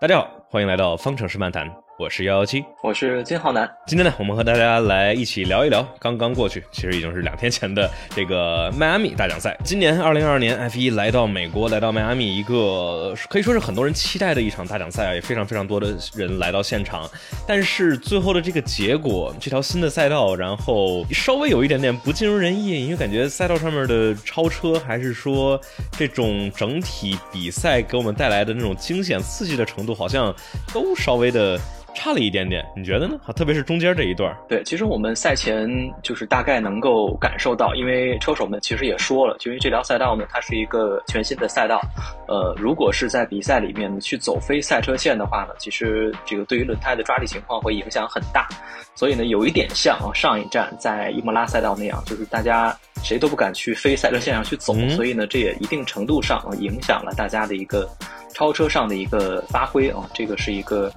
[0.00, 1.87] 大家好，欢迎来到方程式漫谈。
[1.98, 3.68] 我是幺幺七，我是金浩南。
[3.84, 9.58] 今天呢，我们和大家来一起聊一聊刚刚过去，其实已经是两天前的这个迈阿密大奖赛。
[9.64, 17.10] 今年二零二二年 F 一来到美国，来到迈阿密，一个可以说是很多人期待的一场大奖赛啊，也非常非常多的人来到现场。
[17.48, 25.60] 但是最后的这个结果，这条新的赛道，然后稍微有一点点不尽如人意，因为感觉赛道上面的超车，还是说
[25.90, 30.32] 这种整体比赛给我们带来的那种惊险刺激的程度，好像
[30.72, 31.58] 都稍微的。
[31.94, 33.18] 差了一点点，你觉得呢？
[33.34, 34.36] 特别是中间这一段。
[34.48, 35.68] 对，其实我们赛前
[36.02, 41.80] 就是大概能够感受到，因为车手们其实也说了，就因为这条赛道呢，它是一个全新的赛道。
[42.28, 48.46] 呃，如果是在比赛里面去走非赛车线的话呢，其实这个对于轮胎的抓地情况会影响很大。
[48.94, 57.88] 所以呢，有一点像啊上一站在伊莫拉赛道那样，就是大家谁都不敢去非赛车线上去走，所以呢，这也一定程度上影响了大家的一个
[58.32, 60.92] 超车上的一个发挥啊，这个是一个。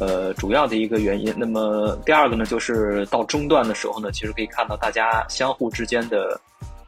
[0.00, 1.34] 呃，主要的一个原因。
[1.36, 6.40] 那么第二个呢，就是到中段的时候呢，其实可以看到大家相互之间的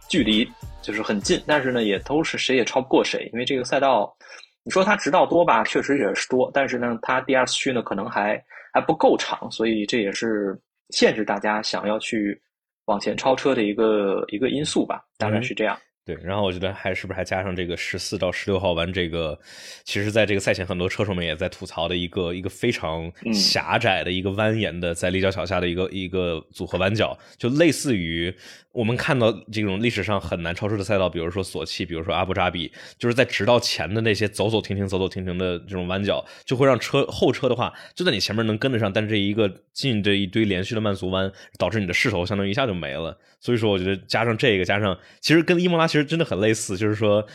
[0.09, 0.49] 距离
[0.83, 3.29] 就是很近，但是呢，也都是谁也超不过谁。
[3.33, 4.15] 因为这个赛道，
[4.63, 10.59] 你说它直道多吧，确实也是多，但是呢，它第二区呢可能还还不够长，所以这也是
[10.91, 12.41] 限制大家想要去
[12.85, 15.79] 往前超车的一个一个因素吧，大概是这样。
[16.15, 19.39] 对，然后我觉得还是不是还加上这个十四到十六号弯这个，
[19.85, 28.35] 其实在这个赛前很多车手们也在吐槽的一个一个非常狭窄的一个蜿蜒的在立交桥下的一个一个组合弯角，就类似于。
[28.73, 43.19] 我们看到这种历史上很难超车的赛道，比如说索契，比如说阿布扎比，就是在直道前的那些走走停停、走走停停的这种弯角，就会让车后车的话就在你前面能跟得上，但是这一个进这一堆连续的慢速弯，导致你的势头相当于一下就没了。
[43.41, 47.27] 所以说，我觉得加上这个，加上其实跟伊莫拉其实真的很类似，就是说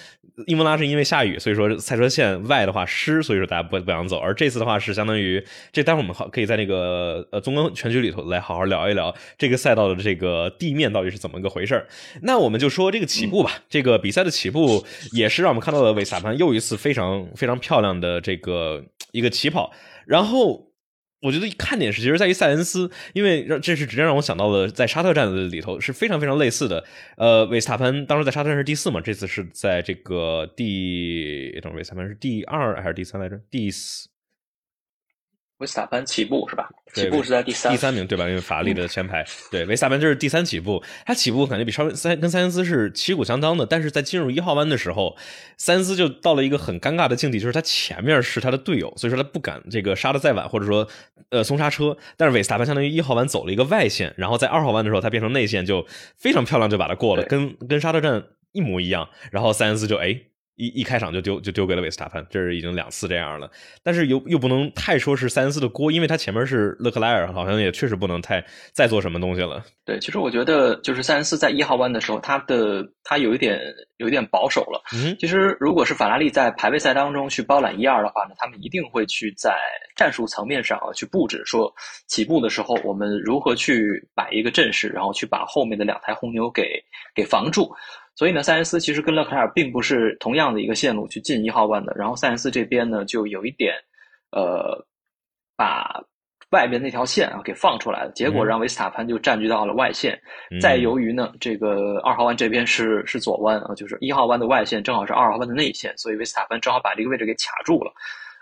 [0.48, 4.20] 伊莫拉是因为下雨，所以说赛车线外的话湿，所以说大家不不想走。
[4.20, 11.16] 而这次的话是相当于这，待会儿我们好可以在那个呃综观全局里头来好好聊一聊这个赛道的这个地面到底是。
[11.26, 11.88] 怎么个回事儿？
[12.22, 13.54] 那我们就说这个起步吧。
[13.68, 19.72] 这个比赛的起步也是让我们看到了维斯塔潘又一次非常非常漂亮的这个一个起跑。
[20.06, 20.65] 然后
[21.26, 26.86] 我觉得看点是其实在于塞恩斯，因为让这是直接让我想到了在沙特站的里头是非常非常类似的。
[27.18, 33.40] 呃，维斯塔潘当时在沙特站是第四嘛，这次是在这个第，等维斯塔潘是第二还是第三来着？
[33.50, 34.08] 第四。
[35.60, 36.70] 维斯塔潘起步是吧？
[36.94, 38.28] 起步是在第三，第三名对吧？
[38.28, 40.84] 因为法拉利的前排，对维斯塔潘就是第三起步。
[41.06, 45.16] 他起步感觉比超三跟塞恩斯是旗鼓相当的，但是在进入一号弯的时候，
[45.58, 50.86] 塞恩斯就到了一个很尴尬的境地，就是他前面是他的队友，所以说他不敢这个刹的再晚，或者说
[51.30, 51.98] 呃松刹车。
[52.18, 55.86] 但是维斯塔潘相当于一号弯走了一个外线，然后在二号弯的时候他变成内线，就
[56.18, 59.08] 非常漂亮就把它过了，跟跟刹车站一模一样。
[59.32, 60.20] 然后塞恩斯就哎。
[60.56, 63.50] 一一开场就丢就丢给了维斯塔潘，这是已经两次这样了。
[63.84, 69.64] 但是又又不能太说是塞恩斯的锅，因为他前面是勒克莱尔，好像也确实不能太再做什么东西了。
[69.84, 73.60] 对，其实我觉得就是塞恩斯在一号弯的时候，他的他有一点
[73.98, 74.82] 有一点保守了。
[74.94, 79.58] 嗯，其实如果是法拉利在排位赛当中去包揽一二的话呢，他们一定会去在
[79.96, 81.72] 战术层面上啊去布置，说
[82.08, 86.82] 起步的时候我们如何去摆一个阵势，然后去把后面的两台红牛给
[87.14, 87.70] 给防住。
[88.16, 91.94] 所以呢，塞恩斯其实跟勒克莱尔并不是同样的一个线路去进一号弯的。
[91.98, 93.74] 然后塞恩斯这边呢，就有一点，
[94.32, 94.82] 呃，
[95.58, 96.02] 把
[96.52, 100.18] 外边那条线啊给放出来了，结果让维斯塔潘就占据到了外线。
[100.62, 107.92] 再由于呢，这个二号弯这边是是左弯啊，就是一号弯的外线正好是二号弯的内线，所以维斯塔潘正好把这个位置给卡住了。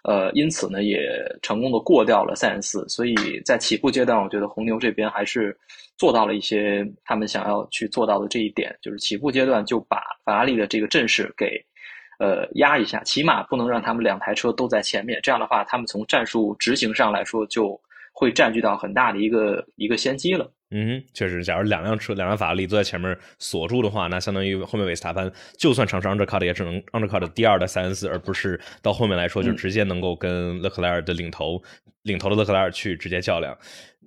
[0.03, 0.99] 呃，因此呢，也
[1.41, 2.87] 成功的过掉了塞恩斯。
[2.87, 5.57] 所以在起步阶段，我觉得红牛这边还是。
[5.97, 11.63] 做到了一些他们想要去做到的这一点，就是起步阶段就把法拉利的这个阵势给，
[12.19, 15.19] 呃压一下，起码不能让他们两台车都在前面。
[15.21, 17.79] 这样的话，他们从战术执行上来说，就
[18.11, 20.51] 会占据到很大的一个一个先机了。
[20.75, 31.61] 嗯，确实，假如两辆车两辆法拉利都在前面锁住的话，那相当于后面维斯塔潘就算尝试 undercut 也只能 undercut 第二的塞恩斯，而不是到后面来说就直接能够跟勒克莱尔的领头
[32.01, 33.55] 领头的勒克莱尔去直接较量。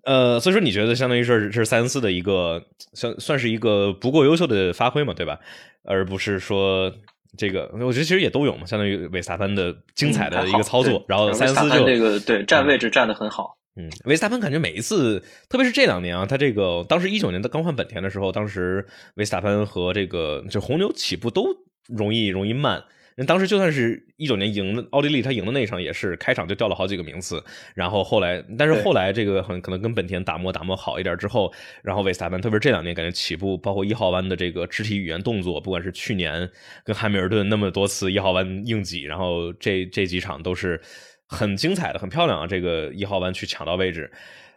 [0.07, 2.65] 呃，所以说你觉得相当于是是塞恩斯的一个
[2.95, 5.41] 算算是一个不够优秀的发挥嘛，对吧？
[5.83, 6.93] 而不是说
[7.37, 13.59] 这个，我觉得其实也都有嘛，相当于维斯塔潘的精彩的一个操作，然后塞恩斯就这个对站位置站的很好。
[13.75, 18.87] 嗯，维斯塔潘感觉每一次，特别是这两年啊，他这个当时一九年他刚换本田的时候，当时
[19.17, 21.49] 维斯塔潘和这个就红牛起步都
[21.89, 22.85] 容易容易慢。
[23.17, 27.43] 那当时就算是一九年赢的奥地利，他赢的那一场也是开场就掉了好几个名次，
[27.75, 31.53] 然后后来，但是后来这个很可能跟本田打磨打磨好一点之后，
[31.83, 36.49] 然后维斯塔潘，特别是这两年感觉起步，包括一号弯的这个肢体语言动作，不管是去年
[36.85, 40.79] 跟汉密尔顿那么多次一号弯硬挤，然后这这几场都是
[41.27, 42.47] 很精彩的、很漂亮啊！
[42.47, 44.13] 这个一号弯去抢到位置。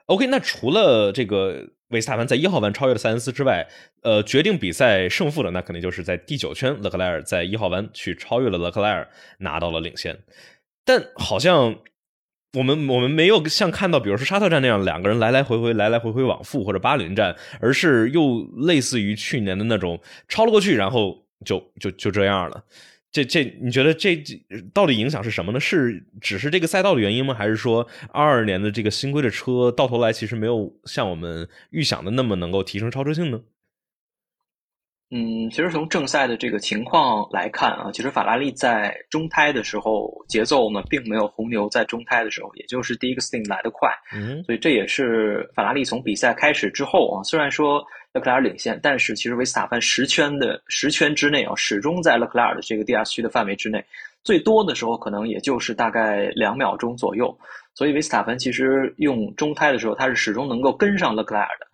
[0.08, 3.68] OK，那除了这个维斯塔潘在一号弯超越了塞恩斯之外，
[4.04, 9.08] 呃，决定比赛胜负的那肯定就是在第九圈，勒克莱尔在一号弯去超越了勒克莱尔，
[9.40, 10.18] 拿到了领先。
[10.86, 11.76] 但好像
[12.54, 22.64] 我们我们没有像看到，比如说沙特站那样两个人来来回回、来来回回往复，或者巴林站，而是又类似于去年的那种超了过去，然后就就就这样了。
[23.12, 24.24] 这这，你觉得这
[24.74, 25.60] 到底影响是什么呢？
[25.60, 27.34] 是只是这个赛道的原因吗？
[27.34, 33.42] 还是说二二年的这个新规的车到头来其实没有像我们预想的那么能够提升超车性呢？
[35.12, 43.90] 嗯，其实从正赛的这个情况来看啊，其实法拉利在中胎的时候节奏呢，并没有红牛在中胎的时候，也就是第一个 sting 来得快。
[44.14, 47.84] 嗯，所以这也是法拉利从比赛开始之后啊，虽然说。
[48.12, 53.86] 勒克莱尔领先，但是其实维斯塔潘十圈的十圈之内啊，始终在勒克莱尔的这个 DRS 区的范围之内，
[54.24, 57.38] 最多的时候可能也就是大概两秒钟左右。
[57.76, 61.68] 所以维斯塔潘其实用中胎的时候，他是始终能够跟上勒克莱尔的。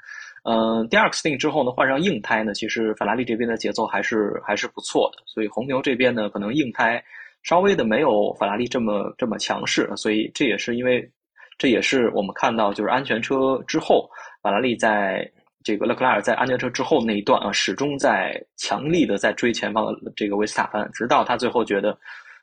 [0.47, 5.23] 嗯，第二个 sting 之后呢，换上硬胎呢，其实法拉利这边的节奏还是还是不错的。
[5.25, 7.03] 所以红牛这边呢，可能硬胎
[7.43, 11.11] 稍微的没有法拉利这么这么强势，所以这也是因为，
[11.57, 14.09] 这也是我们看到就是安全车之后，
[14.41, 15.29] 法拉利在。
[15.65, 21.97] 这个勒克莱尔在安全车之后那一段啊，始终在强力的在追前方的这个维斯塔潘，直到他最后觉得，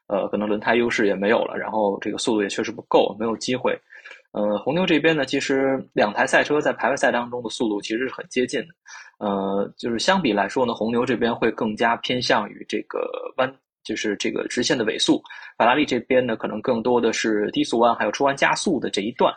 [0.09, 3.79] 呃，可能轮胎优势也没有了，然后这个速度也确实不够，没有机会。
[4.33, 8.69] 呃，红牛这边呢，其实两台赛车在排位赛当中的速度其实是很接近的，
[9.19, 12.99] 呃，就是相比来说呢，红牛这边会更加偏向于这个
[13.37, 15.23] 弯，就是这个直线的尾速，
[15.59, 19.33] 法拉利这边呢，可能更多的是低速弯还有出弯加速的这一段。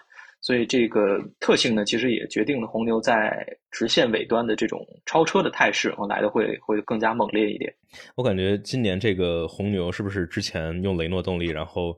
[0.46, 7.74] 所以这个特性呢，其实也决定了红牛在直线尾端的这种超车的态势，来的会会更加猛烈一点。
[8.14, 11.98] 我感觉今年这个红牛是不是之前用雷诺动力，然后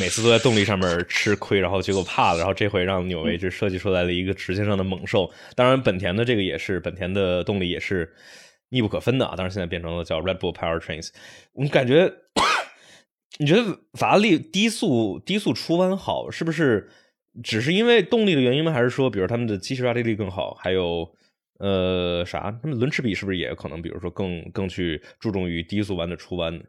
[0.00, 5.30] 每次都在动力上面吃亏，然后结果怕了，然后这回让纽维这设计出来了一个直线上的猛兽。
[5.54, 8.10] 当然，本田的这个也是本田的动力也是
[8.70, 9.36] 密不可分的啊。
[9.36, 11.10] 当然，现在变成了叫 Red Bull Powertrains。
[11.52, 12.10] 我感觉，
[13.38, 16.88] 你觉得法拉利低速低速出弯好，是不是？
[17.42, 18.72] 只是因为动力的原因吗？
[18.72, 20.54] 还是说，比如他们的机械抓地力更好？
[20.54, 21.10] 还有，
[21.58, 22.56] 呃，啥？
[22.62, 26.62] 他们轮齿比是不是也可能，比如说更更去注重于低速弯的出弯呢？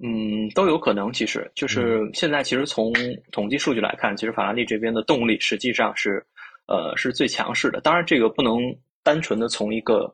[0.00, 1.12] 嗯，都有可能。
[1.12, 2.92] 其实就是现在，其实从
[3.32, 6.24] 统计数据来看，其实法拉利这边的动力实际上是，
[6.68, 7.80] 呃，是最强势的。
[7.80, 8.60] 当然，这个不能
[9.02, 10.04] 单纯的从一个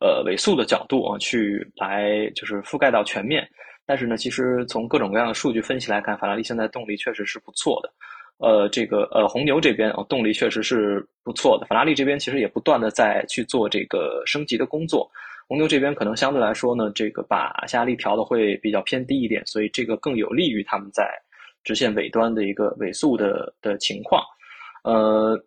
[0.00, 3.44] 呃尾速的角度啊去来就是覆盖到全面。
[3.84, 7.92] 但是呢，其实从各种各样的数据分析来看，法拉利现在动力确实是不错的。
[8.42, 11.64] 呃，这个呃，红牛这边哦，动力确实是不错的。
[11.66, 15.08] 法拉利这边其实也不断的在去做这个升级的工作。
[15.46, 21.08] 红牛这边可能相对来说呢，这个把下压力调的会比较偏低一点，所以这个更有利于他们在
[21.62, 24.20] 直线尾端的一个尾速的的情况。
[24.82, 25.40] 呃，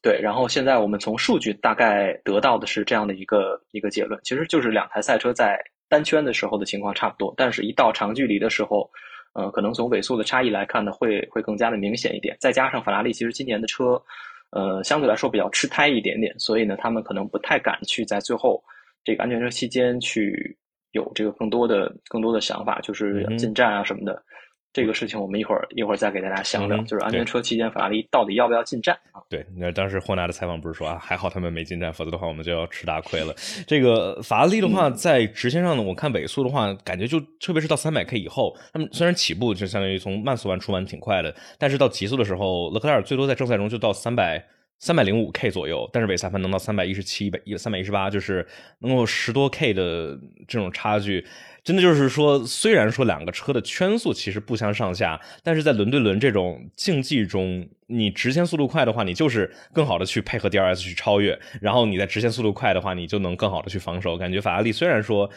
[0.00, 8.90] 对，然后现在我们从数据大概得到的是这样的一个一个结论，其实就是两台赛车在单圈的时候的情况差不多，但是一到长距离的时候。
[9.34, 12.36] 呃，可能从尾速的差异来看呢，会会更加的明显一点。
[12.40, 14.02] 再加上法拉利其实今年的车，
[14.50, 18.62] 呃，相对来说比较吃胎一点点，所以呢，他们可能不太敢去在最后
[19.04, 20.56] 这个安全车期间去
[20.90, 24.22] 有这个更多的更多的想法，就是进站啊什么的。
[24.72, 29.20] 这个事情我们一会儿一会儿再给大家详聊，就是安全车期间法拉利到底要不要进站啊？
[29.28, 33.34] 对，那当时霍纳的采访不是说啊，还好他们没进站，否则的话我们就要吃大亏了。
[33.66, 44.42] 这个法拉利的话，在直线上呢，我看尾速的话，感觉就特别是到三百 K 以后，他们虽然起步就相当于从慢速弯出弯挺快的，但是到极速的时候，勒克莱尔最多在正赛中就到三百
[44.78, 48.46] 三百零五 K 左右，但是韦萨潘能到三百一十七、一百一三百一十八，就是
[48.78, 51.24] 能够十多 K 的这种差距。
[51.64, 64.16] 真的就是说，虽然说两个车的圈速其实不相上下，但是在轮对轮这种竞技中，你直线速度快的话，你就是更好的去配合 DRS 去超越；然后你在直线速度快的话，你就能更好的去防守。
[64.16, 65.30] 感觉法拉利虽然说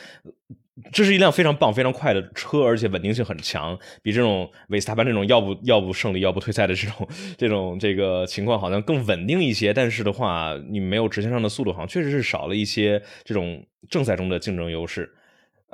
[0.91, 9.71] 这是一辆非常棒、非常快的车，而且稳定性很强，比这种维斯塔潘这种要不要不胜利、要不退赛的这种这种这个情况好像更稳定一些。
[9.71, 15.07] 但是的话，你没有直线上的速度，好像确实是少了一些这种正赛中的竞争优势。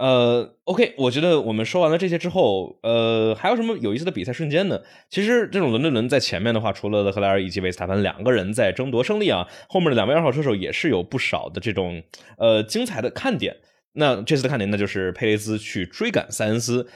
[0.01, 4.81] 呃，OK，我觉得我们说完了这些之后，呃，还有什么有意思的比赛瞬间呢？
[5.11, 12.01] 其实这种轮对轮在前面的话，除了勒克莱尔以及维斯塔潘两个人在争夺胜利啊，后面的两位二号车手也是有不少的这种
[12.39, 13.57] 呃精彩的看点。
[13.93, 16.87] 那这次的看点那就是佩雷兹去追赶塞恩斯，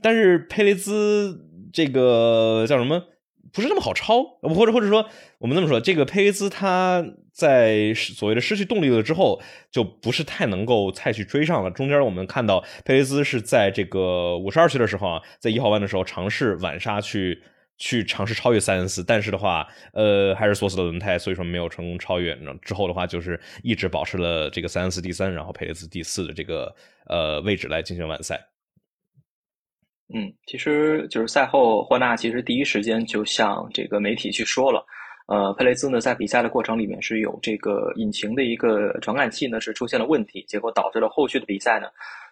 [0.00, 3.02] 但是佩雷兹这个叫什么？
[3.52, 7.04] 不是那么好超，或者或者说我们这么说，这个佩雷兹他
[7.34, 11.70] 在所谓的失去动力了之后，就不是太能够再去追上了。
[11.70, 17.42] 中间我们看到佩雷兹是在这个五十二区的时候啊，在一号弯的时候尝试晚刹去。
[17.76, 22.32] 去尝试超越塞恩斯，但是的话，呃，还是锁死了轮胎，所以说没有成功超越。
[22.62, 26.72] 之后的话，就是一直保持了这个塞恩斯第三，然后佩雷兹第四的这个
[27.08, 28.40] 呃位置来进行完赛。
[30.14, 34.86] 嗯，其实就是赛后霍纳其实第一时间就向这个媒体去说了，
[35.26, 41.88] 呃，佩雷兹呢在比赛的过程里面是有这个引擎的一个传感器呢是出现了问题，结果导致了后续的比赛呢。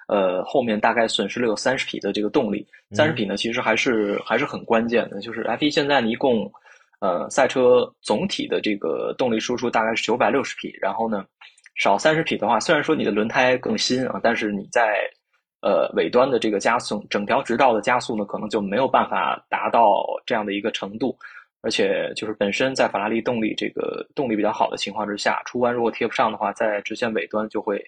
[0.09, 5.21] 呃，后面大概损失了有三十匹的这个动力，三十匹呢，其实还是还是很关键的。
[5.21, 6.51] 就是 F1 现在呢，一共
[7.01, 11.25] 呃赛车总体的这个动力输出大概是九百六十匹，然后呢
[11.77, 14.99] 少三十匹的话，虽然说你的轮胎更新啊，但是你在
[15.63, 21.17] 呃尾端的这个加速，整条直道的加速呢，可能就没有办法达到这样的一个程度。
[21.63, 27.83] 而且就是本身在法拉利动力这个动力比较好的情况之下，出弯如果贴不上的话，在直线尾端就会。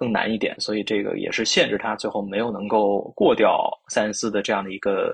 [0.00, 5.12] 更难一点，所以这个也是限制他最后没有能够过掉塞恩斯的这样的一个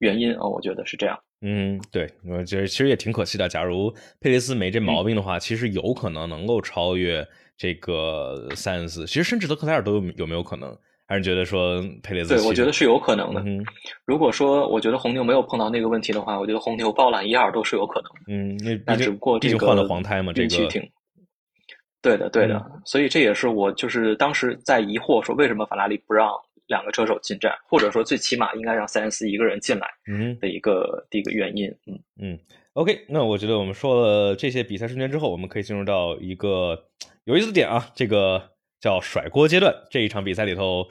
[0.00, 1.16] 原因啊，我觉得是这样。
[1.40, 3.48] 嗯，对，我觉得其实也挺可惜的。
[3.48, 7.24] 假如佩雷斯没这毛病的话，其实有可能能够超越
[7.56, 9.06] 这个塞恩斯。
[9.06, 10.76] 其实甚至德克莱尔都有有没有可能？
[11.08, 12.36] 还是觉得说佩雷斯？
[12.36, 13.40] 对，我觉得是有可能的。
[13.40, 13.64] 嗯
[14.04, 18.20] 如果说我觉得红牛没有碰到那个问题的话，我觉得红牛包揽一二都是有可能的。
[18.28, 20.68] 嗯，那那只不过毕竟换了黄胎嘛，这个。
[22.00, 26.30] 对的，对的，所以这也是我就是当时在疑惑，说为什么法拉利不让
[26.68, 32.38] 两个车手进站，或者说最起码应该让塞恩斯一个人进来，嗯，的一个第一个原因，嗯嗯
[32.74, 36.84] ，OK，那我觉得我们说了这些比赛瞬间之后，我们可以进入到一个
[37.24, 38.40] 有意思的点啊，这个
[38.80, 40.86] 叫甩锅阶段，这一场比赛里头。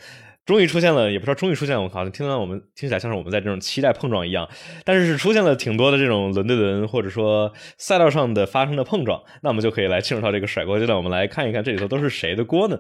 [0.46, 4.48] 终于出现了，也不知道终于出现了，我好像听到我们听起来像是我们在这种期待碰撞一样，
[4.86, 12.80] 但是是出现了挺多的这种轮对轮或者说赛道上的发生的碰撞，那我们就可以来进入到这个甩锅阶段，我们来看一看这里头都是谁的锅呢？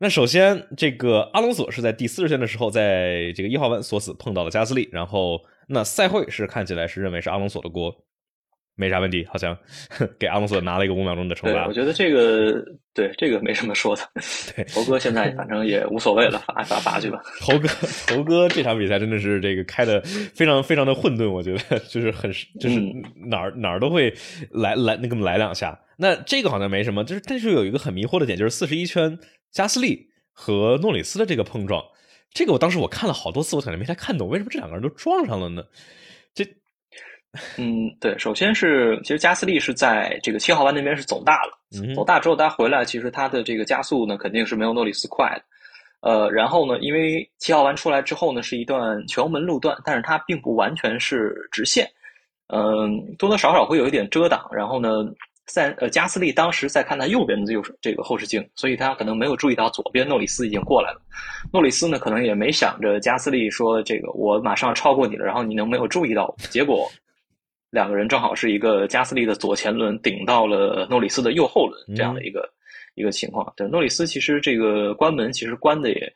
[0.00, 7.94] 那首先这个阿隆索是在第四十圈的时候，在这个一号弯锁死碰到了加斯利，然后那赛会是看起来是认为是阿隆索的锅。
[8.76, 9.56] 没啥问题，好像
[10.20, 11.66] 给阿隆索拿了一个五秒钟的惩罚。
[11.66, 12.62] 我觉得这个
[12.94, 14.02] 对这个没什么说的。
[14.54, 17.20] 对，猴哥现在反正也无所谓了，罚罚罚去吧。
[17.40, 17.68] 猴哥，
[18.10, 22.30] 猴哥这场比赛真的是这个开的非常非常的混沌，我觉得就是很
[22.60, 22.78] 就是
[23.28, 24.14] 哪儿哪儿都会
[24.50, 25.78] 来来那个来两下。
[25.96, 29.18] 那这个好像没什么，就是但是有一个很迷惑的点，就是四十一圈
[29.50, 31.82] 加斯利和诺里斯的这个碰撞，
[32.34, 35.64] 这个我当时我看了好多次，我可能没太看懂，为什么这两个人都撞上了呢？
[37.32, 37.62] 这。
[37.62, 51.86] 嗯，对，首先是其实加斯利是在这个七号弯那边是走大了，走大之后他回来，其实他的这个加速呢肯定是没有诺里斯快的，呃，然后呢，因为七号弯出来之后呢是一段全门路段，但是它并不完全是直线，
[52.48, 55.04] 嗯，多多少少会有一点遮挡，然后呢，
[55.44, 61.02] 在呃加斯利当时在看他右边的右这个后视镜，所以他可能没有注意到左边诺里斯已经过来了，
[61.52, 66.90] 诺里斯呢可能也没想着加斯利说这个我马上超过你了，然后你能没有注意到，结果。
[67.70, 72.48] 两个人正好是一个加斯利的左前轮顶到了诺里斯的右后轮这样的一个
[72.94, 73.52] 一个情况。
[73.56, 76.12] 对，诺里斯其实这个关门其实关的也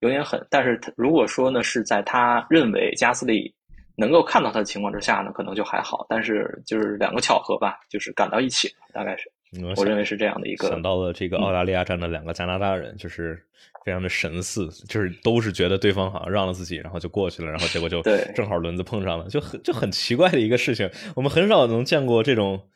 [0.00, 3.54] 有点狠，但是如果说呢是在他认为加斯利
[3.96, 6.06] 能够看到他的情况之下呢，可能就还好。
[6.08, 9.30] 但是就是两个巧合吧，就是赶到一起了，大概是。
[9.76, 10.68] 我认为是这样的一个。
[10.68, 13.38] 想到了这个澳大利亚站的两个加拿大人，就是
[13.84, 18.02] 非常的神似，就是都是觉得对方好像让了自己，然后就过去了，然后结果就
[18.34, 20.90] 正好轮子碰上了，就很就很奇怪的一个事情。
[21.16, 22.68] 我们很少能见过这种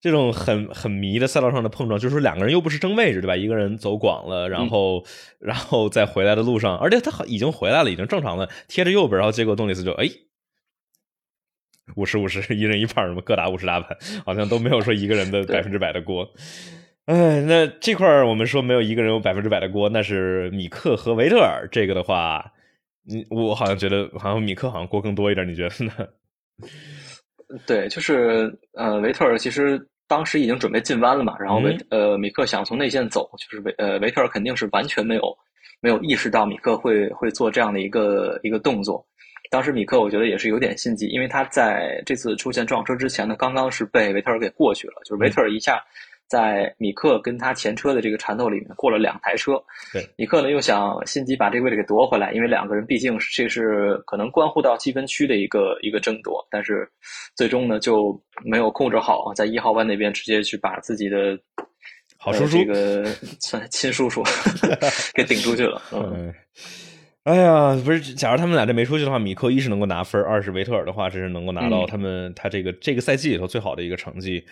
[0.00, 3.36] 这种很很迷的赛道上的碰撞，就是说两个人又不是争位置，对吧？
[3.36, 5.04] 一个人走广了，然后
[5.38, 10.08] 然后在回来的路上，而且他好已经回来了，已经正常了，贴着右边，然后结果动力斯就哎。
[11.96, 13.94] 五十五十，一人一半，什么各打五十大板，
[14.24, 16.26] 好像都没有说一个人的百分之百的锅。
[17.06, 21.68] 哎，那这块儿我们说没有一个人有百分之百的锅，那是米克和维特尔。
[21.70, 22.50] 这个的话，
[23.06, 25.92] 你我好像觉得好像米克好像锅更多一点，你觉得呢？
[27.66, 35.22] 对，就是呃，维特尔其实当时已经准备进弯了嘛，然后维呃米克想从内线走，就是维呃维特尔肯定是完全没有
[35.82, 39.06] 没有意识到米克会会做这样的一个一个动作。
[39.50, 45.84] 当时米克我觉得也是有点心急，因为他在这次出现撞车之前呢，刚刚是被维特尔给过去了，就是维特尔一下
[46.26, 49.62] 在米克跟他前车的这个缠斗里面过了两台车。
[49.92, 56.88] 对，米克呢又想心急把这个位置给夺回来，因为两个人毕竟这是可能关乎到积分区的一个一个争夺，但是
[57.34, 61.38] 最终呢就没有控制好，在一号弯那边直接去把自己的
[62.18, 63.04] 好叔叔这个
[63.40, 64.22] 算亲叔叔
[65.14, 65.80] 给顶出去了。
[65.92, 66.32] 嗯。
[67.24, 74.44] 哎呀，不是，假如他们俩这没出去的话，米克一是能够拿分，二是维特尔的话，这是能够拿到他们他这个这个赛季里头最好的一个成绩，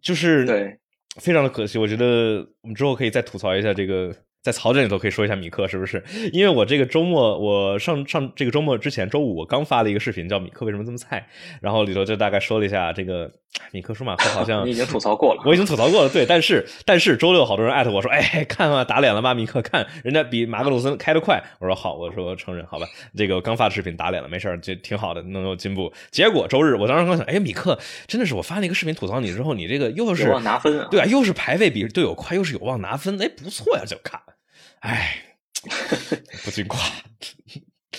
[0.00, 0.78] 就是对，
[1.18, 1.78] 非常的可惜。
[1.78, 4.14] 我觉得我们之后可以再吐槽一下这个。
[4.40, 6.02] 在槽点里头可以说一下米克是不是？
[6.32, 11.28] 因为我这个周末，我上上这个周末之前，周五我刚发了一个视频，叫米克为什么这么菜，
[11.60, 13.30] 然后里头就大概说了一下这个
[13.72, 22.86] 米克舒马赫好像 你已经吐槽过了，我已经吐槽过了，对，但是但是周六好多人艾特我说，哎，看啊，打脸了吧，米克，看人家比马格鲁森开得快，我说好，我说承认，好吧，
[23.16, 25.92] 这个刚发的视频打脸了，没事就挺好的，能有进步。
[26.10, 34.20] 结果周日我当时刚想，哎，米克真的是我发那个视频吐槽你之后，你这个又是有望拿分，对啊，又是排位比队友快，又是有望拿分，哎，不错呀，就看。
[34.80, 35.24] 哎，
[36.44, 36.80] 不禁夸，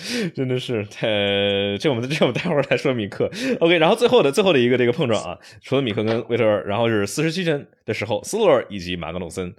[0.34, 1.06] 真的是太
[1.78, 3.30] 这我们这我们待会儿来说米克
[3.60, 9.54] ，OK，然后最后的最后的一个这个碰撞啊，除了米克跟维特尔，然后是四十七圈的时候，斯洛尔以及马格努森，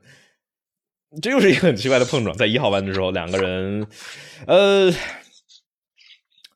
[1.22, 3.86] 这又是一个很奇怪的碰撞，在一号弯的时候，两个人，
[4.48, 4.92] 呃，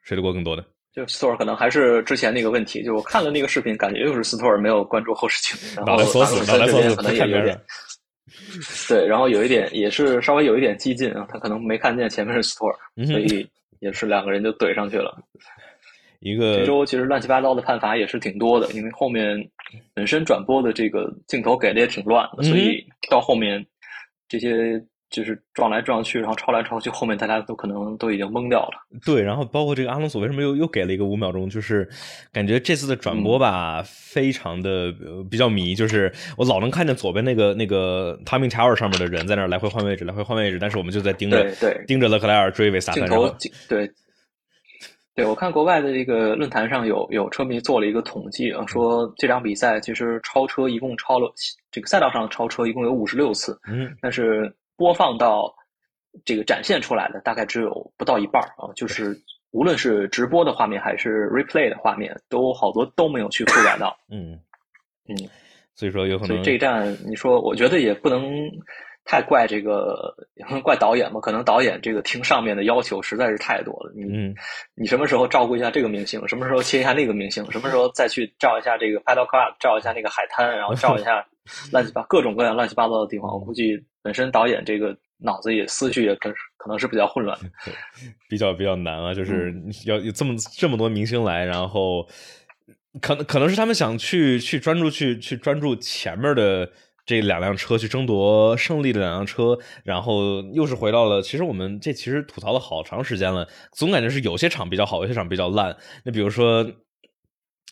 [0.04, 0.63] 谁的锅更多呢？
[0.94, 7.60] 就斯托尔可能还是之前那个问题，就我看了那个视频，感觉又是斯托尔没有关注后视镜，然后马格努森这边可能也有点。
[8.88, 12.74] 对，然后有一点也是稍微有一点激进啊，他可能没看见前面是 store，
[13.06, 13.46] 所以
[13.79, 15.17] 也是两个人就怼上去了。
[16.20, 19.50] 一个这周其实乱七八糟的判罚也是挺多的，因为后面
[19.94, 23.65] 本身转播的这个镜头给的也挺乱的，所以到后面
[24.27, 24.84] 这些。
[25.09, 28.74] 就是撞来撞去，然后超来超去，后面大家都可能都已经懵掉了。
[29.05, 31.50] 对，然后包括这个阿隆索为什么又又给了一个五秒钟？
[31.50, 31.88] 就是
[32.33, 34.93] 感觉这次的转播吧，非常的
[35.29, 35.75] 比较迷。
[35.75, 41.50] 就是我老能看见左边那个那个 timing tower 上面的人在那来回换位置，来回换位置，但是我们就在盯着
[41.88, 43.33] 盯着勒克莱尔追尾萨镜头
[43.69, 43.89] 对，
[45.13, 51.31] 对我看国外的这个论坛上有有车迷做了一个统计啊，说这场比赛其实超车一共超了
[51.71, 54.53] 这个赛道上超车一共有五十六次，嗯，但是。
[54.77, 55.55] 播放到
[56.24, 59.20] 这个展现出来的大概只有不到一半啊，就是
[59.51, 63.98] 无论是直播的画面还是 replay 的画面，都好多都没有去覆盖到。
[64.10, 64.39] 嗯
[65.08, 65.15] 嗯，
[65.75, 68.24] 所以说有可能这一站，你说我觉得也不能
[69.03, 70.15] 太怪这个，
[70.63, 71.20] 怪导演吧？
[71.20, 73.94] 可能导演这个听上面的要求实在是太多了。
[73.96, 74.03] 你
[74.74, 76.27] 你什么时候照顾一下这个明星？
[76.27, 77.46] 什么时候切一下那个明星？
[77.51, 81.26] 什么时候再去照一下这个 paddle club，照一下那个海滩，然后照一下
[81.71, 83.32] 乱七八各种各样乱七八糟的地方？
[83.32, 83.86] 我估计。
[84.06, 87.36] 本身导演这个脑子也思绪也可可能是比较混乱，
[88.30, 89.52] 比较比较难啊，就是
[89.88, 92.08] 要有这么这么多明星来，然后
[93.02, 96.72] 可能可能是他们想去去专注去去专注前面的
[97.04, 105.76] 这两辆车去争夺胜利的两辆车，然后又是回到了其实我们这其实吐槽了好长时间了，总感觉是有些场比较好，有些场比较烂。
[106.04, 106.63] 那比如说。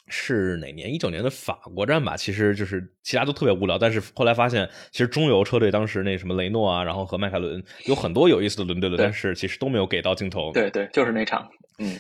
[0.07, 0.93] 是哪年？
[0.93, 3.77] 一九年的法国站吧，其实就是其他都特别无聊。
[3.77, 10.51] 但是后来发现，其实中游车队当时那什么雷诺啊，然后和迈凯伦有很多有意思的轮对轮，但是其实都没有给到镜头。
[10.53, 11.97] 对对，就是那场，嗯，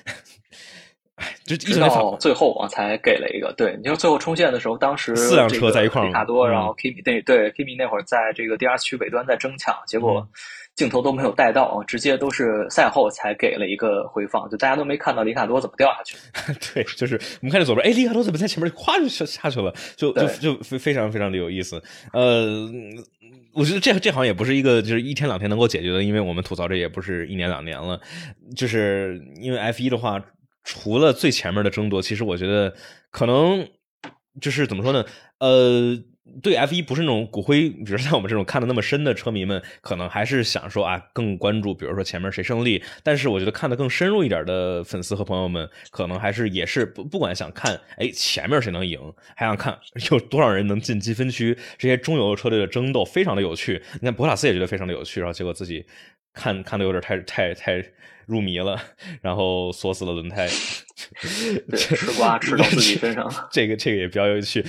[1.45, 3.53] 就一直到最后啊才给了一个。
[3.57, 10.27] 对，你说最后冲线的时候，当时四辆车在一块儿，里卡多，然后 Kimi 那对 Kimi 那会儿在这个第二区尾端在争抢，结果。
[10.75, 16.17] 镜头都没有带到啊，直接都是赛后才给了一个回放，就大家都没看到里卡多怎么掉下去。
[16.73, 21.81] 对，就是我们看见左边，哎，里卡多怎么在前面咵就下下去了，就就就非非常非常的有意思。
[22.11, 22.67] 呃，
[23.53, 28.01] 我觉得这这好像也不是一个就是一天两天能够解决的，因为我们吐槽这也不是一年两年了。
[28.55, 30.19] 就是因为 F 一的话，
[30.63, 32.73] 除了最前面的争夺，其实我觉得
[33.11, 33.67] 可能
[34.41, 35.05] 就是怎么说呢？
[35.39, 35.97] 呃。
[36.41, 42.81] 对 F 一不是那种骨灰，比如像我们这种看的那么深的车迷们，可能还是想说啊，更关注，比如说前面谁胜利。
[43.03, 48.99] 但是我觉得看的更深入一点的粉丝和朋友们，可能还是也是不不管想看，哎，前面谁能赢，
[49.35, 49.77] 还想看
[50.11, 53.83] 有多少人能进积分区，这些中游车队的争斗非常的有趣。
[53.95, 55.85] 你看博塔斯也觉得非常的有趣，然后结果自己
[56.33, 57.83] 看看的有点太太太。
[58.25, 58.81] 入迷了，
[59.21, 60.47] 然后锁死了轮胎，
[60.95, 63.29] 吃瓜吃到自己身上。
[63.51, 64.63] 这个这个也比较有趣，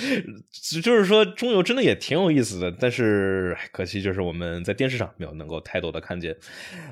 [0.82, 6.34] 就是说中游真的也挺有意思的，但是可惜就是我们在电视上没有能够太多的看见。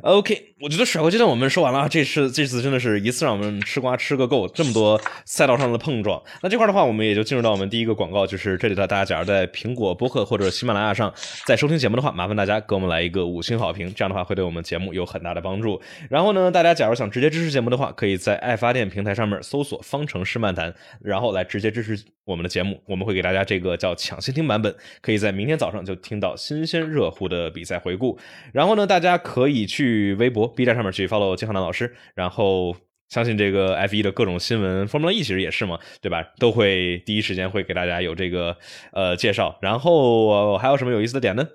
[0.03, 6.23] OK，我觉得甩锅阶段我们说完了，这次这次真的是一次让我们吃瓜吃个够，这么多赛道上的碰撞。
[6.43, 11.13] 那这块的话，我们也就进入到我们第一个广告，就是这里的大家，假如在苹果播客或者喜马拉雅上
[11.47, 15.81] 在收听节目的话，麻烦大家给我们来一个五星好评，这样的话会对我们节目有很大的帮助。
[16.09, 16.53] 然后呢？
[16.53, 22.81] 大家假如想直接支持节目的话，可以在爱发电平台上面搜索“方程式漫谈”，然后来直接支持我们的节目。
[22.87, 28.19] 我们会给大家这个叫抢先听版本，可以在明天早上就听到新鲜热乎的比赛回顾。
[28.53, 31.95] 然后呢，大家可以去微博、B 站上面去 follow 金浩南老师。
[32.15, 32.77] 然后
[33.09, 36.33] 相信这个 F 一的各种新闻，Formula E 其实也是嘛，对吧？
[36.39, 38.57] 都会第一时间会给大家有这个
[38.93, 39.59] 呃介绍。
[39.61, 41.47] 然后还有什么有意思的点呢？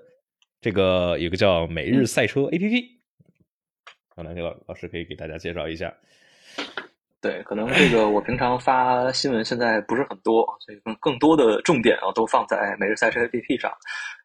[0.60, 2.84] 这个有个叫每日赛车 APP。
[4.14, 5.94] 可能老老师可以给大家介绍一下。
[7.20, 13.72] 对，可能这个我平常发新闻现在不是很多，所以更更多的重点啊都放在每日赛车 APP 上。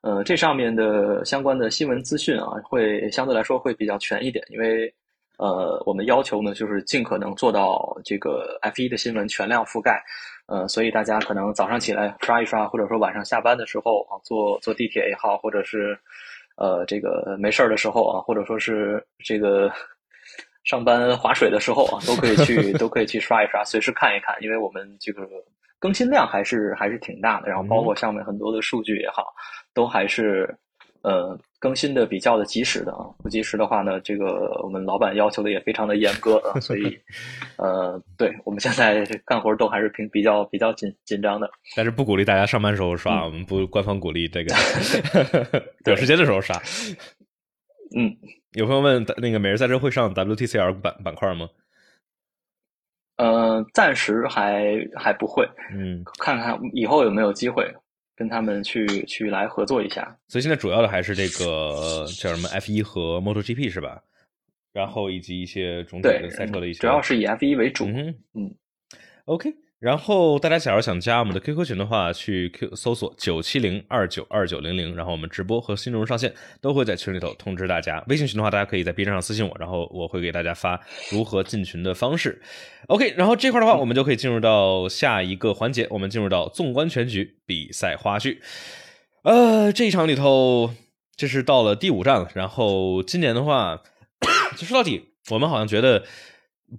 [0.01, 4.93] 呃，这上面的相关的新闻资讯啊，会相对来说会比较全一点，因为
[5.39, 9.99] 呃，我们要求呢就是尽可能做到这个 F1 的新闻全量覆盖。
[10.45, 15.97] 呃，所以大家可能早上起来刷一刷，或者说晚上下班的时候啊，坐坐地铁也好，或者是
[16.57, 19.71] 呃这个没事儿的时候啊，或者说是这个。
[20.63, 25.27] 上班划水的时候啊， 都可以去， 都可以去刷一刷，随时看一看，因为我们这个
[25.79, 29.33] 更新量还是还是挺大的，然后包括上面很多的数据也好，
[29.73, 30.55] 都还是
[31.01, 33.03] 呃更新的比较的及时的啊。
[33.21, 36.97] 不及时的话呢，这个我们老板要求的也非常的严格啊， 所以
[37.57, 41.51] 呃，对我们现在干活都还是挺比较比较紧紧张的。
[41.75, 44.55] 但是不鼓励大家上班时候刷，我们不官方鼓励这个
[45.85, 46.55] 有时间的时候刷。
[47.97, 48.15] 嗯。
[48.53, 51.49] 有朋友问，那个每日赛车会上 WTCR 板板块吗？
[53.17, 57.63] 呃，暂时还还不会，嗯，看看以后有没有机会
[58.15, 60.17] 跟他们去去来合作一下。
[60.27, 64.01] 所以现在主要的还是这个叫什么 F 一和 MotoGP 是吧？
[64.71, 67.85] 然后以及一些种种的赛车的一些，主要是以 F 一为主。
[67.85, 68.55] 嗯嗯
[69.25, 69.53] ，OK。
[69.83, 78.01] 然后大家假如想加我们的 QQ 群的话，去 Q 搜索九七零二九二九零零，然后我们直播和新内容上线都会在群里头通知大家。
[78.07, 80.79] 微信群的话，大家可以在 B 站上私信我，然后我会给大家发
[81.11, 82.41] 如何进群的方式。
[82.87, 88.37] OK，然后这块的话，我们就可以进入到下一个环节，我们进入到纵观全局比赛花絮。
[89.23, 90.73] 呃，这一场里头，
[91.17, 92.29] 这是到了第五站了。
[92.35, 93.81] 然后今年的话，
[94.55, 96.05] 就说到底，我们好像觉得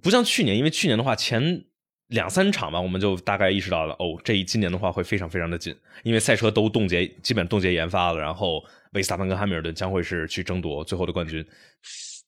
[0.01, 1.65] 不像去年，因为去年的话前。
[2.09, 8.63] 两三场吧，我们就大概意识到了，哦，这一今年的话会非常非常的紧，因为赛车都冻结，基本冻结研发了，然后
[8.93, 11.43] 维斯塔潘跟汉密尔顿将会是去争夺最后的冠军。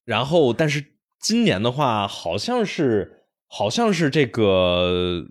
[0.03, 0.83] 然后，但是
[1.19, 5.23] 今年的话，好像是好像是这个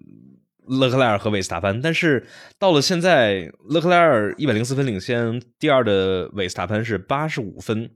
[0.68, 2.26] 勒克莱尔和维斯塔潘，但是
[2.59, 7.90] 到了现在，勒克莱尔一百零四分领先，第二的维斯塔潘是八十五分，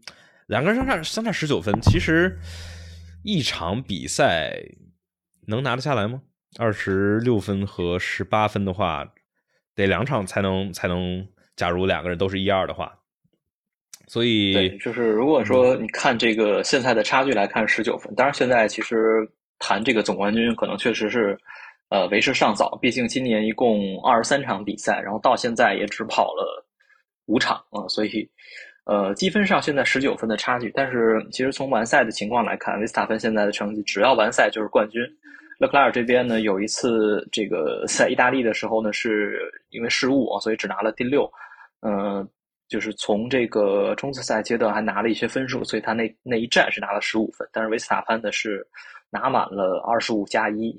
[0.47, 2.39] 两个人相差相差十九分，其实
[3.23, 4.61] 一场比赛
[5.47, 6.23] 能拿得下来吗？
[6.59, 9.07] 二十六分和十八分的话，
[9.75, 11.27] 得两场才能才能。
[11.57, 12.91] 假如两个人都是一二的话，
[14.07, 18.15] 所以对，就是如果说你看这个现在的差距来看，十九分。
[18.15, 18.97] 当然，现在其实
[19.59, 21.39] 谈这个总冠军可能确实是
[21.91, 26.65] 呃为时尚早，毕竟今年一共二十三场比赛，然后到现在也只跑了
[27.27, 28.27] 五场啊，所以
[28.87, 30.73] 呃积分上现在十九分的差距。
[30.75, 35.03] 但是其实从完赛的情况来看，维斯塔芬现在的成绩只要完赛就是冠军。
[35.61, 41.31] 勒克莱尔这边呢，有一次这个在意大利的时候呢，是因为失误啊，所以只拿了第六。
[41.83, 42.27] 嗯，
[42.67, 47.47] 就是从这个冲刺赛阶段还拿了一些分数，所以他那那一站是拿了十五分。
[47.53, 48.67] 但是维斯塔潘呢是
[49.11, 50.75] 拿满了二十五加一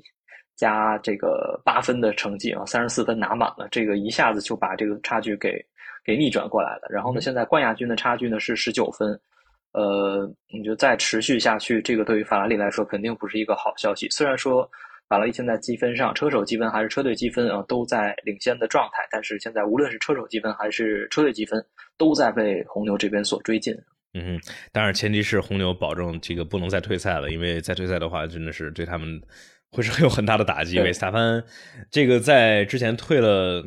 [0.56, 5.64] 加这个八分的成绩啊，三十四分拿满了，这个一下子就把这个差距给
[6.04, 6.88] 给逆转过来了。
[6.90, 9.16] 然后呢，现在冠亚军的差距呢是十九分。
[9.72, 14.06] 呃，你就再持续下去，这个对于法拉利来说肯定不是一个好消息。
[14.10, 14.68] 虽然说
[15.08, 21.64] 法拉利现在积分上，车手积分还是车队积分啊，都在领先的状态，但是现在无论是车手积分还是车队积分，
[21.96, 23.74] 都在被红牛这边所追进。
[24.14, 24.38] 嗯，
[24.72, 29.20] 当然前提是红牛保证这个不能再退赛了，因为再退赛的话，真的是对他们
[29.70, 30.78] 会是 有很大的打击。
[30.80, 31.42] 维斯塔潘
[31.90, 33.66] 这个在之前退了，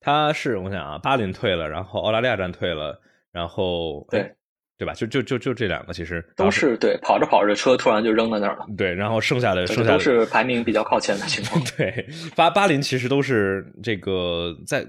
[0.00, 3.00] 他是我想啊，巴林退了，然后澳大利亚站退了，
[3.32, 4.34] 然后对。
[4.78, 4.92] 对吧？
[4.92, 8.66] 就就就就这两个，其实都是对跑着跑着车突然就扔在那儿了。
[8.76, 11.62] 对，然后剩下的剩下都是排名比较靠前的情况。
[11.76, 14.86] 对，巴巴林其实都是这个在，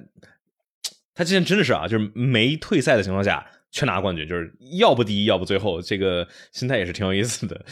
[1.16, 7.64] 他今天真的是啊，就是没退赛的情况下全拿冠军，就是要不第一，要不最后，这个心态也是挺有意思的。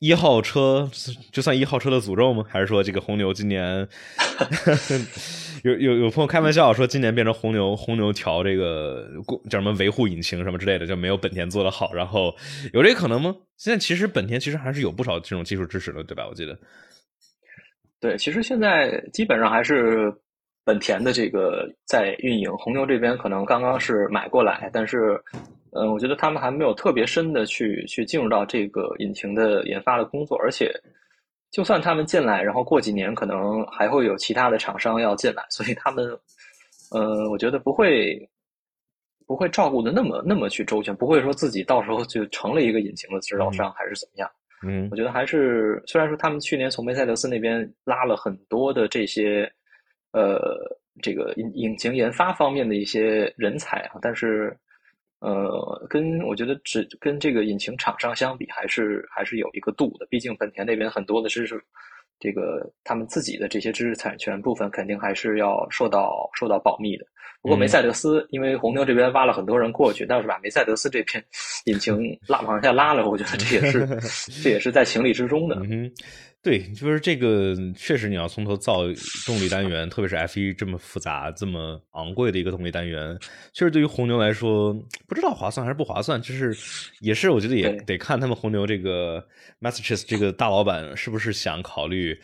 [0.00, 0.90] 一号车
[1.30, 2.44] 就算一号车的诅咒吗？
[2.48, 3.88] 还是说这个红牛今年？
[5.62, 9.06] 有有有朋友开玩笑说，今年变成红牛，红牛调这个
[9.50, 11.92] 叫什么维护引擎什么之类的，就没有本田做的好。
[11.92, 12.34] 然后
[12.72, 13.34] 有这可能吗？
[13.58, 16.26] 现在其实本田其实还是有不少这种技术支持的，对吧？
[16.26, 16.58] 我记得。
[18.00, 20.10] 对，其实现在基本上还是
[20.64, 25.20] 本田的这个在运营，红牛这边可能刚刚是买过来，但是，
[25.72, 30.72] 嗯，我觉得他们还没有特别深的去去进入到这个引擎的研发的工作，而且。
[31.52, 36.06] 就算他们进来，然后过几年可能还会有其他的厂商要进来，所以他们，
[36.92, 38.16] 呃，我觉得不会
[39.26, 44.30] 不会照顾的那么那么去周全，不会说自己到时候就成了一个引擎的制造商还是怎么样。
[44.64, 49.52] 嗯，我觉得还是虽然说他们去年从梅赛德斯那边拉了很多的这些
[50.12, 50.38] 呃
[51.02, 54.56] 这个引引擎研发方面的一些人才啊，但是
[55.20, 60.06] 呃，跟我觉得只跟这个引擎厂商相比，还是还是有一个度的。
[60.08, 61.62] 毕竟本田那边很多的知识，
[62.18, 67.04] 这个他们自己的这些知识产权部分，肯定还是要受到受到保密的。
[67.42, 71.24] 不过梅赛德斯，因为红牛这边挖了很多人过去，但是把梅赛德斯这片
[71.64, 73.86] 引擎 拉往下拉了，我觉得这也是
[74.42, 75.56] 这也是在情理之中的。
[75.64, 75.90] 嗯
[76.42, 78.84] 对，就是这个，确实你要从头造
[79.26, 83.18] 动力单元，特别是 F 一这么复杂、这么昂贵的一个动力单元，
[83.52, 84.72] 确实对于红牛来说，
[85.06, 86.20] 不知道划算还是不划算。
[86.22, 86.56] 就是
[87.00, 89.22] 也是，我觉得也得看他们红牛这个
[89.60, 92.18] Massachusetts 这个大老板是不是想考虑。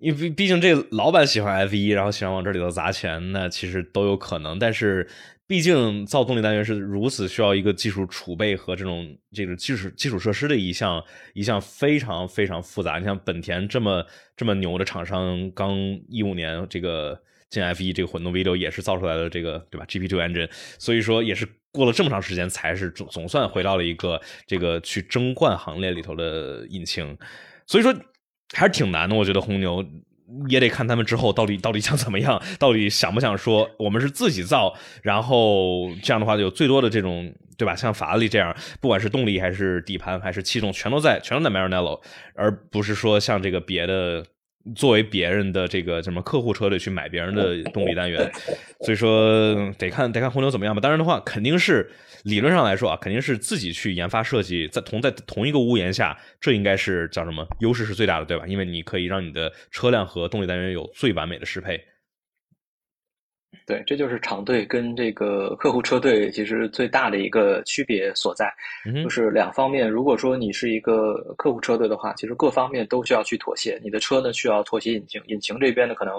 [0.00, 4.58] 因为毕竟这老板喜欢 F 一，然后喜欢往这里头砸钱，那其实都有可能。
[4.58, 5.06] 但是
[5.46, 12.98] 毕竟造动力单元是如此需要一个技术储备和这种这个基础基础设施的一项一项非常非常复杂。
[12.98, 14.02] 你像本田这么
[14.34, 15.76] 这么牛的厂商，刚
[16.08, 27.18] 一五年这个进 F 一这个混动 V 六也是造出来的这个对吧？GP Two engine，所以说也是过了这么长时间才是总总算回到了一个这个去争冠行列里头的引擎，
[27.66, 27.94] 所以说。
[28.52, 29.84] 还是挺难的，我觉得红牛
[30.48, 37.74] 也得看他们之后到底到底想怎么样，到底想不想说我们是自己造，然后这样的话有最多的这种对吧？
[37.74, 42.00] 像法拉利这样，不管是动力还是底盘还是气动，全都在全都在 Maranello，
[42.34, 44.24] 而不是说像这个别的
[44.74, 48.30] 作为别人的这个什么客户车队去买别人的 动力单元，
[48.80, 50.80] 所以说得看得看红牛怎么样吧。
[50.80, 51.90] 当然的话，肯定是。
[52.24, 58.44] 理论上来说啊，肯定是自己去研发设计，在同在同一个屋檐下，这应该是叫什么优势是最大的，对吧？
[58.46, 61.82] 因为你可以让你的车辆和动力单元有最完美的适配。
[63.66, 68.52] 对，这就是厂队跟这个客户车队其实最大的一个区别所在，
[69.04, 69.88] 就是两方面。
[69.88, 73.78] 如果说你是一个客户车队的话，其实各方面都需要去妥协。
[73.82, 76.14] 你的车呢需要妥协引擎，引擎这边呢可能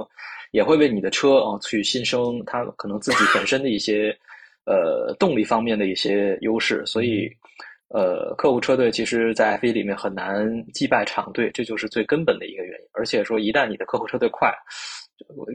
[0.51, 4.17] 也会为你的车啊去新生它可能自己本身的一些。
[4.63, 7.27] 呃，动力方面的一些优势，所以，
[7.87, 12.87] 呃，客户车队其实，在 F1 里面很难击败厂队，这就是最根本的一个原因。
[12.93, 14.53] 而且说，一旦你的客户车队快，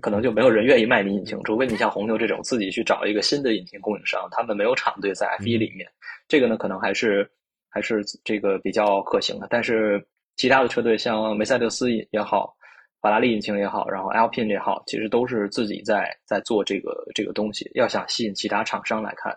[0.00, 5.88] 可能就没有人愿意卖你引擎，除非你像红牛这种自己去找一个新的引擎供应商，他们没有厂队在 F 一里面，
[6.28, 7.30] 这个呢，可能还是
[7.68, 9.46] 还是这个比较可行的。
[9.50, 10.04] 但是，
[10.36, 12.54] 其他的车队像梅赛德斯也好。
[12.98, 17.70] 法拉利引擎也好，然后 Alpine 也好，其实都是自己在在做这个这个东西。
[17.74, 19.32] 要想吸引其他厂商来看，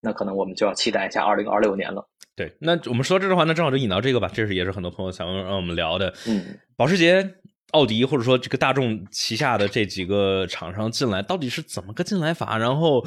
[0.00, 2.04] 那可能我们就要期待一下二零二六年了。
[2.34, 4.28] 对，那我们说这的话，那正好就引到这个吧。
[4.32, 6.12] 这是也是很多朋友想让我们聊的。
[6.26, 7.22] 嗯，保时捷、
[7.72, 12.56] 奥迪或者说这个大众旗下的这几个厂商进来，到底是怎么个进来法？
[12.56, 13.04] 然后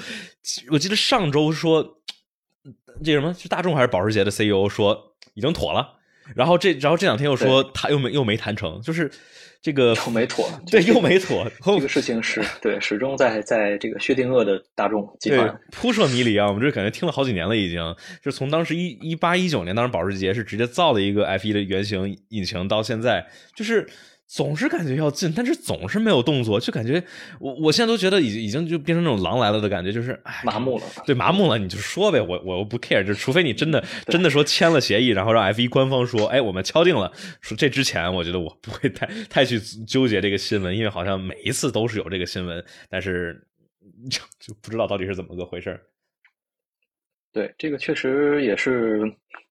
[0.70, 1.98] 我记得上周说
[3.04, 5.88] 这什么是大众还是保时捷的 CEO 说已经妥了，
[6.36, 9.10] 然后这然后这两天又说他又没又没谈成，就是。
[9.62, 11.44] 这个又没妥，对，又没妥。
[11.64, 16.46] 这个事情是对，始终在在这个薛定谔的大众集团扑朔迷离啊！
[16.48, 23.26] 我们这感觉听了好几年了，已经就从当时一一八一九年，当时保时捷是直接造了一个 F 一的原型引擎，到现在
[23.56, 23.90] 就是。
[24.28, 27.04] 总是感觉要进，但是总是没有动作，就感觉
[27.40, 30.84] 我我现在都觉得已经已经就变成那种狼来了的感觉，就是麻木了。
[31.06, 37.12] 对，麻木了，你就说呗，我我不 care，就除非你真的真的说签了协议，然后让 F 一官方说，哎，我们敲定了，
[37.42, 43.48] 说这之前，我觉得我不会太太去纠结这个新闻，因为好像每一次都是有这个新闻，但是
[44.10, 45.80] 就就不知道到底是怎么个回事
[47.36, 49.04] 对，这个确实也是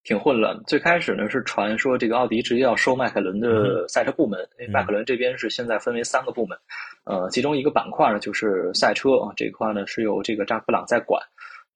[0.05, 0.59] 挺混乱。
[0.66, 6.57] 最开始呢是传说这个奥迪直接要收迈凯伦的赛车部门，因为迈凯伦这边是现在分为三个部门，
[7.05, 11.23] 呃，其中一个板块呢就是赛车啊，这一块呢是由这个扎克布朗在管。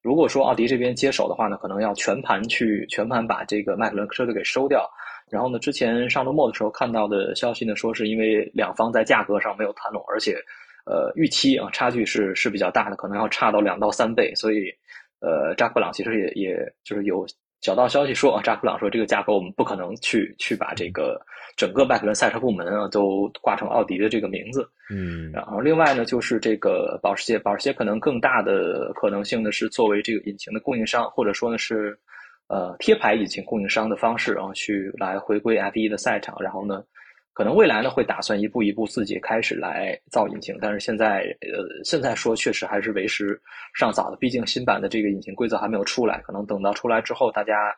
[0.00, 4.88] 如果说奥迪这边接手的话呢，可能要全盘去全盘把这个迈凯伦车队给收掉。
[5.30, 10.38] 然后呢，之前上周末的时候看到的消息呢，说是因为两方在价格上没有谈拢，而且
[10.86, 14.72] 呃预期啊差距是是比较大的，可能要差到两到三倍，所以。
[15.20, 17.26] 呃，扎克布朗其实也也就是有
[17.60, 21.20] 小道消息说啊，扎克布朗说这个价格我们不可能去去把这个
[21.56, 24.68] 整个迈凯伦赛车部门啊都挂成奥迪的这个名字。
[24.90, 31.98] 嗯，然后另外呢，就是这个保时捷，保时捷可能更大的可能性呢是作为这个引擎的供应商，或者说呢是
[32.46, 36.84] 呃贴牌引擎供应商的方式，然后去来回归 F1 的赛场，然后呢。
[37.32, 43.40] 可能未来呢会打算一步一步自己开始来造引擎，但是现在呃现在说确实还是为时
[43.74, 47.72] 尚早的，毕竟新版的这个引擎规则还没有出来，可能等到出来之后，大家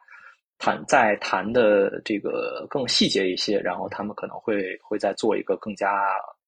[0.59, 5.91] 谈再谈的这个更细节一些，然后他们可能会会再做一个更加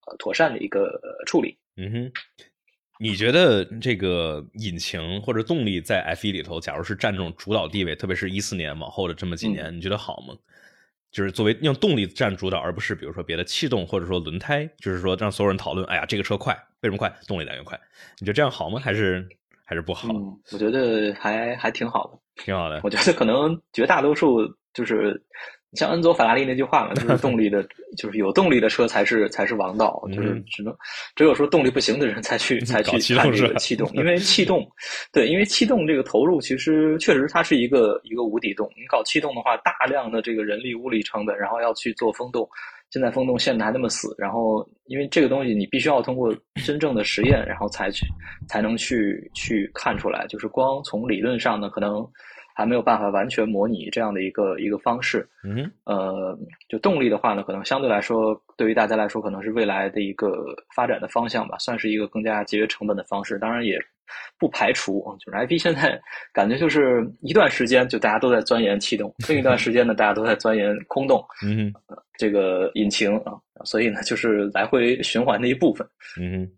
[0.06, 1.54] 呃妥善的一个处理。
[1.76, 2.12] 嗯哼，
[2.98, 10.34] 你觉得这个引擎或者动力在 F 一里头，假如是占这种主导地位，特别是一四年往后的这么几年，你觉得好吗？
[11.12, 17.14] 就是作为用动力占主导，而不是比如说别的气动或者说轮胎，就是说让所有人讨论，哎呀，这个车快，为什么快？
[17.28, 17.78] 动力来源快，
[18.18, 18.80] 你觉得这样好吗？
[18.80, 19.28] 还是
[19.64, 20.08] 还还是不好？
[20.52, 22.80] 我觉得还还挺好的，挺好的。
[22.84, 25.22] 我觉得可能绝大多数就是。
[25.74, 30.74] 像恩佐法拉利那句话嘛，就是动力的， 就是有动力的车才是才是王道，就是只能
[31.16, 34.66] 只有说动力不行的人才去才去看这个气动， 因为气动，
[35.12, 38.70] 对，因为气动这个投入其实确实它是一个一个无底洞。
[38.76, 42.46] 你搞气动的话，大量的这个人力物力成本，然后要去做风洞，
[42.90, 46.34] 现在风洞限的还那么死，然后因为这个东西你必须要通过
[46.66, 48.04] 真正的实验，然后才去
[48.46, 52.06] 才能去去看出来，就是光从理论上呢，可能。
[52.54, 56.38] 还没有办法完全模拟这样的一个一个方式，嗯，呃，
[56.68, 63.38] 就动力的话呢，可能相对来说，对于大家来说，可能是未来的一个发展的方向吧，算是一个更加节约成本的方式。
[63.38, 63.78] 当然，也
[64.38, 65.98] 不排除，就是 IP 现在
[66.32, 71.72] 感觉就是一段时间就大家都在钻研气动，另一段时间呢，大家都在钻研空洞，嗯，
[72.18, 73.32] 这个引擎啊，
[73.64, 75.86] 所以呢，就是来回循环的一部分，
[76.20, 76.50] 嗯，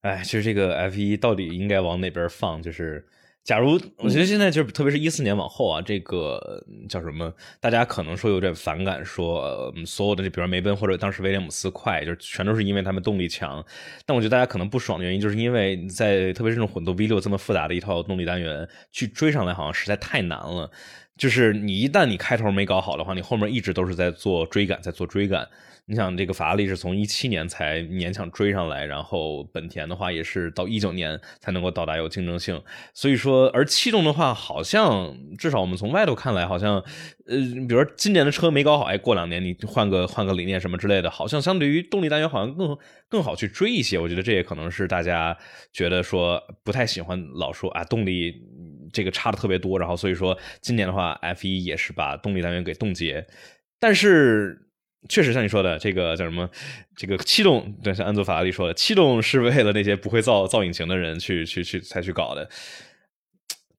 [0.00, 3.06] 哎，其实这个 F 一到底应该往哪边放，就是。
[3.44, 7.32] 假如我觉得现在就是，特别是一四年往后啊，这个叫什么？
[7.58, 13.64] 大家可能说有点反感，说所有的，比如梅奔或者当时威廉姆斯快，就是全都是因为他们动力强。
[14.06, 20.70] 但我觉得大家可能不爽的原因，就是因为在特别是这种混动 V 六这么复杂的一套动力单元去追上来，好像实在太难了。
[21.16, 25.48] 就是你一旦你开头没搞好的话，你后面一直都是在做追赶，在做追赶。
[25.84, 32.62] 你想，这个法拉利是从一七年才勉强追上来，然后本田的话也是到一九年才能够到达有竞争性。
[32.94, 36.76] 所以说，而气动的话，好像至少我们从外头看来，好像
[37.26, 43.98] 呃，比如说今年的车没搞好，哎，过两年你换个换个理念什么之类的，好像相对于动力单元好像更更好去追一些。
[43.98, 45.36] 我觉得这也可能是大家
[45.72, 48.32] 觉得说不太喜欢老说啊动力
[48.92, 53.26] 这个差的特别多，然后所以说今年的话，F 一也是把动力单元给冻结，
[53.80, 54.58] 但是。
[55.08, 56.48] 确实像你说的，这个叫什么？
[56.96, 62.48] 这个气动，对，像安佐法拉利说的，气动是为了那些不会造造引擎的人去去去才去搞的，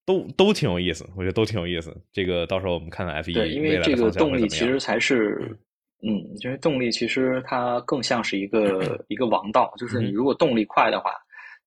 [0.06, 1.96] 都都挺有意思，我觉得都挺有意思。
[2.12, 5.58] 这个到时候我们看看 F 一因为这个动力其实才是，
[6.06, 6.12] 嗯，
[6.44, 11.12] 因为动力其实它更像是一个 一个王道，就是你如果动力快的话，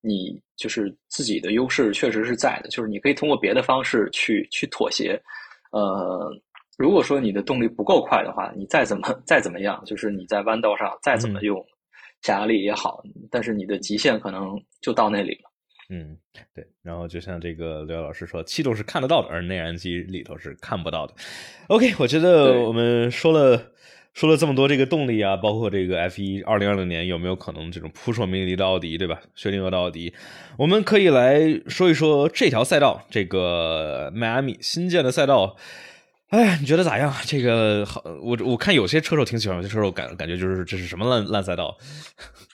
[0.01, 5.21] 你就是自己的优势确实是在的，就是你可以通过别的方式去去妥协，
[5.73, 6.31] 呃。
[6.79, 11.65] 如果说你的动力不够快的话，你再怎么再怎么样，就是你在弯道上再怎么用
[12.21, 15.51] 加压力也好，但是你的极限可能就到那里了。
[15.89, 16.15] 嗯，
[16.55, 16.63] 对。
[16.83, 21.15] 然后就像这个刘老师说，气动是看得到的，而内燃机里头是看不到的。
[21.69, 23.73] OK，我觉得我们说了
[24.17, 29.21] 说了这么多这个动力啊，包括这个 F 一二零二零年有没有可能这种扑朔迷离的奥迪，对吧？
[29.35, 30.15] 薛定谔的奥迪，
[30.57, 35.55] 我们可以来说一说这条赛道，这个迈阿密新建的赛道。
[36.31, 37.15] 哎，你觉得咋样？
[37.27, 41.77] 这个好，我我看有些车手挺喜欢，有些车手感感觉就是这是什么烂烂赛道？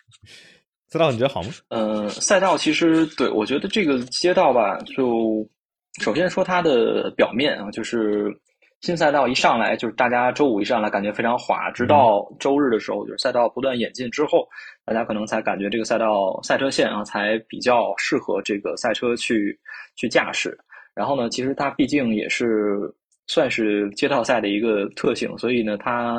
[0.91, 1.51] 赛道你觉得好吗？
[1.69, 5.49] 呃，赛道其实对我觉得这个街道吧，就
[6.03, 8.37] 首先说它的表面啊，就是
[8.83, 14.47] 新赛道一上来就是大家周五一上来感觉非常滑，直到周日的时候，就是赛道不断演进之后，
[14.85, 19.59] 大家可能才感觉这个赛道赛车线啊才比较适合这个赛车去
[19.97, 20.59] 去驾驶。
[20.95, 22.93] 然后呢，其实它毕竟也是。
[23.29, 26.17] 算是街道赛的一个特性，所以呢，它，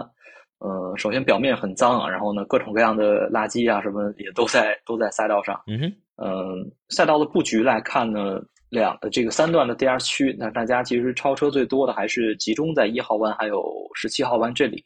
[0.59, 5.61] 呃，首先表面很脏啊，然后呢，各种各样的垃圾啊什么也都在都在赛道上。
[5.67, 8.41] 嗯哼，嗯，赛道的布局来看呢，
[8.73, 14.83] 两这个三段的 DR 区，那大家其实超车最多的还是集中在一号弯还有十七号弯这里。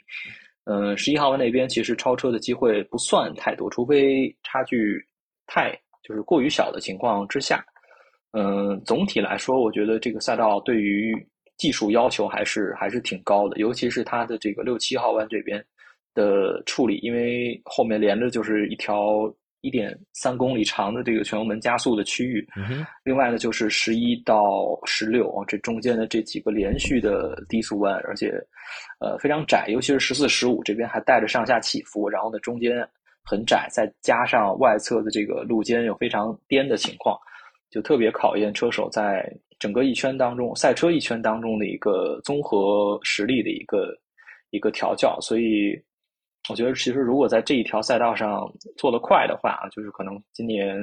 [0.66, 5.02] 嗯，十一号弯那边其实超车的机会不算太多，除非差距
[5.46, 5.72] 太
[6.04, 7.66] 就是过于小的情况之下。
[8.34, 11.16] 嗯，总体来说，我觉得这个赛道对于
[11.56, 15.64] 技术要求还是还是挺高的，尤其是它的这个六七号弯这边
[16.14, 22.48] 的处理，因为后面连着就是一条一点三公里长的这个全油门加速的区域。
[23.04, 28.34] 另外呢，就是十一到十六啊，这中间的这几个连续的低速弯，而且
[29.00, 32.88] 呃非常窄，尤其是十四、十五这边还带着上下起伏，然后呢中间
[33.24, 37.18] 很窄，再加上外侧的这个路肩有非常颠的情况，
[37.70, 39.28] 就特别考验车手在。
[39.60, 43.88] 整个一圈当中，赛车一圈当中的一个综合实力的一个
[44.52, 45.76] 一个调教，所以
[46.50, 50.76] 我觉得，其实如果在这一条赛道上做得快的话，就是可能今年。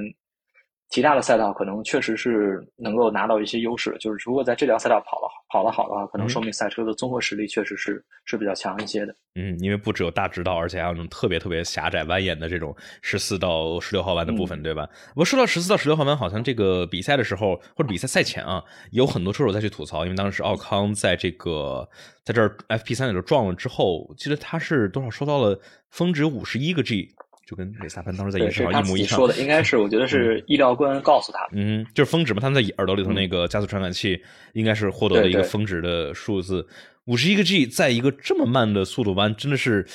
[0.91, 9.15] 其他的赛道可能确实是能够拿到一些优势，就是如果在这条赛道跑了跑得好的话，可能说明赛车的综合实力确实是是比较强一些的。
[9.35, 14.89] 嗯，因为不只有大直道，而且还有那种特别特别狭窄蜿蜒的这种十四到十六号弯的部分，对吧？
[15.17, 21.89] 我说到十四到十六号弯，好像这个比赛的时候或者比赛赛前啊，有很多车手在去吐槽，因为当时奥康在这个
[22.23, 25.59] 在这儿 FP 三里头撞了之后，记得他是多少收到了
[25.91, 27.13] 峰值五十一个 G。
[27.47, 29.09] 就跟韦萨潘当时在演示上一模一样。
[29.09, 34.21] 说的应该是，我觉得是医疗官告诉他，嗯，就是峰值嘛，他们在耳朵里头那个加速传感器
[34.53, 36.67] 应该是获得了一个峰值的数字，
[37.05, 39.87] 五十一个 G，在一个这么慢的速度弯，真的是，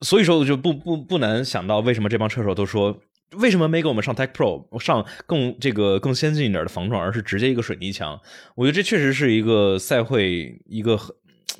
[0.00, 3.00] 所以说我就不不不难想到为什么这帮车手都说。
[3.38, 8.20] 为什么没给我们上 Tech Pro 上更这个更先进一点的防撞，而是直接一个水泥墙？
[8.54, 10.96] 我觉得这确实是一个赛会一个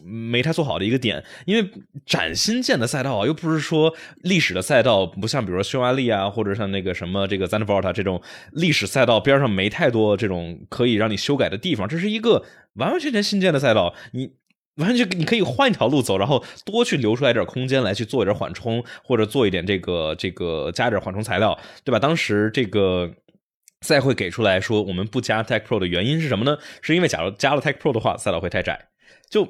[0.03, 1.23] 没太做好的一个点。
[1.45, 1.71] 因为
[2.07, 8.21] 崭新建的赛道啊，又不是说历史的赛道，不像比如说匈牙利啊，或者像那个什么这个 z a n d v o r t 这种
[8.53, 11.89] 历史赛道边上没太多这种可以让你修改的地方。
[11.89, 14.33] 这是一个完完全全新建的赛道，你。
[14.79, 21.99] 完全你可以换一条路走，然后多去留出来点空间来去做一点缓冲，或者做一点这个这个加一点缓冲材料，对吧？
[22.01, 23.09] 当时这个
[23.83, 26.59] 赛会给出来说，我们不加 Tech Pro 的原因是什么呢？
[26.83, 28.89] 是因为假如加了 Tech Pro 的话，赛道会太窄，
[29.31, 29.47] 就。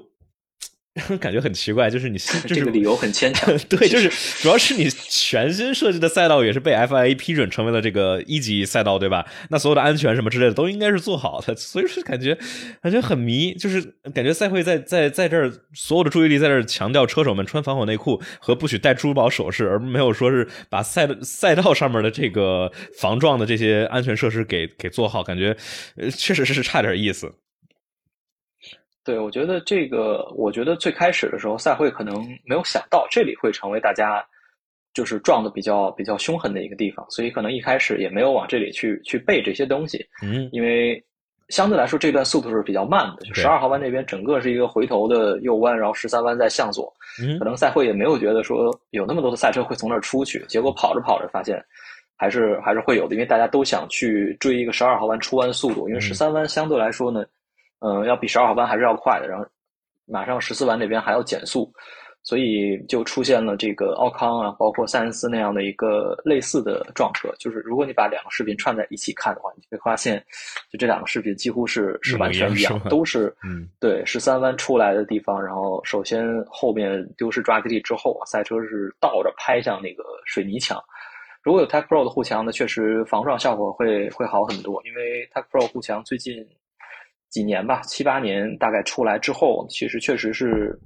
[1.19, 2.17] 感觉很奇怪，就是你
[2.47, 3.53] 这个理由很牵强。
[3.69, 4.09] 对，就是
[4.41, 9.27] 主要是你全新设计的赛道也是被 FIA 批准成为了这个一级赛道，对吧？
[9.51, 12.39] 那所有的安全什么之类的都应该是做好的，所以说感觉
[12.81, 13.83] 感觉很迷，就是
[14.15, 22.71] 感觉赛会在在在这儿所有的注意力在这儿强调车手们穿防火内裤和不许戴珠宝首饰，而没有说是把赛赛道上面的这个
[23.01, 25.57] 防撞的这些安全设施给给做好，感觉
[26.17, 27.33] 确实是差点意思。
[29.05, 34.25] 对，我觉得这个，我觉得最开始的时候，赛会可能没有想到这里会成为大家
[34.95, 40.05] 就是撞的比较比较凶狠的一个地方，所以可能一开始也没有往这里去去备这些东西。
[40.23, 41.05] 嗯，因为
[41.51, 46.91] 相对来说这段速度是比较慢的，就十二号弯那边整个是一个回头的右弯，然后十三弯在向左，
[47.39, 51.63] 可能赛会也没有觉得说有那么多的赛车会从那儿出去，结果跑着跑着发现
[52.17, 57.21] 还是还是会有的，因为大家都想去追一个十二号弯出弯速度，因为十三弯相对来说呢。
[57.21, 57.29] 嗯，
[58.07, 59.47] 要比十二号弯还是要快的，然后
[60.07, 61.73] 马上十四弯那边还要减速，
[62.23, 67.29] 所以就出现了这个奥康啊，包括塞恩斯那样的一个类似的撞车。
[67.39, 70.23] 就是如果你把两个视频串在一起看的话，你会发现，
[70.71, 80.83] 就这两个视频几乎是是完全一样，都是嗯，对十三弯出来的地方，然后首先后面丢失抓地力之后啊，赛车是倒着拍向那个水泥墙。
[81.43, 86.47] 如果有 Tech Pro 的护墙呢，确实防撞效果会会好很多，因为 Tech Pro 护墙最近。
[87.35, 90.79] 几年吧，七八年大概出来之后，其实确实是，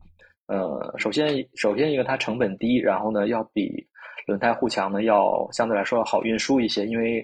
[0.47, 3.87] 呃，首先首先一个它成本低，然后呢要比
[4.27, 7.19] 轮胎护墙呢要相对来说要好运输一些，因为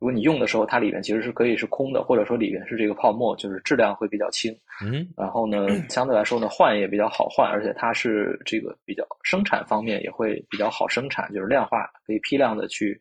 [0.00, 4.52] 如果你用的时候它里面其实是可以是空的，或者说里面是这个泡沫，就是质量会比较轻。
[4.84, 13.00] 嗯，然后呢相对来说呢换也比较好换，而且它是这个比较生产方面也会比较好生产，就是量化可以批量的去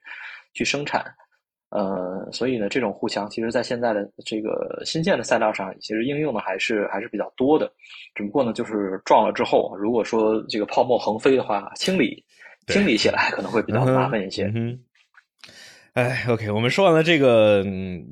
[0.54, 1.04] 去生产。
[1.76, 7.72] 呃，所以呢，这种护墙其实，在现在的这个新建的赛道上，其实应用的还是还是比较多的。
[8.14, 12.24] 只不过呢，就是撞了之后，如果说这个泡沫横飞的话，清理
[12.68, 14.52] 清理起来可能会比较麻烦一些。
[14.54, 14.80] 嗯，
[15.94, 17.64] 哎，OK，我们说完了这个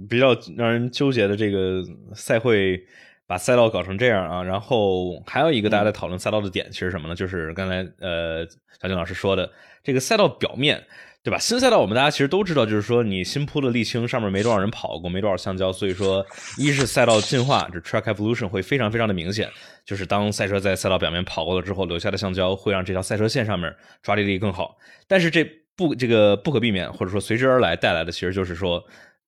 [0.09, 1.83] 比较让人纠结的这个
[2.15, 2.83] 赛会
[3.27, 7.13] 把赛道搞成这样啊，然后还有一个大家在讨论赛道的点，其实什么呢？
[7.13, 8.43] 就是刚才呃
[8.81, 9.51] 小金老师说的
[9.83, 10.83] 这个赛道表面。
[11.23, 11.37] 对吧？
[11.37, 16.25] 新赛道我们大家其实都知道，就是说你新铺的沥青上面没多少人跑过，没多少橡胶，所以说
[16.57, 19.47] 一是赛道进化，这 track evolution 会非常非常的明显。
[19.85, 24.75] 就是当赛车在赛道表面跑过了之后，留下的橡胶会让这条赛车线上面抓地力更好。
[25.07, 25.43] 但是这
[25.75, 28.83] 不这个不可避免，或者说随之而来带来的，其实就是说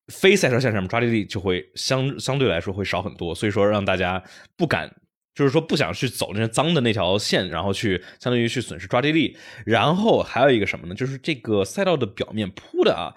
[0.07, 3.35] 非赛车线上面抓地力就会相相对来说会少很多。
[3.35, 4.21] 所以说让大家
[4.57, 4.91] 不敢。
[5.36, 9.36] 就是说不想去走那些脏的那条线，然后去相当于去损失抓地力。
[9.65, 10.93] 然后还有一个什么呢？
[10.93, 13.13] 就是这个赛道的表面铺的啊，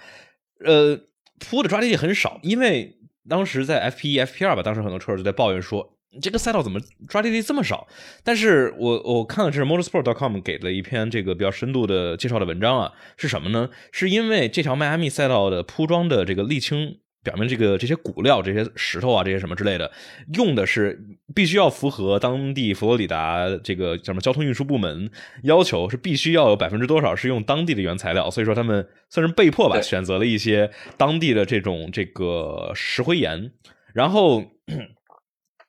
[0.64, 0.98] 呃，
[1.38, 2.40] 铺的抓地力很少。
[2.42, 2.96] 因为
[3.28, 7.86] 当时在 F P 一、F P 二吧，当时很多车手就在抱怨说，这个赛道怎么抓地力这么少？
[8.24, 13.68] 但是我我看了这是 Motorsport.com 给了一篇这个比较深度的介绍的文章啊，是什么呢？
[13.92, 17.00] 是因为这条迈阿密赛道的铺装的这个沥青。
[17.26, 19.90] 表面这个这些骨料、这些石头啊、这些什么之类的，
[20.34, 20.96] 用的是
[21.34, 25.10] 必须要符合当地佛罗里达这个叫什么交通运输部门
[25.42, 33.50] 要求，是必须要有百分之多少是用当地的原材料，所以说他们算是被迫吧，选择了一些当地的这种这个石灰岩。
[33.92, 34.44] 然后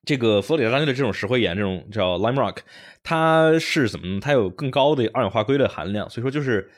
[0.05, 2.57] 这个佛罗里达当地的这种石灰岩，这种叫 lime rock，
[3.01, 4.19] 它是怎么？
[4.19, 6.69] 它有更高的二氧化硅的含量，所以说就是。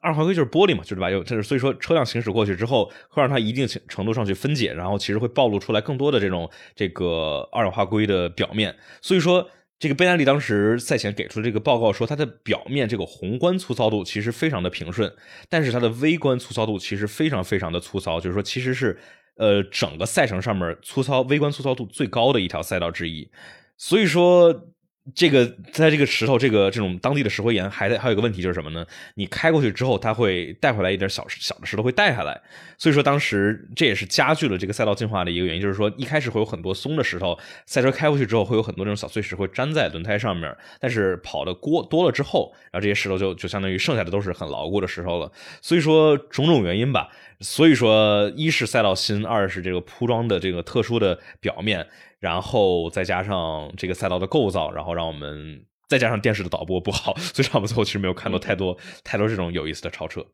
[0.00, 1.10] 二氧化硅就是玻璃嘛，就是吧？
[1.10, 8.76] 有，就是所以说车辆行驶过去之后，会让它一定程度上去分解，然后其实会暴露出来更多的这种这个二氧化硅的表面。
[9.00, 9.48] 所以说，
[9.78, 15.12] 这个贝纳利当时赛前给出的这个报告说，它的表面这个宏观粗糙度其实非常的平顺，
[15.48, 18.98] 但是它的微观粗糙度其实非常非常的粗糙，就是说其实是
[19.36, 23.28] 呃整个赛程上面粗糙微观粗糙度最高的一条赛道之一。
[23.76, 24.68] 所以说。
[25.16, 28.86] 这个在这个石头，这个这种当地的石灰岩，还还有一个问题就是什么呢？
[29.16, 32.40] 你开过去之后，它会带回来一点小小的石头会带下来，
[32.78, 37.36] 所以说当时这也是加剧了这个赛道进化的一个原因，就是说一开始会有很多松的石头，
[37.66, 45.32] 赛车开过去之后会有很多这种小碎石会粘在轮胎上面，但是跑的过多了之后，然后这些石头就就相当于剩下的都是很牢固的石头了。
[45.60, 47.08] 所以说种种原因吧，
[47.40, 51.88] 所以说一是赛道新，二是这个铺装的这个特殊的表面。
[52.22, 60.24] 然后再加上这个赛道的构造，然后让我们再加上电视的导播不好，所以让我们最后其实没有看到太多太多这种有意思的超车。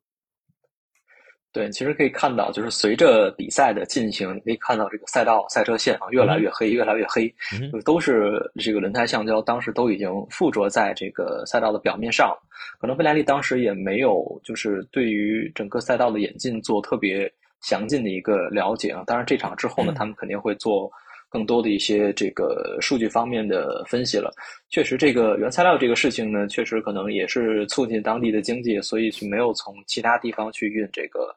[1.51, 7.26] 对，其实可以看到，就是随着比赛的进行，你可以看到这个赛道赛车线啊越来越黑，越来越黑，
[7.72, 12.36] 就都是这个轮胎橡胶，当时都已经附着在这个赛道的表面上。
[12.78, 17.32] 可能贝莱利当时也没有就是对于整个赛道的演进做特别
[17.62, 19.03] 详尽的一个了解啊。
[19.07, 20.93] 当然这场之后呢，他们肯定会做。
[21.31, 24.33] 更多的一些这个数据方面的分析了，
[24.70, 31.35] 确实，这个原材料这个事情呢，确实可能也是促进当地的经济，所以是没有从其他地方去运这个，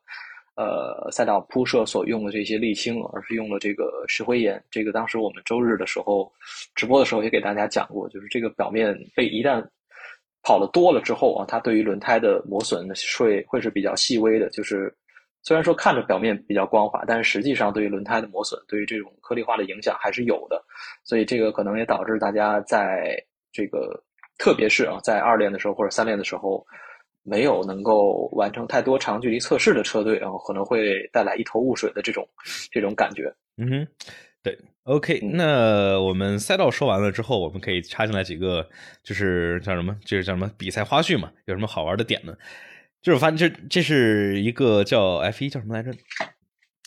[0.56, 4.64] 呃，赛道铺设所用的这些沥青，而是用了这个石灰岩。
[4.72, 6.32] 这个当时我们周日的时候
[6.74, 9.62] 直播的时候也给大家讲过，就是这个表面被一旦
[10.42, 12.88] 跑的多了之后啊，它对于轮胎的磨损
[13.20, 14.94] 会会是比较细微的，就是。
[15.44, 20.64] 虽然说看着表面比较光滑，但是实际上对于轮胎的磨损，对于这种颗粒化的影响还是有的。
[21.04, 23.16] 所以这个可能也导致大家在
[23.52, 24.04] 这个，
[24.38, 26.66] 特别是啊，在二练的时候或者三练的时候，
[27.24, 32.28] 没有能够完成太多长距离测试的车队，然后可能会带来一头雾水的这种
[32.72, 33.34] 这种感觉。
[33.58, 33.88] 嗯哼，
[34.42, 38.68] 对，OK，那我们赛道说完了之后，我们可以插进来几个，
[39.04, 41.32] 就是叫什么，就是叫什么比赛花絮嘛？
[41.46, 42.34] 有什么好玩的点呢？
[43.02, 45.91] 就是发现这这是一个叫 F 一叫什么来着？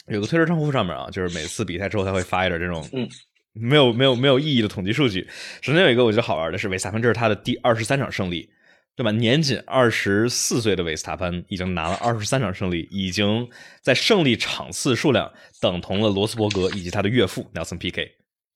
[0.09, 3.09] 有个推特账户上面啊，就是每次比赛之后他会发一点这种嗯
[3.55, 5.27] 没有没有没有意义的统计数据。
[5.63, 8.51] 首先有一个我觉得好玩的是维斯塔潘，这是他的第二十三场胜利，
[8.95, 9.11] 对吧？
[9.13, 13.49] 年仅二十四岁的维斯塔潘已经拿了二十三场胜利，已经
[13.81, 18.03] 在胜利场次数量等同了罗斯伯格以及他的岳父 Nelson P K。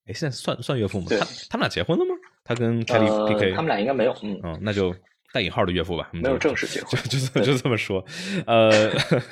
[0.07, 1.07] 哎，现在算算岳父吗？
[1.11, 1.17] 他
[1.49, 2.15] 他们俩结婚了吗？
[2.45, 4.15] 他跟 Kelly P K，他们俩应该没有。
[4.23, 4.95] 嗯嗯，那就。
[5.33, 8.05] 带引号的岳父吧，没有正式结婚，就就就这么说。
[8.47, 8.91] 呃，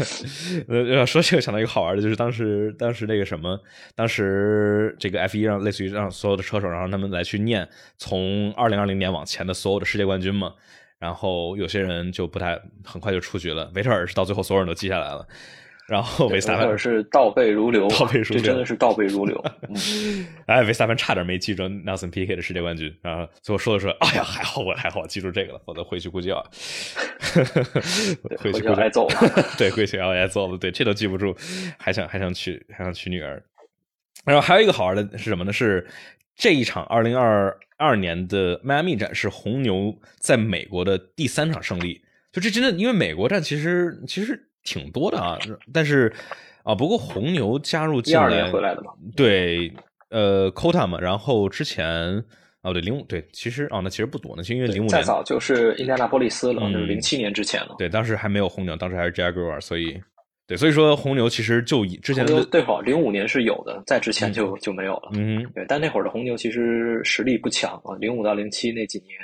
[0.69, 3.59] 呃，说这个想到一个好玩的，就是当时当时那个什么，
[3.95, 10.55] 当时这个 F 一让类似于让所有的车手，然后他们来去念从二零二零年往前的所有的世界冠军嘛。
[10.99, 15.27] 然后有些人就不太很快就出局了，维特尔是到最后所有人都记下来了。
[15.87, 19.41] 然后维斯塔潘是倒背如流，倒背如流，这真的是倒背如流。
[20.47, 23.25] 哎，维斯塔潘差点没记住 Nelson P K 的世界冠军啊！
[23.41, 26.45] 最后说的说，哎呀，还好我还好记住这个了，否则回去估计要
[28.41, 29.15] 回去要挨揍了。
[29.57, 30.59] 对，回去要挨揍了。
[30.59, 31.37] 对，这都记不住，
[31.79, 33.41] 还想还想娶还想娶女儿。
[34.25, 35.53] 然后还有一个好玩的是什么呢？
[35.53, 35.87] 是
[36.35, 42.03] 这一场二零二二年的迈阿密站是红牛在美国的第三场胜利。
[42.33, 44.46] 就这真的，因为美国站其实其实。
[44.67, 45.39] 挺多的啊，
[45.73, 46.13] 但是
[46.65, 49.73] 啊，不过红牛加入进来回来的嘛，对，
[50.11, 51.87] 呃，Kota 嘛，然后之前
[52.63, 59.97] 哦，对，零五对，其实哦，那其实不多呢，因为零五年再早就是印第安纳波利斯了，就是零七年之前了，对，当时还没有红牛，当时还是 Jaguar，所以
[60.49, 69.17] 对，所以说红牛其实就以之前对好，零五年是有的，在之前就就没有了，嗯，对，但那会儿的红牛其实实力不强啊，零五到零七那几年。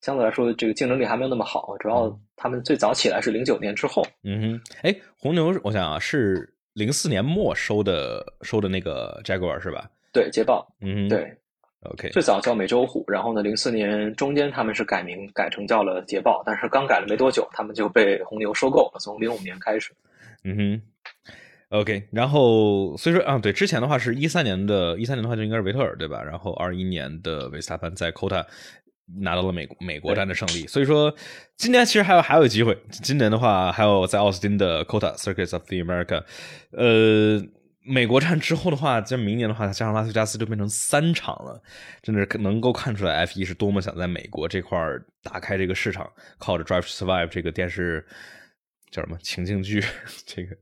[0.00, 4.06] 相对来说，这个竞争力还没有那么好，主要他们最早起来是零九年之后。
[4.24, 9.90] 嗯哼，哎，红牛，我想啊，是零四年末收的收的那个 Jaguar 是吧？
[10.12, 10.66] 对，捷豹。
[10.80, 11.34] 嗯，对。
[11.82, 18.98] OK，最早叫美洲虎，然后呢，零四年中间他们是改名改成叫了捷豹，但是刚改了没多久，他们就被红牛收购了。
[18.98, 19.92] 从零五年开始。
[20.42, 20.82] 嗯哼
[21.68, 26.20] ，OK，然后所以说啊，对，之前的话是一三年的，一三年的话就应该是维特尔对吧？
[26.20, 28.44] 然后二一年的维斯塔潘在 Kota。
[29.16, 31.14] 拿到了美美国站的胜利，所以说
[31.56, 32.76] 今年其实还有还有机会。
[32.90, 36.22] 今年的话，还有在奥斯汀的 COTA Circuits of the America，
[36.72, 37.42] 呃，
[37.82, 41.62] 美国站之后的话，在明年的话，加上拉斯维加斯就变成三场了，
[42.02, 44.78] 真的是能够看出来 F 一是多么想在美国这块
[45.22, 48.06] 打开这个市场，靠着 Drive to Survive 这个电视。
[48.90, 49.82] 叫什么情境剧？
[50.26, 50.56] 这个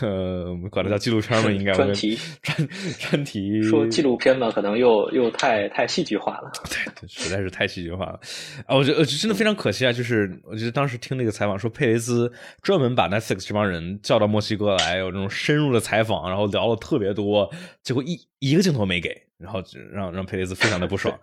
[0.00, 3.62] 呃，我们管它叫纪录片吧，应该专题专专题。
[3.62, 6.50] 说纪录片嘛，可能又又太太戏剧化了。
[7.00, 8.20] 对，实在是太戏剧化了
[8.66, 8.76] 啊！
[8.76, 9.92] 我觉得真的非常可惜啊！
[9.92, 12.32] 就是我觉得当时听那个采访说，佩雷斯
[12.62, 17.50] 专门把 Netflix 这帮人叫到墨西哥来，有这种深入的采访，然后聊了特别多，
[17.82, 21.18] 结果一一个镜头没给，然后让让佩雷斯非常的不爽。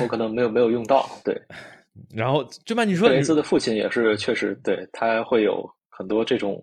[0.00, 1.34] 我可能没有没有用到，对。
[2.14, 6.62] 然后，就把你说，雷兹的父亲也是确实对他会有很多这种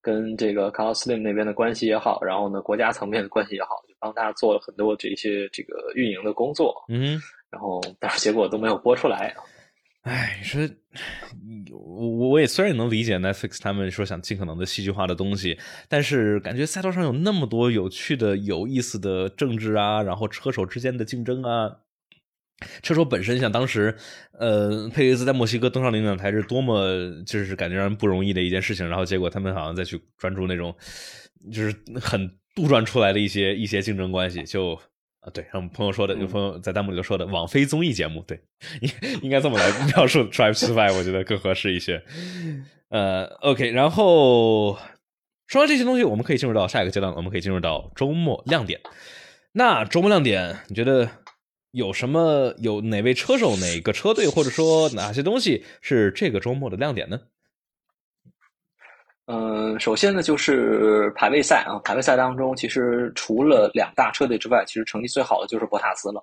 [0.00, 6.74] 跟这个 Carlos Slim 那边的关系也好，然后呢，国家层面的关系也好，就帮他做了很多这些这个运营的工作。
[6.88, 7.20] 嗯，
[7.50, 9.34] 然后但是结果都没有播出来。
[10.02, 10.60] 哎，你说，
[11.70, 21.80] 我我也虽然能理解 Netflix 他们说想尽可能的戏剧化的东西，但是感觉赛道上有那么多有趣的、有意思的政治啊，然后车手之间的竞争啊，
[22.82, 23.96] 车手本身像当时，
[24.38, 30.74] 呃，佩雷兹在墨西哥登上领奖台是多么就是感觉让人不容易的一件事情，然后结果他们好像再去专注那种
[31.52, 34.78] 就是很杜撰出来的一些一些竞争关系，就。
[35.20, 38.40] 啊，对，像朋友说的，有朋友在弹幕里头说的，网飞综艺节目，对，
[38.80, 38.88] 应
[39.22, 42.00] 应该这么来描述《Drive to Survive》，我觉得更合适一些。
[42.88, 44.78] 呃，OK，然后
[45.48, 48.80] 说完这些东西，我们可以进入到下一个阶段，我们可以进入到周末亮点。
[49.50, 51.10] 那周末亮点，你觉得
[51.72, 52.54] 有什么？
[52.58, 57.20] 有哪位车手、哪个车队，或者说哪些东西是这个周末的亮点呢？
[59.26, 61.78] 嗯，首先呢，就是排位赛啊。
[61.84, 66.22] 排位赛当中，其实除了两大车队之外，其实成绩最好的就是博塔斯了。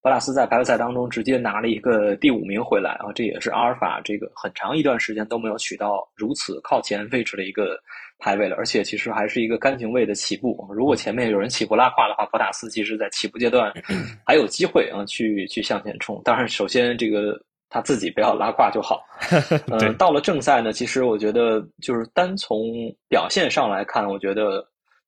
[0.00, 7.78] 博塔斯在排位赛当中直接拿了一个第五名回来啊，这也是阿尔法这个很长一段时间都没有取到如此靠前位置的一个
[8.18, 8.56] 排位了。
[8.56, 10.66] 而且其实还是一个干净位的起步。
[10.70, 13.72] 如果前面有人起步拉胯的话，博塔斯其实在起步阶段
[14.26, 16.20] 还有机会啊，去去向前冲。
[16.24, 17.40] 当然，首先这个。
[17.68, 19.04] 他自己不要拉胯就好。
[19.72, 22.70] 嗯，到了正赛呢，其实我觉得就是单从
[23.08, 24.64] 表现上来看，我觉得，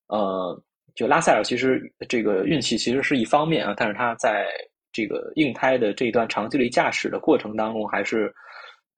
[0.08, 0.60] 呃，
[0.92, 4.48] 就拉塞尔其实这个运气其实是一方面啊，但是他在
[4.92, 8.34] 这个硬胎的这一段长距离驾驶的过程当中还是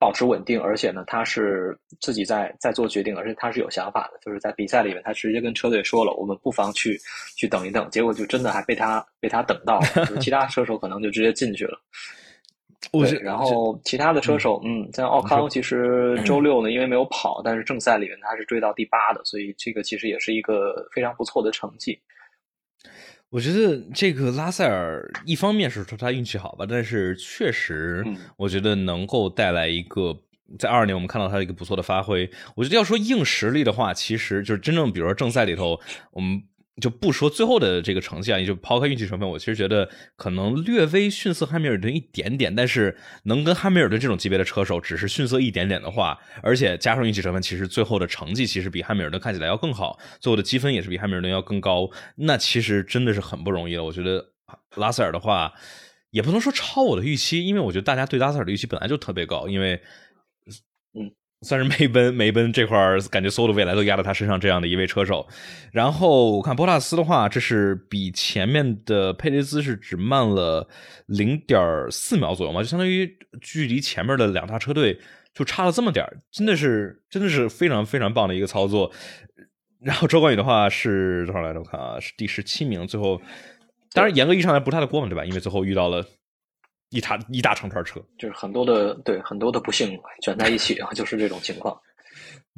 [0.00, 6.98] 保持稳定，而且呢，他是自己在在做决定，而且他是有想法的，就是在比赛里面他直接跟车队说了，我们不妨去
[7.36, 11.78] 去等一等，结果就真的还被他被他等到了，其他车手可能就直接进去了。
[12.90, 22.00] 对，然后其他的车手，嗯，像奥康，其实 周六呢，因为没有跑，但是正赛里面他是追到第八的，所以这个其实也是一个非常不错的成绩。
[23.30, 28.04] 我觉得这个拉塞尔一方面是说他运气好吧，但是确实，
[28.36, 30.14] 我觉得能够带来一个
[30.58, 32.28] 在二二年我们看到他的一个不错的发挥。
[32.56, 35.80] 我觉得要说硬实力的话，其实就是真正比如说正赛里头，
[36.12, 36.42] 我们。
[36.80, 53.84] 就不说最后的这个成绩啊，也就抛开运气成分，我其实觉得可能略微逊色汉密尔顿一点点，但是能跟汉密尔顿这种级别的车手只是逊色一点点的话，而且加上运气成分，其实最后的成绩其实比汉密尔顿看起来要更好，最后的积分也是比汉密尔顿要更高，那其实真的是很不容易了。
[53.84, 54.32] 我觉得
[54.76, 55.52] 拉塞尔的话，
[56.10, 59.80] 也不能说超我的预期，因为我觉得大家对拉塞尔的预期本来就特别高，因为。
[60.92, 61.12] 嗯
[61.42, 62.78] 算是梅奔，梅奔这块
[63.10, 65.26] 感觉所有的未来都压在他身上，这样的一位车手。
[65.72, 70.68] 然后我看博塔斯的话，这是比前面的佩雷兹是只慢了
[71.06, 71.58] 零点
[71.90, 73.10] 四秒左右嘛，就相当于
[73.40, 74.98] 距离前面的两大车队
[75.32, 78.92] 就差了这么点真的是真的是非常非常棒的一个操作。
[79.82, 81.58] 然后周冠宇的话是多少来着？
[81.58, 82.86] 我看啊，是第十七名。
[82.86, 83.18] 最后，
[83.94, 85.24] 当然严格意义上来不是他的锅嘛，对吧？
[85.24, 86.04] 因为最后遇到了。
[86.90, 91.76] 一大一大长串车，就是很多的对很多的不幸卷在一起啊， 就是这种情况。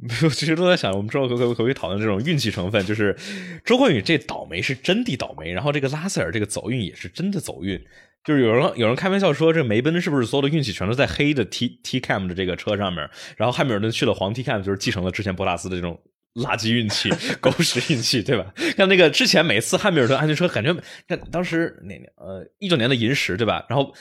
[0.35, 3.17] 其实都在想，我们之后可可可可以讨论这种运气成分，就是
[3.65, 7.79] 周冠宇这倒霉是真的倒霉，然后这个拉塞尔这个走运也是真的走运。
[8.25, 13.09] 就是有人有人开玩笑说，这梅奔是不是所有的运气全都在黑的 T T Cam 的这个车上面？
[13.37, 16.01] 然后汉密尔顿去了黄 T Cam，就是继承了之前博拉斯的这种。
[16.35, 17.11] 垃圾运气，
[17.43, 18.55] 狗屎运气，对吧？
[18.75, 20.75] 像那个之前每次汉密尔顿安全车，感觉
[21.07, 23.67] 看当时那年呃一九年的银石，对吧？
[23.69, 23.95] 然后。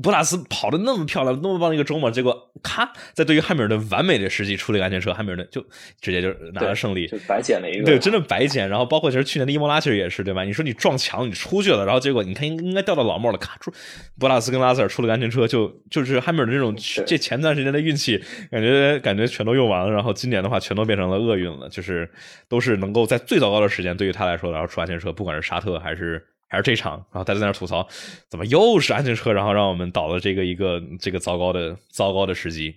[0.00, 5.62] 博拉斯跑的那么漂亮，那么棒的一个周末，结果咔，在对于汉密尔顿完美的时机出了一个安全车，汉密尔顿就
[6.00, 8.66] 直接就拿了胜利，就白捡了一个，对，真的白捡。
[8.66, 10.44] 然后包括其实去年的伊莫拉其实也是，对吧？
[10.44, 13.70] 你说你撞墙，你出去了，然后结果你看应应该掉到老帽了，咔出，
[14.18, 16.74] 博拉斯跟拉塞尔出了个安全车，就就是汉密尔顿这种
[17.06, 18.18] 这前段时间的运气，
[18.50, 22.10] 感觉感觉全都用完了，然后今年的话全都变成了厄运了，就是
[22.48, 26.26] 都是能够在最糟糕的时间对于他来说，然后出安全车，不管是沙特还是。
[26.52, 27.88] 还是这场，然后大家在那吐槽，
[28.28, 32.76] 怎么又是安全车，然后让我们倒了这个一个这个糟糕的糟糕的时机。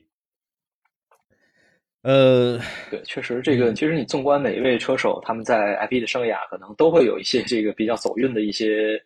[2.04, 2.58] 呃，
[2.90, 8.98] 对，确实这个，其实你纵观每一位车手，他们在 IP 的生涯，可能都会有一些这个比较走运的一些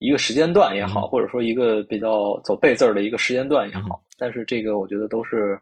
[0.00, 5.56] 一个时间段也好，或者说一个比较走背字儿的一个时间段也好，但是这个我觉得都是。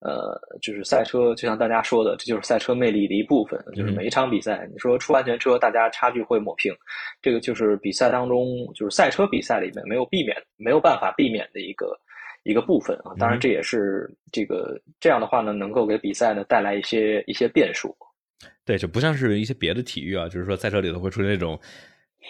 [0.00, 3.62] 呃，就是赛车，就像大家说的，这就是赛车魅力的一部分。
[3.74, 6.74] 就是每一场比赛，你说出安全车，大家差距会抹平，
[7.20, 11.98] 这个就是比赛当中，就是赛车比赛里面没有避免、没有办法避免的一个
[12.44, 13.12] 一个部分啊。
[13.18, 17.94] 当然，这也是这个这样的话呢，能够给比赛呢带来一些一些变数。
[18.64, 21.60] 对，就不像是一些别的体育啊，就是说赛车里头会出现那种。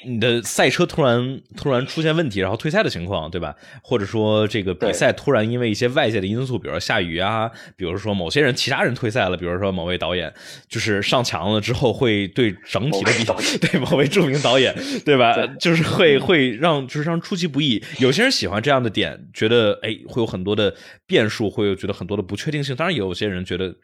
[0.07, 3.55] 你的赛车突然突然出现问题，然后退赛的情况，对吧？
[3.83, 10.33] 或者说这个比赛突然因为一些外界的因素，比如说下雨啊，比如说某些人其他人退赛了，比如说某位导演
[10.69, 13.25] 就是上墙了之后，会对整体的比
[13.59, 14.75] 对某位著名导演，
[15.05, 15.35] 对吧？
[15.59, 17.83] 就是会会让就是让出其不意。
[17.99, 20.75] 有些人喜欢这样的点，觉得哎会有很多的
[21.07, 22.75] 变数，会有觉得很多的不确定性。
[22.75, 23.75] 当然，有些人觉得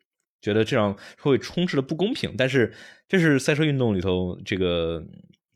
[0.40, 2.32] 觉得这样会充斥的不公平。
[2.38, 2.72] 但是
[3.07, 5.02] 这是赛车运动里头这个。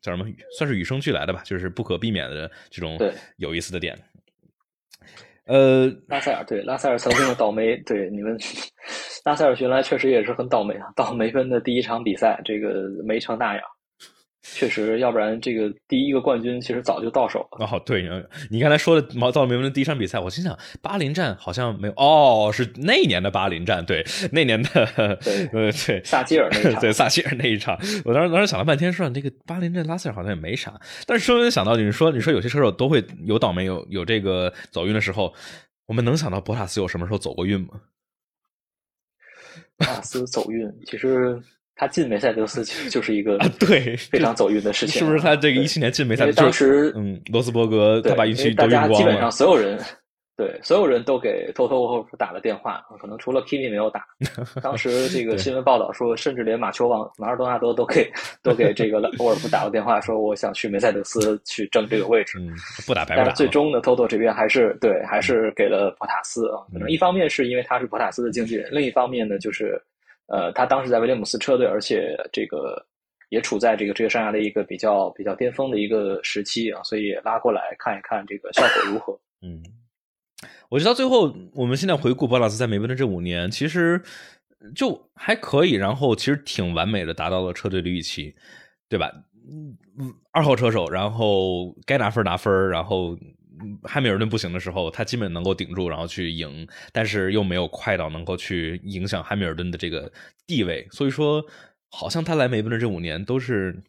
[0.00, 0.24] 叫什么？
[0.56, 2.98] 算是与生俱来的吧，就是不可避免的这种
[3.36, 3.98] 有意思的点。
[5.46, 8.38] 呃，拉塞尔对拉塞尔曾经的倒霉，对你们，
[9.24, 13.62] 拉塞尔原来确实也是很倒霉啊，倒霉分的第一场比赛，这个没成那样。
[14.42, 17.66] 确实，要不然这个第一个冠军其实早就到手了。
[17.66, 18.08] 哦，对，
[18.50, 24.68] 你刚才说的毛到明文的第一场比赛，我心想巴林站好像没有哦，是那年的巴林站，对，那年的
[25.22, 35.34] 对，呃，对，萨基尔那 场，对，萨基尔那一场，我当时当时想了半天，说那个巴林站拉塞尔好像也没啥，但是突然想到你说你说有些车手都会有倒霉，有有这个走运的时候，
[35.86, 37.68] 我们能想到博塔斯有什么时候走过运吗？
[39.76, 41.38] 博塔斯走运，其实。
[41.80, 45.18] 他进梅赛德斯其实 就是一个对非常走运的事情，是不是？
[45.18, 49.78] 他这个一七年进梅赛德斯，当时嗯，罗斯伯格他把运气大家基本上所有人
[50.36, 54.04] 对所有人都给偷偷摸摸打了电话，可能除了 Kimi 没有打。
[54.62, 58.12] 当时这个新闻报道说，甚至连马球王马尔多纳多都给
[58.44, 62.38] 都给这个沃尔夫打了电话，说我想去梅赛德斯去争这个位置。
[62.38, 62.52] 嗯，
[62.86, 63.32] 不打白不打。
[63.32, 66.60] 最终呢，偷偷这边还是对，还是给了博塔斯啊。
[66.74, 69.82] 可能一方面是因为他是博塔斯的经纪人，另一方面呢就是。
[70.30, 72.80] 呃，他当时在威廉姆斯车队，而且这个
[73.30, 79.18] 也处在这个职业生涯的一个比较比较巅峰的一个时期啊，所以拉过来看一看这个效果如何。
[79.42, 79.60] 嗯，
[80.68, 84.00] 我觉得到最后，我们现在回顾博拉斯在梅奔的这五年，其实
[84.74, 88.34] 就还可以，然后其实挺完美的，达到了车队的预期，
[88.88, 89.10] 对吧？
[89.50, 93.18] 嗯嗯，二号车手，然后该拿分拿分，然后。
[93.82, 100.12] 汉密尔顿不行的时候，他基本能够顶住，然后去赢，但是又没有快到能够去影响汉密尔顿的这个
[100.46, 100.86] 地位。
[100.90, 101.44] 所以说，
[101.88, 103.82] 好像他来梅奔的这五年都是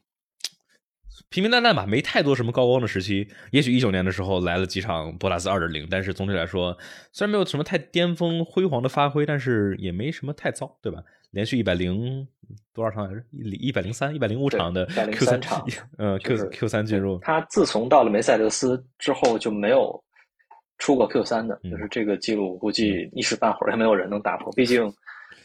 [1.30, 3.28] 平平淡淡吧，没太多什么高光的时期。
[3.52, 6.78] 也许一九年的时候来了几场博拉斯二点零，但是总体来说，
[7.14, 11.04] 虽然没有什么太巅峰辉煌的发挥，但是也没什么太糟，对吧？
[11.32, 12.28] 连续一百零
[12.74, 13.24] 多少场来着？
[13.32, 15.66] 一一百零三、一百零五场的 Q 三场，
[15.98, 17.18] 嗯，Q Q 三进入。
[17.20, 20.02] 他自从到了梅赛德斯之后就没有
[20.78, 24.52] 出过 Q 三的，就是这个记录，估计一时半会儿也没有人能打破。
[24.54, 24.84] 毕竟，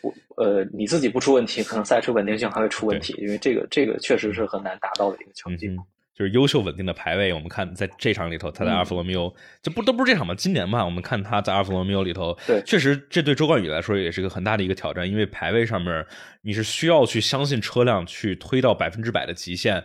[0.02, 5.68] 我呃，你自己不出问题，可能赛车稳定性还会出问题，因为这个这个确实是很难达到的一个成绩。
[6.16, 10.34] 就是优秀稳定的排位，我们看在这场里头，他在阿尔弗罗密欧，这不都不是这场吗？
[10.34, 16.06] 今年嘛，我们看他在阿尔弗罗密欧里头，对，确实这对周冠宇来说也是个很大的一个挑战，因为排位上面
[16.40, 19.84] 你是需要去相信车辆去推到百分之百的极限，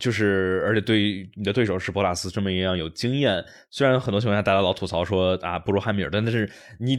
[0.00, 6.50] 就是而且对于你的对手是博拉斯这么一样有经验，虽然很多情况下大家老吐槽说啊不如汉密尔顿，但是
[6.80, 6.98] 你。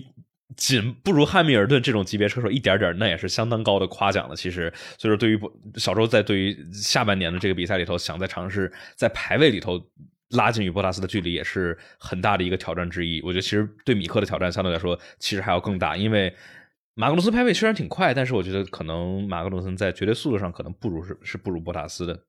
[0.56, 4.36] 仅不如汉密尔顿这种级别车手一点点，那也是相当高的夸奖了。
[4.36, 5.40] 其实，所以说对于
[5.78, 9.84] 小周在对于下半年的这个比赛里头，想再尝试在排位里头
[10.30, 13.20] 拉近与博塔斯的距离，也是很大的一个挑战之一。
[13.24, 16.32] 我觉得其实对米克的挑战相对来说其实还要更大，因为
[16.94, 22.24] 马格努斯排位虽然挺快，但是我觉得可能马格努森在绝对速度上可能不如是是不如博塔斯的。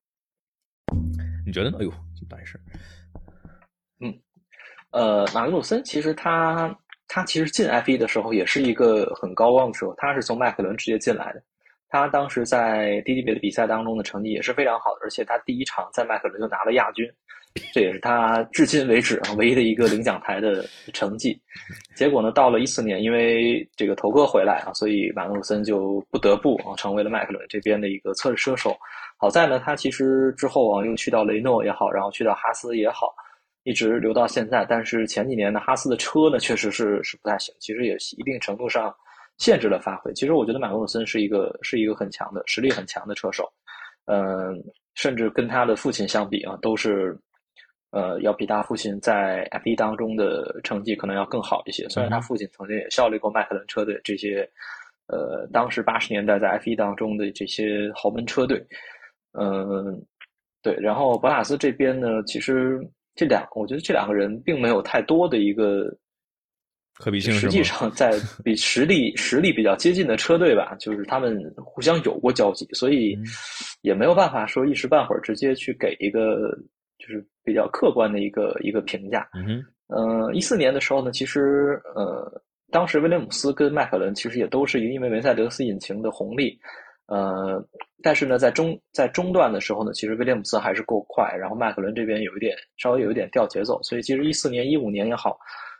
[1.45, 1.77] 你觉得呢？
[1.79, 1.93] 哎呦，
[2.27, 2.59] 大事。
[4.01, 4.19] 嗯，
[4.93, 6.75] 呃，马格努森其实他。
[7.09, 11.43] 他其实进 F1 的时候也是一个很高光的时候，他是从迈凯伦直接进来的。
[11.89, 17.09] 他当时在低级别的比赛当中的成绩也是非常好的，而且他第一场在迈凯伦就拿了亚军，
[17.73, 21.41] 这也是他至今为止唯一的一个领奖台的成绩。
[21.95, 28.77] 结果呢，到了一四年，因为这个头哥回来啊，所以马格努森就不得不啊成为了迈凯伦这边的一个测试车手。
[29.17, 33.15] 好在呢，他其实之后啊又去到雷诺也好，然后去到哈斯也好。
[33.65, 38.95] 一直留到现在，但是前几年呢，哈斯的车呢确实是是不太行，其实也一定程度上
[39.39, 40.12] 限制了发挥。
[40.12, 43.51] 其实我觉得马格努森是一个是一个很强的实力很强的车手，
[44.05, 44.62] 嗯，
[44.95, 47.19] 甚至跟他的父亲相比啊，都是
[47.91, 51.89] 呃要比他父亲在 F1 当中的成绩可能要更好一些。
[51.89, 54.47] 虽然他父亲曾经也效力过迈凯伦车队这些，
[55.07, 58.62] 呃，当时八十年代在 F1 当中的这些豪门车队，
[59.33, 60.05] 嗯，
[60.62, 60.75] 对。
[60.75, 62.79] 然后博塔斯这边呢，其实。
[63.15, 65.85] 这两，我觉得这两个人并没有太多的一个
[66.99, 67.33] 可比性。
[67.35, 68.12] 实际上，在
[68.45, 73.17] 比 实力实力比较接近的车队吧，就是他们互相有过交集，所以
[73.83, 76.51] 也没有办法说一时半会儿直接去给一个
[76.99, 79.29] 就是比较客观的一个一个评价。
[79.35, 86.59] 嗯嗯，一四年的时候呢，其实呃，当时威廉姆斯跟迈凯伦其实也都是因为梅赛德斯引擎的红利，
[87.07, 87.63] 呃，
[88.03, 95.39] 但是呢，在中在中段的时候呢，其实威廉姆斯还是够快，然后迈凯伦这边有一点稍微有一点掉节奏，所以其实一四年、一五年也好，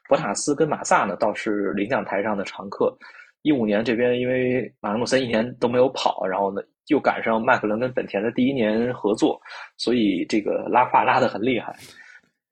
[0.09, 2.95] 博塔斯跟马萨呢倒是领奖台上的常客。
[3.43, 9.41] 一五年这边因为马格努森一年都没有跑，然后呢又赶上迈凯伦跟本田的第一年合作，
[9.77, 11.75] 所以这个拉胯拉得很厉害。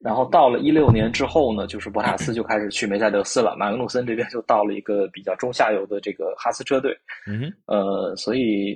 [0.02, 6.92] 然后到了一六年之后呢，就是博塔斯就开始去梅赛德斯了，马格努森这边就到了一个比较中下游的这个哈斯车队。
[7.26, 8.74] 嗯，呃，所以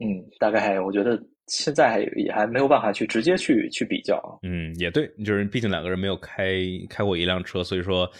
[0.00, 1.16] 嗯，大概我觉得
[1.46, 4.20] 现在还也还没有办法去直接去去比较。
[4.42, 6.60] 嗯，也对，就是毕竟两个人没有开
[6.90, 8.10] 开过一辆车，所以说，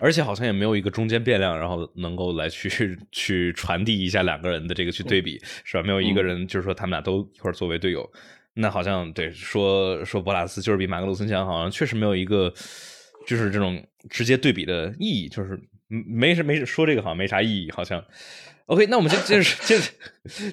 [0.00, 5.82] 而且好像也没有一个中间变量，然后能够来去去传递一下两个人的这个去对比，是吧？
[5.82, 8.10] 没有一个人就是说他们俩都一块作为队友。
[8.60, 12.52] 那好像对说说博拉斯就是比马格鲁森强，好像确实没有一个
[13.26, 13.80] 就是这种
[14.10, 18.02] 直接对比的意义，就是没什没说这个好像没啥意义，好像。
[18.66, 19.84] OK，那我们接接着接着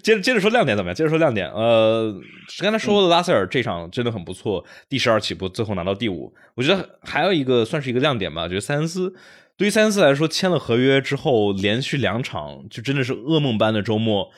[0.01, 0.95] 接着接着说亮点怎么样？
[0.95, 2.15] 接着说亮点，呃，
[2.59, 6.33] 刚才说的拉塞尔这场真的很不错，第十二起步，最后拿到第五。
[6.53, 9.13] 我觉得还有一个算是一个亮点吧，就是塞恩斯。
[9.57, 14.29] 对于塞恩斯来说，签了合约之后，连续两场就真的是噩梦般的周末。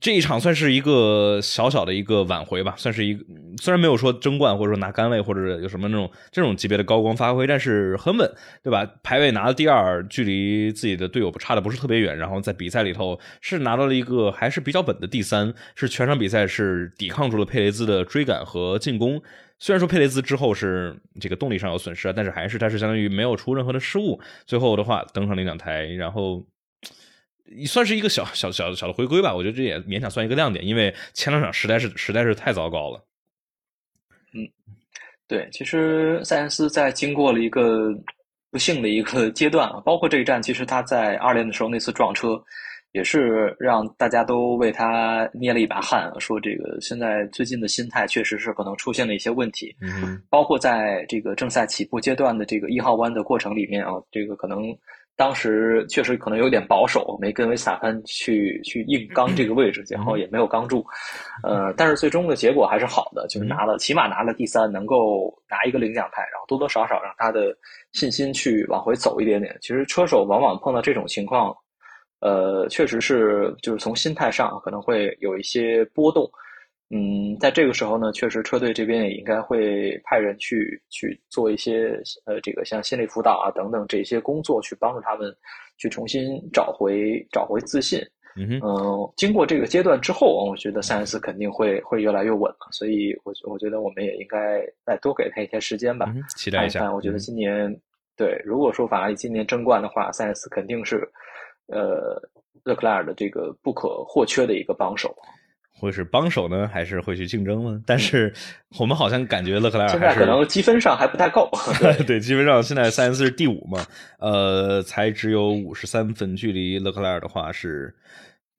[0.00, 3.24] 这一场算是一个小小的一个挽回吧，算是一个
[3.60, 8.88] 虽然没有说争冠或者说拿杆位或者有什么那种这种级别的高光发挥，但是很稳，对吧？
[9.02, 19.20] 排位拿了第二，距离自己的队友差的不是特别远，然后在比赛里头是拿到了一个还是比较稳的第三，是全场比赛是抵抗住了佩雷兹的追赶和进攻。
[19.58, 26.44] 虽然说佩雷兹之后是这个动力上有损失，但是还是他是相当于没有出任何的失误，最后的话登上领奖台，然后。
[27.56, 33.04] 也算是一个小小小小的回归吧，我觉得这也勉强算一个亮点，因为前两场实在是实在是太糟糕了。
[34.34, 34.48] 嗯，
[35.28, 37.90] 对，其实塞恩斯在经过了一个
[38.50, 42.42] 不幸的一个阶段啊，包括这一站，其实他在二连的时候那次撞车，
[42.92, 49.74] 也是让大家都为他捏了一把汗，说这个现在最近的心态确实是可能出现了一些问题。
[49.80, 54.76] 嗯，包括在这个正赛起步阶段的这个一号弯的过程里面啊，这个可能。
[55.14, 60.84] 当时确实可能有点保守，没跟维斯塔潘去去硬刚这个位置，然后也没有刚住，
[61.44, 67.54] 呃，但是最终的结果还是好的，就是拿了起码拿了第三，能够拿一个领奖台，然后多多少少让他的
[67.92, 69.54] 信心去往回走一点点。
[69.60, 71.54] 其实车手往往碰到这种情况，
[72.22, 76.30] 呃，确实是就是从心态上可能会有一些波动。
[76.94, 85.34] 嗯，在这个时候呢，确实车队这边也应该会派人去去做一些呃，这个像心理辅导啊等等这些工作，去帮助他们
[85.78, 87.98] 去重新找回找回自信。
[88.36, 92.68] 嗯哼，经过这个阶段之后，我觉得塞恩斯肯定会会越来越稳了。
[92.70, 96.90] 所以，我我觉得我们也应该再多给他一些时间吧，期待一下。
[96.92, 97.74] 我觉得今年
[98.16, 101.06] 对，如果说法拉利今年争冠的话，塞恩斯肯定是
[101.68, 102.20] 呃
[102.64, 105.14] 勒克莱尔的这个不可或缺的一个帮手。
[105.74, 107.82] 会是帮手呢，还是会去竞争呢？
[107.84, 108.32] 但是
[108.78, 111.50] 我们好像感觉勒克莱尔现在可能积分上还不太够。
[112.06, 113.84] 对，积分上现在塞恩斯是第五嘛，
[114.20, 117.92] 呃，才只有五十三分，距离勒克莱尔的话是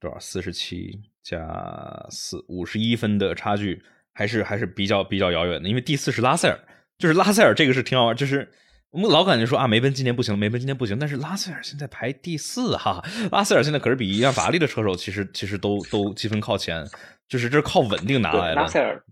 [0.01, 0.19] 多少？
[0.19, 1.47] 四十七加
[2.09, 3.81] 四，五十一分的差距，
[4.13, 5.69] 还是还是比较比较遥远的。
[5.69, 6.59] 因为第四是拉塞尔，
[6.97, 8.51] 就是拉塞尔这个是挺好玩，就是。
[8.93, 10.99] 我们老感觉说啊，梅奔今年不行，梅奔今年不行。
[10.99, 16.85] 但是拉塞尔现在排第四哈，拉塞尔现在可是比一辆法拉利的车手，其实其实都都积分靠前，
[17.27, 18.55] 就是这是靠稳定拿来的。
[18.55, 19.03] 拉塞尔，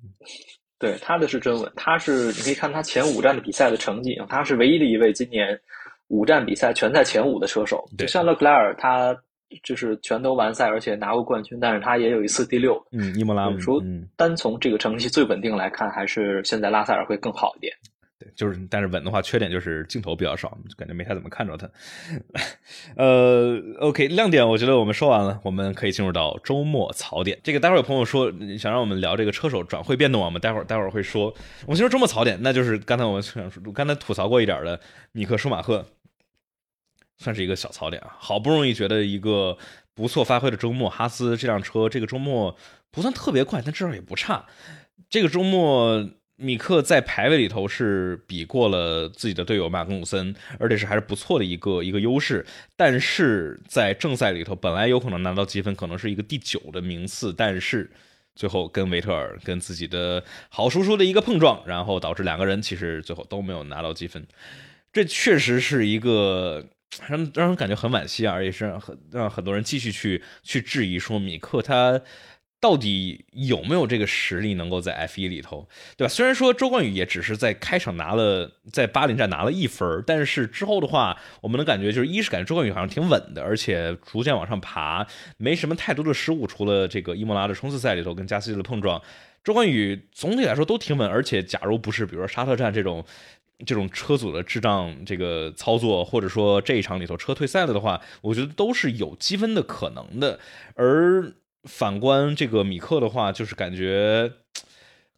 [0.77, 5.59] 对他的是真稳，他是你可以看他前五站的比赛的成绩，他是唯一的一位今年
[6.09, 7.83] 五站比赛全在前五的车手。
[7.97, 9.17] 就像勒克莱尔，他
[9.63, 12.79] 就是全都完赛，而且拿过冠军，但是他也有一次第六。
[12.91, 13.51] 嗯，伊莫拉。
[13.57, 13.81] 说
[14.15, 17.73] 单从这个成绩最稳定来看，还是现在拉塞尔会更好一点。
[18.35, 21.69] 就是，但是稳的话，缺点就是镜头比较少，感觉没太怎么看着他。
[22.95, 27.39] 呃，OK，亮点我觉得我们说完了，我们可以进入到周末槽点。
[27.43, 31.33] 这个待会儿有朋友说想让我们聊这个车手转会变动啊，我们待会儿待会儿会说。
[31.65, 34.79] 我们先说周末槽点，那就是刚才我们想说，刚才吐槽过一点的
[35.11, 35.85] 米克舒马赫，
[37.17, 38.15] 算是一个小槽点啊。
[38.19, 39.57] 好不容易觉得一个
[39.93, 42.55] 不错发挥的周末，哈斯这辆车这个周末
[42.91, 44.45] 不算特别快，但至少也不差。
[45.09, 46.09] 这个周末。
[46.41, 52.43] 米克在排位里头是比过了自己的队友马格努森，而且是还是不错的一个一个优势。
[52.75, 57.89] 但是在正赛里头，本来有可能拿到积分，可能是一个第九的名次，但是
[58.35, 64.25] 最后跟维特尔跟自己的好叔叔的一个碰撞，然后导致两个人其实最后都没有拿到积分。
[64.91, 66.65] 这确实是一个
[67.07, 72.01] 让让人感觉很惋惜啊，也是让很让很多人继续去去质疑说米克他。
[72.61, 76.09] 到底有没有这个实力能够在 F 一里头，对吧？
[76.09, 85.07] 虽然说周冠宇也只是在开场拿了在巴林站拿了一分，但是之后的话，我们能感觉就是一是感觉周冠宇好像挺稳的，而且逐渐往上爬，
[85.37, 89.01] 没什么太多的失误，除了这个伊莫拉的冲刺赛里头跟加斯利的碰撞，
[89.43, 91.09] 周冠宇总体来说都挺稳。
[91.09, 93.03] 而且假如不是比如说沙特站这种
[93.65, 100.39] 这种车组的智障这个操作，或者说这一场里头车退赛了的话，我觉得都是有积分的可能的，
[100.75, 101.33] 而。
[101.63, 104.31] 反观这个米克的话，就是感觉，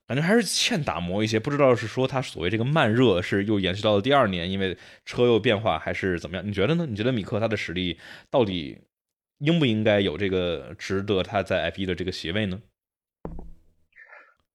[0.07, 1.39] 感觉还是欠打磨一些。
[1.39, 6.45] 不知道是说他所谓这个慢热是又延续到了第二年，因为车又变化，还是怎么样？
[6.45, 6.85] 你觉得呢？
[6.85, 7.97] 你觉得米克他的实力
[8.29, 8.77] 到底
[9.39, 12.61] 应不应该有这个值得他在 F 一的这个席位呢？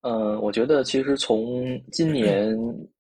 [0.03, 2.55] 嗯，我觉得其实从今年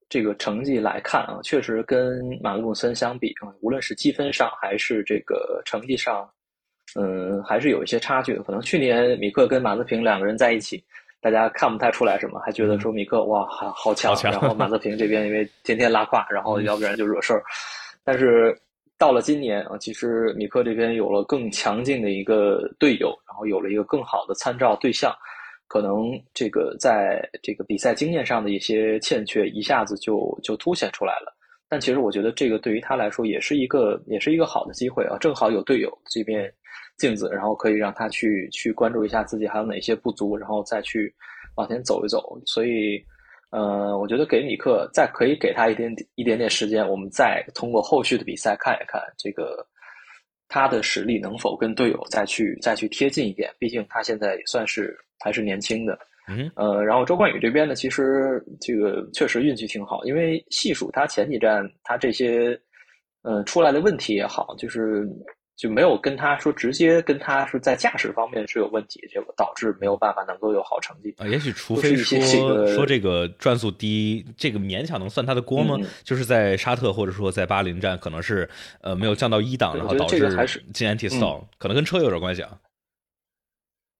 [0.08, 6.26] 这个成绩来看啊，确实跟马格努森相比啊，无论是积分上还是这个成绩上。
[6.96, 8.42] 嗯，还是有一些差距的。
[8.42, 10.82] 可能去年米克跟马泽平两个人在一起，
[11.20, 14.14] 大家看不太出来什么，还觉得说米克哇好好强。
[14.22, 17.42] 然后马泽平这边因为天天拉胯，然后要不然就惹事儿。
[18.02, 18.58] 但是
[18.96, 25.14] 到了今年啊，其实米克这边有了更强劲的一个队友，然后有了一个更好的参照对象，
[25.66, 31.36] 可能这个在这个比赛经验上的一些欠缺，一下子就就凸显出来了。
[31.68, 36.50] 但其实我觉得这个对于他来说也是一个也是一个好的机会啊，正好有队友这边。
[36.98, 41.14] 镜子，然后可以让他去去关注一下自己还有哪些不足，然后再去
[41.54, 42.36] 往前走一走。
[42.44, 43.00] 所以，
[43.50, 49.64] 呃，我觉得给米克再可以给他一点一点点时间，我们再通过后续的比赛看一看这个
[50.48, 53.54] 他的实力能否跟队友再去再去贴近一点。
[53.60, 55.96] 毕竟他现在也算是还是年轻的。
[56.26, 62.60] 嗯，呃，然后周冠宇这边呢，其实这个确实运气挺好，因为细数他前几站他这些
[63.22, 65.08] 嗯出来的问题也好，就是。
[65.58, 71.26] 就没有跟他说直接跟他说在驾驶方面是有问题，结果导致没有办法能够有好成绩啊。
[71.26, 75.76] 也许除非说说这个转速低，这个勉强能算他的锅吗？
[76.04, 78.48] 就是在沙特或者说在巴林站，可能是
[78.82, 80.20] 呃没有降到一档，然后导致
[80.72, 82.56] 进 anti stall，可能跟车有点关系啊。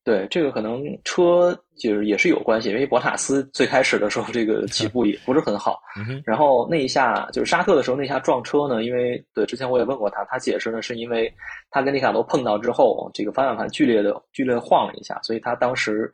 [0.09, 5.79] 对，这个可能车就是也是有关系，因为博塔斯最开始的时候这个起步也不是很好，
[6.25, 11.31] 然后那一下就是沙特的时候那下撞车呢，因为对之前我也问过他，他解释呢是因为
[11.69, 16.11] 他跟里卡多碰到之后，这个方向盘剧烈的剧烈晃了一下，所以他当时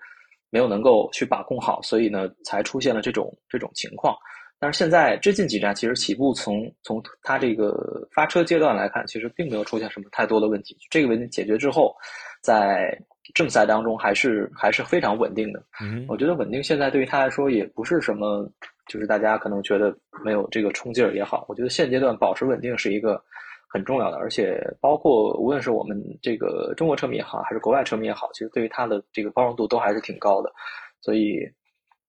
[0.51, 4.12] 没有能够去把控好，所以呢才出现了这种这种情况。
[4.59, 11.95] 但是现在最近几站其实起步从从他这个发车阶段来看，其实并没有出现什么太多的问题，这个问题解决之后，
[12.42, 13.01] 在。
[13.33, 15.62] 正赛当中还是还是非常稳定的，
[16.09, 18.47] 我觉得稳定现在对于他来说也不是什么，
[18.87, 23.22] 就是大家可能觉得没有这个冲劲儿也好，我觉得现阶段保持稳定是一个
[23.66, 30.53] 很重要的，而且包括无论是我们这个中国车迷也好，还是国外车迷也好，其实对于他的这个包容度都还是挺高的，
[31.01, 31.41] 所以，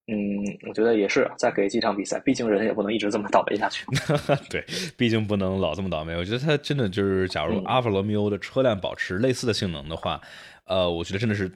[0.08, 0.16] 嗯，
[0.68, 3.86] 我觉得也是再给几场比赛，毕竟人也不能一直这么倒霉下去。
[4.49, 4.64] 对，
[4.95, 6.16] 毕竟不能老这么倒霉。
[6.16, 10.22] 我觉得他真的就是，假如阿尔法罗密欧的车辆保持类似的性能的话。
[10.68, 11.51] 呃，我觉得真的是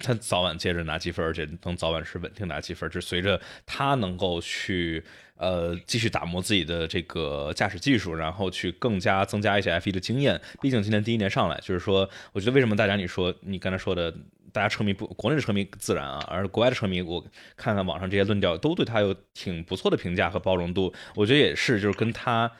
[0.00, 2.90] 他早晚接着拿积分，而且能早晚是稳定拿积分。
[2.90, 5.02] 就随着他能够去
[5.38, 10.38] 呃继续打磨自己的这个驾驶技术，然后去更加增加一些 F 一的经验。
[10.60, 14.14] 毕竟今年第一年上来，就是说，我觉得为什么大家你说你刚才说的，
[14.54, 17.20] 大家车迷不国内的车迷自然啊，而国外的车迷，我
[17.56, 20.94] 看看网上这些论调都对他有挺不错的评价和包容度。
[21.16, 22.50] 我觉得也是，就是跟他。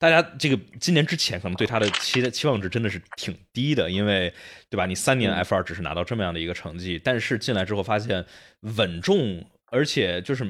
[0.00, 4.32] 大家这个今年之前可能对他的期期望值真的是挺低的，因为
[4.68, 4.86] 对吧？
[4.86, 8.24] 你三年 F 二只是拿到这么样的一个成绩，但是进来之后发现
[8.60, 10.46] 稳重，而且就是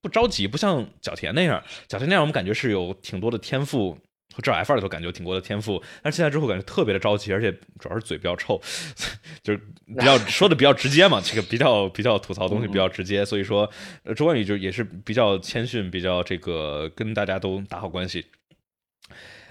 [0.00, 1.60] 不着急，不像角田那样。
[1.88, 3.98] 角田那样我们感觉是有挺多的天赋，
[4.40, 8.60] 至少 F 二里头感觉挺多的天赋，但是现在之后感觉特别的着急，而且主要是嘴比较臭，
[9.42, 13.70] 就是比较 说的比较直接嘛，这个比较比较吐槽东西比较直接，所以说
[14.16, 18.26] 周冠宇就也是比较谦逊，比较这个跟大家都打好关系。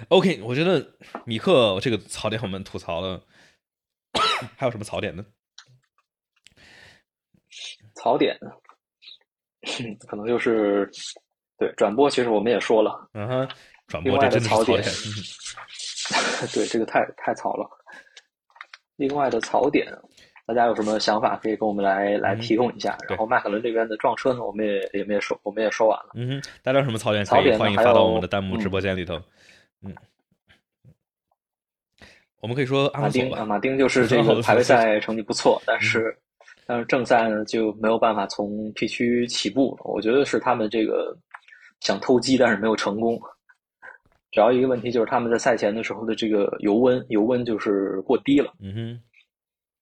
[0.07, 3.21] OK，我觉得米克这个槽点我们吐槽了，
[4.57, 5.23] 还有什么槽点呢？
[7.95, 8.35] 槽点，
[10.07, 10.89] 可能就是
[11.59, 13.49] 对转播，其实我们也说了，嗯哼，
[13.91, 14.81] 转播这真的槽点，
[16.53, 17.69] 对这个太太槽了。
[18.95, 19.85] 另外的槽点，
[20.47, 22.97] 大家有什么想法可以跟我们来来提供一下？
[23.09, 26.11] 然后迈凯伦这边的撞车呢，我们也也没说，我们也说完了。
[26.15, 27.25] 嗯哼，大家有什么槽点？
[27.25, 29.21] 可以欢迎发到我们的弹幕直播间里头。
[29.83, 29.93] 嗯，
[32.39, 36.17] 我们可以说马丁啊，马丁就是这个排位赛成绩不错，但是
[36.65, 39.77] 但是正赛呢就没有办法从 P 区起步。
[39.83, 41.17] 我觉得是他们这个
[41.81, 43.19] 想偷鸡，但是没有成功。
[44.31, 48.53] 主要一个问题就是他们在赛前的时候的这个油温，油温就是过低了。
[48.61, 48.99] 嗯哼，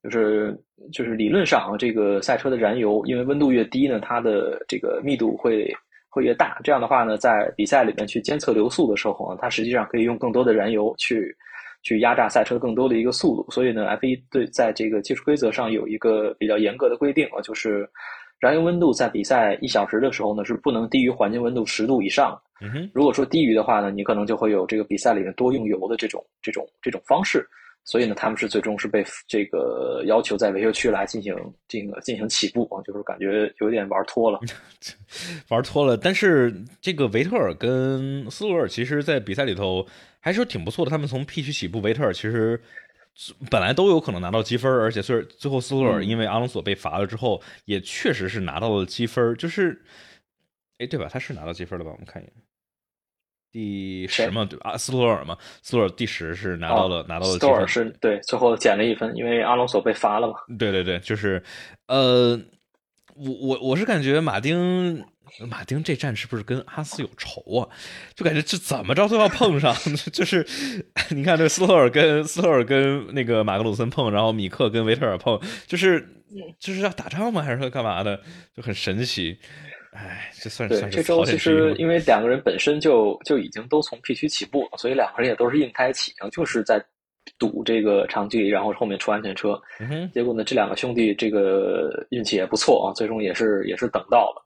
[0.03, 0.59] 就是
[0.91, 5.71] 就是理论上啊，这个赛车的燃油，因为温度越低呢，它的这个密度会
[6.09, 6.59] 会越大。
[6.63, 11.35] 这样的话呢，在比赛里面去监测流速的时候啊，它实际上可以用更多的燃油去
[11.83, 13.51] 去压榨赛车更多的一个速度。
[13.51, 17.87] 所以呢，F1 对在这个技术规则上有一个比较严格的规定啊，就是
[18.39, 22.39] 燃油温度在比赛一小时的时候呢，是不能低于环境温度十度以上。
[22.61, 27.47] 嗯哼，如果说低于的话呢，你可能就会有这个比赛里面多用油的这种这种这种方式。
[27.85, 31.33] 所以呢，他们是最终是被这个要求在维修区来进行
[31.67, 34.39] 这个进行起步啊，就是感觉有点玩脱了，
[35.49, 35.97] 玩脱了。
[35.97, 39.83] 但是这个维特尔跟斯洛尔其实，在比赛里头
[40.19, 40.91] 还是挺不错的。
[40.91, 42.61] 他们从 P 区起步，维特尔其实
[43.49, 49.35] 本来都有可能拿到积分，而且最最后斯洛尔因为阿隆索被罚了之后，也确实是拿到了积分。
[49.35, 49.81] 就是，
[50.77, 51.07] 哎，对吧？
[51.11, 51.91] 他是拿到积分了吧？
[51.91, 52.33] 我们看一眼。
[53.51, 54.77] 第十嘛，对吧？
[54.77, 57.39] 斯托尔嘛，斯托尔第十是拿到了拿到了积分。
[57.39, 60.35] 斯托尔是对，最后减了一分，因为阿隆索被罚了嘛。
[60.59, 61.41] 对对对，就是，
[61.87, 62.39] 呃，
[63.15, 65.03] 我我我是感觉马丁
[65.47, 67.69] 马丁这站是不是跟阿斯有仇啊？
[68.15, 69.73] 就感觉这怎么着都要碰上，
[70.11, 70.45] 就是
[71.09, 76.07] 你看这斯托尔跟斯托尔跟那个马格鲁森碰，然后米克跟维特尔碰，就是
[76.59, 77.41] 就是要打仗吗？
[77.41, 78.19] 还是说干嘛的？
[78.55, 79.37] 就很神奇。
[79.91, 86.79] 哎，这算是这周其实因为两个人本身就就已经都从 P 区起步了，所以两个人也都是硬开启，就是在
[87.39, 89.59] 赌这个长距离，然后后面出安全车。
[90.13, 94.45] 结果呢，这两个兄弟这个运气也不错啊，最终也是也是等到了，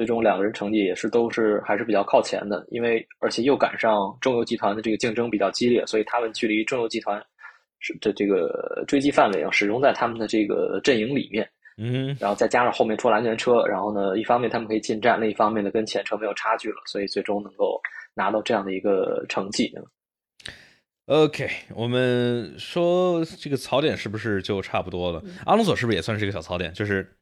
[0.00, 7.22] 最终两个人成绩也是都是还是比较靠前的，因为而且又赶上中游集团的这个竞争比较激烈，所以他们距离中游集团
[7.80, 11.46] 是的这个追击范围啊，始终在他们的这个阵营里面。
[11.76, 17.78] 嗯，然后再加上后面出了安全车，然后呢，一方面他们可以进站，另一方面呢，跟前车没有差距了，所以最终能够
[18.14, 19.70] 拿到这样的一个成绩。
[21.06, 25.22] OK，我们说这个槽点是不是就差不多了？
[25.44, 26.72] 阿隆索是不是也算是一个小槽点？
[26.72, 27.16] 就是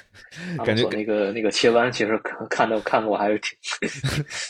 [0.64, 2.18] 感觉那个那个切弯，其实
[2.48, 3.56] 看到看过还是挺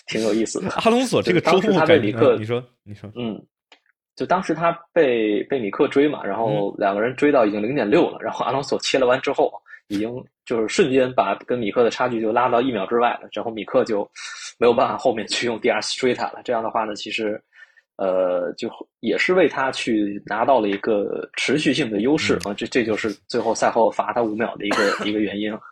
[0.07, 0.71] 挺有意思的。
[0.71, 3.41] 阿隆索这个周末被米克，你说你说，嗯。
[4.15, 9.51] 就当时他被被米克追嘛，然后两个人追到已经零点六了，然后阿隆索切了弯之后，
[9.89, 14.09] 已经就是瞬间把跟米克的差距就拉到一秒之外了，然后米克就
[14.59, 16.43] 没有办法后面去用 DRS 追他了。
[16.45, 17.43] 这样的话呢，其实
[17.97, 18.69] 呃就
[19.01, 25.53] 也是为他去拿到了一个持续性的优势啊，这这就是最后赛后罚他五秒的一个一个原因。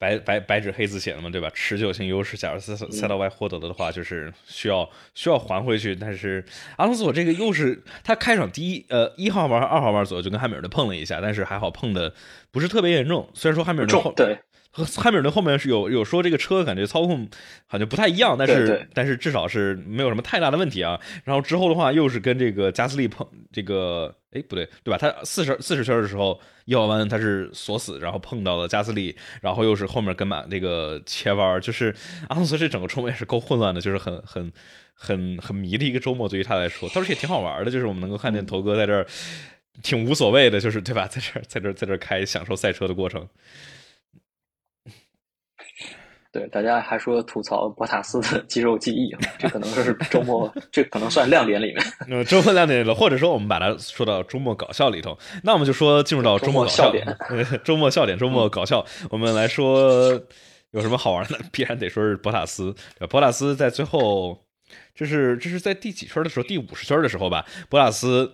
[0.00, 1.50] 白白白纸黑字写的嘛，对吧？
[1.52, 5.92] 持久性优势，假如赛赛道外获得的的话，就是需要需要还回去。
[5.92, 6.44] 但是
[6.76, 12.14] 阿隆索这个又是他开场第一呃一号弯二号弯左右就跟汉密尔顿碰了一下，但是还好碰的
[12.52, 13.28] 不是特别严重。
[13.34, 14.38] 虽然说汉密尔顿后对。
[14.70, 17.28] 和汉密尔顿后面是有有说这个车感觉操控
[17.66, 21.00] 好像不太一样，但是但是至少是没有什么太大的问题啊。
[21.24, 24.98] 然后之后的话又是跟这个加斯利碰这个，哎不对对吧？
[24.98, 31.94] 他四十四十圈的时候一号弯他是锁死，然后碰到了加斯利，然后又是后面跟满这个切弯，就是
[32.28, 34.52] 阿隆索这整个周末也是够混乱的，就是很很
[34.94, 39.06] 很很迷的一个周末，对于他来说，倒是也挺好玩的，就是我们能够看见头哥在这儿
[39.82, 41.06] 挺无所谓的，就是对吧？
[41.08, 43.26] 在这在这在这开享受赛车的过程。
[46.38, 51.84] 对，大家还说吐槽博塔斯的肌肉记忆，这可能是周末，这可能算亮点里面。
[52.06, 57.04] 那周末亮点了，或者说我们把它说到周末搞笑里头，那我们就说进入到周末搞笑点，
[57.64, 58.86] 周末笑点，周末搞笑。
[59.10, 60.10] 我们来说
[60.70, 61.36] 有什么好玩的？
[61.50, 62.72] 必然得说是博塔斯。
[63.10, 64.38] 博塔斯在最后，
[64.94, 66.44] 这是这是在第几圈的时候？
[66.44, 68.32] 第五十圈的时候吧，博塔斯。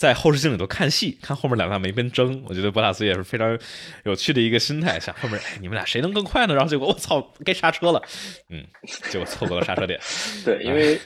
[0.00, 3.58] 在后视镜里头看戏，看后面两辆没跟争，我觉得博塔斯也是非常
[4.04, 6.54] 有趣的一个心态，想后面哎你们俩谁能更快呢？
[6.54, 8.00] 然后结果我操该刹车了，
[8.48, 8.64] 嗯，
[9.10, 10.00] 结果错过了刹车点。
[10.42, 10.98] 对，因为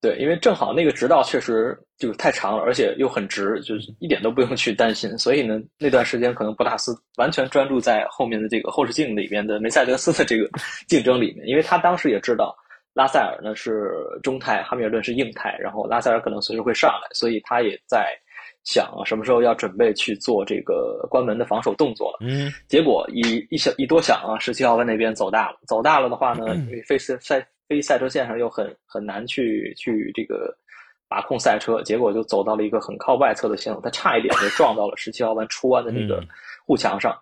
[0.00, 5.18] 对，因为正好那个直道确实就太长了，而且又很直，就是一点都不用去担心。
[5.18, 10.48] 所以呢，那段时间可能博塔斯完全专注在后面的这个后视镜里边的梅赛德斯的这个
[10.86, 12.56] 竞争里面，因为他当时也知道。
[12.92, 18.18] 拉塞尔呢是中泰，哈密尔顿是硬态，然后拉塞尔可能随时会上来，所以他也在
[18.64, 22.18] 想什么时候要准备去做这个关门的防守动作了。
[22.20, 26.46] 嗯，结果一一想一多想啊，十七号弯那边走大了，走大了的话呢，
[26.86, 30.54] 非赛赛非赛车线上又很很难去去这个
[31.08, 36.22] 把控赛车，结果就走到了一个很靠外侧的线路，他差一点就撞到了十七号弯出弯的那个
[36.66, 37.12] 护墙上，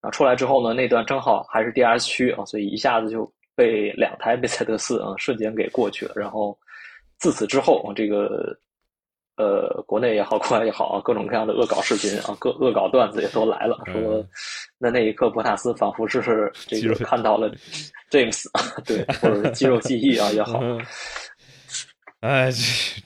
[0.00, 3.30] 然后出来之后呢，那段正好还是 DRS 区啊，所以一下子就。
[3.56, 6.58] 被两台 梅赛德斯啊瞬间给过去了，然后
[7.20, 8.52] 自此之后啊，这个
[9.36, 14.24] 呃国内也好，国外也好啊，各种各样的恶搞视频啊，各恶搞段子也都来了，说
[14.78, 16.20] 那那一刻博塔斯仿佛是
[16.66, 17.50] 这个看到了
[18.10, 18.44] James，
[18.84, 20.60] 对，或者肌肉记忆啊也好，
[22.20, 22.58] 哎，这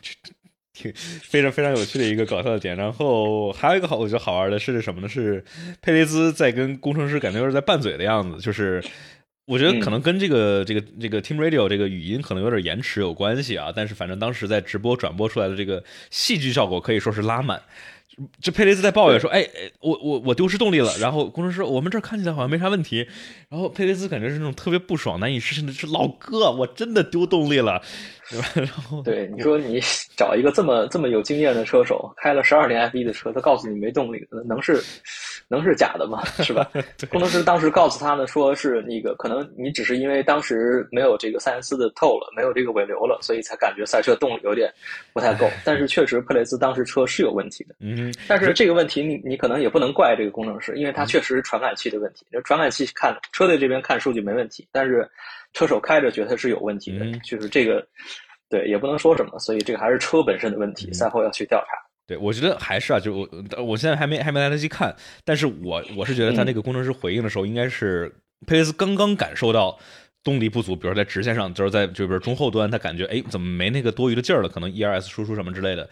[0.02, 0.32] 这
[0.72, 2.76] 挺非常非常有趣的一个搞笑的点。
[2.76, 5.08] 然后还有一个好，我觉得好玩的是什么呢？
[5.08, 5.44] 是
[5.82, 8.80] 佩雷兹在跟工程师感觉有点在拌嘴的样子，就是
[9.48, 13.72] 我觉得可能跟这个这个这个 Team Radio 这个语音可能有点延迟有关系啊。
[13.74, 17.60] 但是反正当时在直播转播出来的这个戏剧效果可以说是拉满。
[18.42, 23.06] 这佩雷斯在抱怨说：“哎哎，我我我丢失动力了。”然后工程师我们这儿看起来好像没啥问题。
[23.48, 27.80] 然后佩雷斯感觉是那种特别不爽、难以置信的是：“老哥，我真的丢动力了。”
[28.28, 28.48] 对吧？
[28.56, 29.80] 然后对你说，你
[30.16, 34.18] 找一个这么这么有经验的车手，开了十二年 F 一的车，他告诉你没动力，
[34.48, 34.82] 能是
[35.48, 36.24] 能是假的吗？
[36.44, 36.70] 是吧？
[37.10, 44.72] 工程师当时告诉他呢，说是那个可能你只是因为当时没有这个塞恩斯的透了，没有这个尾流了，所以才感觉赛车动力有点
[45.12, 45.48] 不太够。
[45.64, 47.74] 但是确实，佩雷斯当时车是有问题的。
[47.80, 52.26] 嗯，但是这个问题你你可能也不能怪这个工程师，因为他确实是传感器的问题。
[52.30, 55.08] 就传感器看车队这边看数据没问题，但是。
[55.54, 57.82] 车手开着觉得是有问题的，就是这个，
[58.50, 61.87] 对，也不能说什么，所以这个还是车本身的问题，赛后要去调查。
[62.08, 63.28] 对，我觉得还是啊，就我
[63.62, 68.10] 我现在还没还没来得及看，但是我我是觉得他那个工程师回应的时候，应该是
[68.46, 69.78] 佩雷斯刚刚感受到
[70.24, 75.86] 动力不足，比如在直线上，就是在就比如中后端，他感觉哎怎么没那个多余的劲儿了，可能 E R S 输出什么之类的，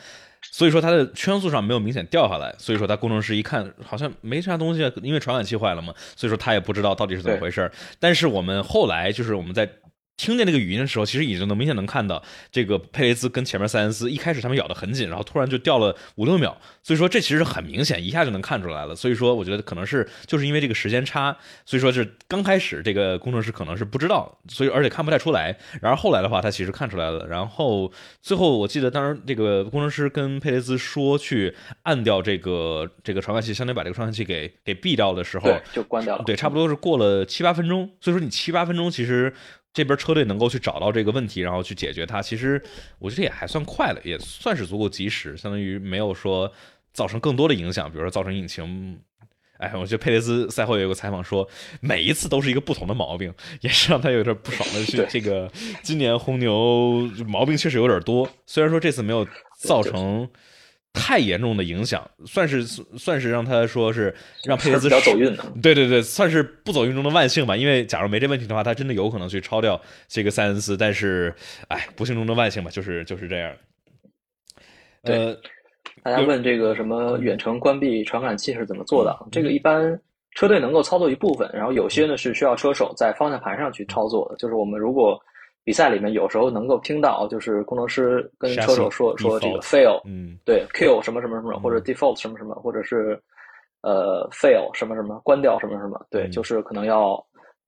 [0.52, 7.70] 所以说他的圈速上没有明显掉下来，所以说他工程师一看好像没啥东西，因为传感器坏了嘛，所以说他也不知道到底是怎么回事
[8.00, 9.68] 但是我们后来就是我们在。
[10.16, 18.94] 听见那个语音的时候，其实已经能明显能看到，这个佩雷兹跟前面塞恩斯一开始他们咬得很紧，然后突然就掉了五六秒，所以说这其实很明显，一下就能看出来了。
[18.96, 25.56] 所以说，我觉得可能是就是因为这个时间差，所以说是刚开始这个工程师可能是不知道，所以而且看不太出来。
[25.82, 27.26] 然后后来的话，他其实看出来了。
[27.26, 36.24] 然后最后我记得，当时这个工程师跟佩雷兹说去按掉这个这个传感器，相当于把这个传感器给给闭掉的时候，就关掉了。
[36.24, 37.90] 对，差不多是过了七八分钟。
[38.00, 39.32] 所以说你七八分钟其实。
[39.76, 42.62] 这边车队能够去找到这个问题，然后去解决它，其实
[42.98, 46.50] 我觉得也还算快了，也算是足够及时，相当于没有说
[46.94, 48.98] 造成更多的影响，比如说造成引擎。
[49.58, 51.46] 哎，我觉得佩雷斯赛后也有个采访说，
[51.82, 53.30] 每一次都是一个不同的毛病，
[53.60, 59.28] 也是让他有点不爽的是， 这个今年红牛毛病确实有点多，虽然说这次没有
[59.58, 60.26] 造成。
[60.98, 64.12] 太严重的影响，算是算是让他说是
[64.44, 67.54] 让佩雷兹走运的，对对对，算是不走运中的万幸吧。
[67.54, 69.78] 因为假如没这问题的话，他真的有可能去超掉
[70.08, 70.74] 这个塞恩斯。
[70.76, 71.32] 但是，
[71.68, 73.52] 哎，不幸中的万幸吧，就是就是这样。
[75.02, 75.36] 呃，
[76.02, 79.14] 大家问这个什么远程关闭传感器是怎么做的？
[79.30, 80.00] 这个一般
[80.32, 84.36] 车队能够操作一部分，然后有些呢是需要车手在方向盘上去操作的。
[84.36, 85.20] 就是我们如果
[85.66, 93.20] 比赛里面有时候能够听到，就是工程师跟车手说说这个 fail，嗯，对，kill 什么什么什么，或者 default 什么什么，或者是
[93.82, 97.20] 呃 fail 什么什么，关掉什么什么，对，就是可能要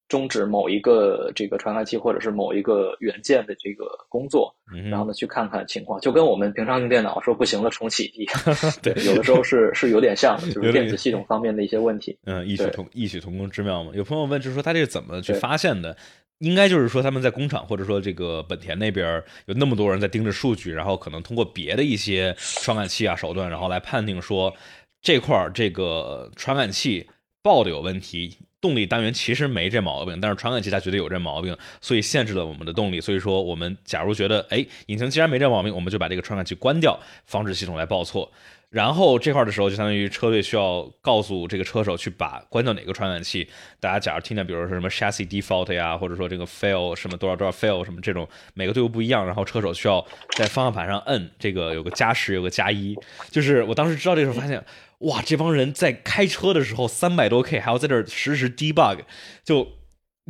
[0.07, 4.55] 终止某一个这个传感器或者是某一个元件的这个工作，
[4.89, 8.39] 然后呢去看看情况，就跟我们平常用电脑说不行了重启一样，
[8.81, 13.91] 对，有的时候是是有点像， 就是电子系统方面的一些问题，嗯，异曲同异曲同工之妙嘛。
[13.93, 15.97] 有朋友问，就是说他这是怎么去发现的？
[16.41, 24.55] 应该就是说，他们在工厂或者说这个本田那边有那么多人在盯着数据，然后可能通过别的一些传感器啊手段，然后来判定说
[25.03, 27.09] 这块这个传感器
[27.43, 33.01] 爆的有问题，动力单元其实没这毛病，但是传感器它觉得有这毛病，所以限制了我们的动力。
[33.01, 38.31] 所以说，我们假如觉得哎，引擎既然没这毛病，我们就把这个传感器关掉，防止系统来报错。
[38.71, 43.49] 然后这块的时候，就相当于车队需要告诉这个车手去把关掉哪个传感器。
[43.81, 49.25] 大家假如听见，比如说什么 chassis default 呀，或者说这个 fail 什么多少多少 fail 什么这种，每个队伍不一样。
[49.25, 50.05] 然后车手需要
[50.37, 52.95] 在方向盘上摁这个有个加十，有个加一。
[53.31, 54.63] 就是我当时知道这个时候，发现
[54.99, 58.99] 哇，这帮人在开车的时候三百多 k 还要在这实时 debug，
[59.45, 59.67] 就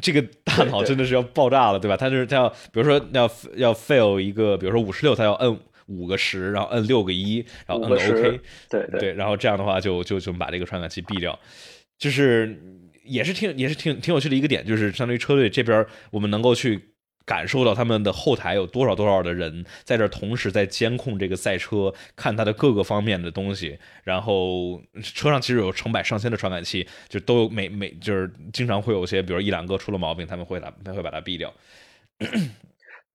[0.01, 1.97] 这个大脑真的是要爆炸了，对吧？
[1.97, 5.59] 他就是他要，比如说要要 fail 一个，比如说五十六，他要摁。
[5.89, 11.39] 五个十，然后摁六个一，然后摁个 OK，对对，然后这样的话就就就把这个传感器闭掉，
[11.98, 12.56] 就是
[13.05, 16.78] 也是挺也是挺挺有趣的一个点，就是相当于车队这边我们能够去
[17.24, 31.52] 感受到他们的后台有多少多少的人在这同时在监控这个赛车，看它的各个方面的东西，然后车上其实有成百上千的传感器，就都每每就是经常会有些，比如一两个出了毛病，他们会把他会把它闭掉。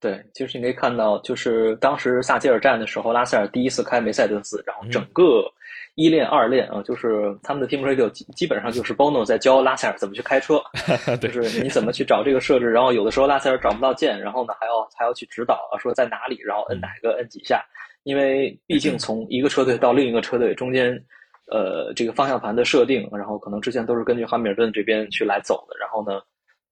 [0.04, 5.50] 对，就是你可以看到，就是当时萨基尔站的时候，拉塞尔第一次开梅赛德斯，然后整个
[5.96, 10.62] 一练二练啊，就是他们的 team radio 基基本上就是 Bono 在教拉塞尔怎么去开车，
[11.22, 17.64] 就是你怎么去找这个设置，然后有的时候拉塞尔找不到键，然后呢还要还要去指导啊，说在哪里，然后摁哪个摁几下，
[18.04, 21.02] 因为毕竟从一个车队到另一个车队中间，
[21.50, 26.22] 呃，这个方向盘的设定，然后可能之前都是根据汉密尔顿这边去来走的，然后呢。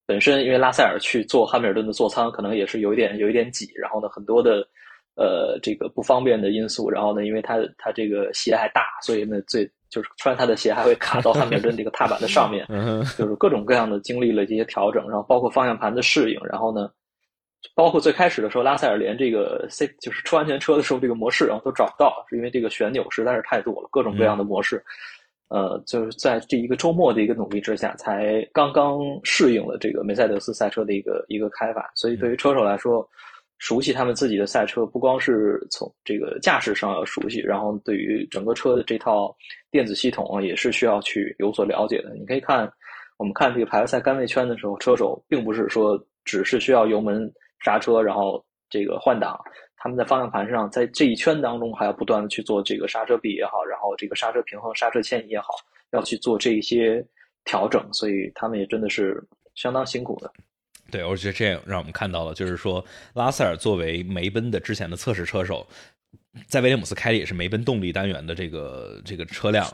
[0.06, 4.66] 本身因为拉塞尔去做汉密尔顿的座舱，可能也是有一点有一点挤，然后呢，很多的
[5.14, 12.66] 呃这个不方便的因素，然后呢，因为他他这个鞋还大，所以呢最就是穿他的鞋还会卡到汉密尔顿这个踏板的上面，
[13.16, 16.90] 就是各种各样的经历了这些调整，然后包括方向盘的适应，然后呢。
[17.76, 24.82] 包括最开始的时候，拉塞尔连这个 C 就是出安全车的时候，这个模式然后都找不到，是因为这个旋钮实在是太多了，各种各样的模式。
[25.52, 31.90] 呃，就是在这一个周末的一个努力之下，才刚刚适应了这个梅赛德斯赛车的一个一个开法。
[31.94, 33.06] 所以对于车手来说，
[33.58, 39.36] 熟悉他们自己的赛车，不光是从这个驾驶上要熟悉，然后对于整个车的这套
[39.70, 42.14] 电子系统啊，也是需要去有所了解的。
[42.14, 42.72] 你可以看，
[43.18, 47.32] 我们看这个排位赛干位圈的时候，车手并不是说只是需要油门。
[47.64, 49.40] 刹车，然后这个换挡，
[49.82, 55.48] 他们在方向盘上，在这一圈当中还要不断的去做这个刹车臂也好，然后这个刹车平衡、刹车牵引也好，
[55.90, 57.04] 要去做这一些
[57.44, 59.20] 调整，所以他们也真的是
[59.56, 60.32] 相当辛苦的。
[60.88, 62.84] 对，我觉得这样让我们看到了，就是说
[63.14, 65.66] 拉塞尔作为梅奔的之前的测试车手，
[66.46, 69.66] 在威廉姆斯开的也是梅奔动力单元的这个这个车辆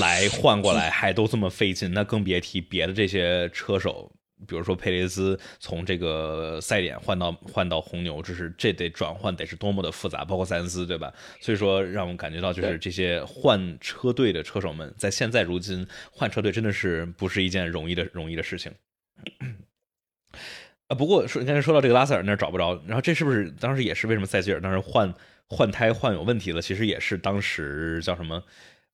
[0.00, 4.08] 来换过来，还都这么费劲，那更别提别的这些车手。
[4.46, 11.12] 比如说佩雷兹从这个赛点换到换到红牛，这是这得转换得是多么的复杂，包括塞恩斯，对吧？
[11.40, 18.72] 所以说让我们感觉到，就是这些换车队的车手们，在现在如今换车队真的是不是一件容易的容易的事情。
[20.88, 25.14] 啊，不过说刚才说到这个拉塞尔那儿找不着，然后这是不是当时也是为什么塞吉尔当时换
[25.46, 26.60] 换胎换有问题了？
[26.60, 28.42] 其实也是当时叫什么？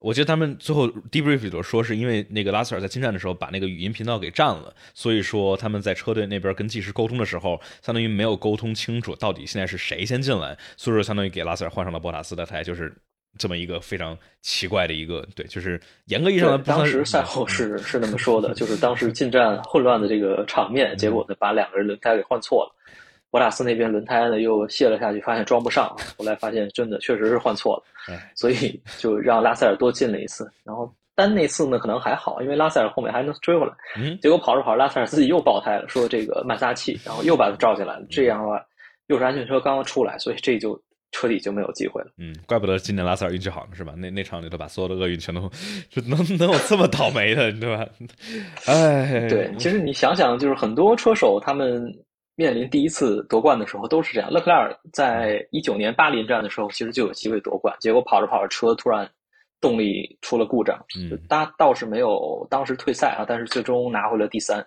[0.00, 12.94] 我觉得他们最后 debrief 里头说，是因为那个拉塞尔在进站的时候把那个语音频道给占了，所以说他们在车队那边跟技师沟通的时候，相当于没有沟通清楚到底现在是谁先进来，所以说相当于给拉塞尔换上了博塔斯的胎，就是
[13.36, 16.58] 这么一个非常奇怪的一个对，就是严格意义上的。
[16.58, 22.74] 当时赛后是是那么说的，就是当时进站混乱的这个场面，结果呢把两个人轮胎给换错了。
[23.30, 30.50] 博塔斯那边轮胎呢又卸了下去，发现装不上，后来发现真的确实是换错了，所以就让拉塞尔多进了一次。
[30.64, 33.72] 然后单那次呢可能还好，因为拉塞尔后面还能追回来。
[34.22, 38.06] 结果跑着跑着，拉塞尔自己又爆胎了，说这个慢撒气，然后又把他罩进来了。
[38.08, 38.64] 这样的话，
[39.08, 40.80] 又是安全车刚刚出来，所以这就
[41.12, 42.08] 彻底就没有机会了。
[42.16, 43.92] 嗯，怪不得今年拉塞尔运气好呢，是吧？
[43.94, 45.50] 那那场里头把所有的厄运全都
[45.90, 47.86] 就能能有这么倒霉的，对吧？
[48.64, 51.94] 哎，对，其实你想想，就是很多车手他们。
[52.38, 54.30] 面临第一次夺冠的时候都是这样。
[54.30, 59.10] 勒克莱尔在一九年巴林站的时候，其实就有机会夺冠，结果跑着跑着车突然
[59.60, 60.78] 动力出了故障，
[61.28, 64.64] 他倒是没有当时退赛啊，但是最终拿回了第三。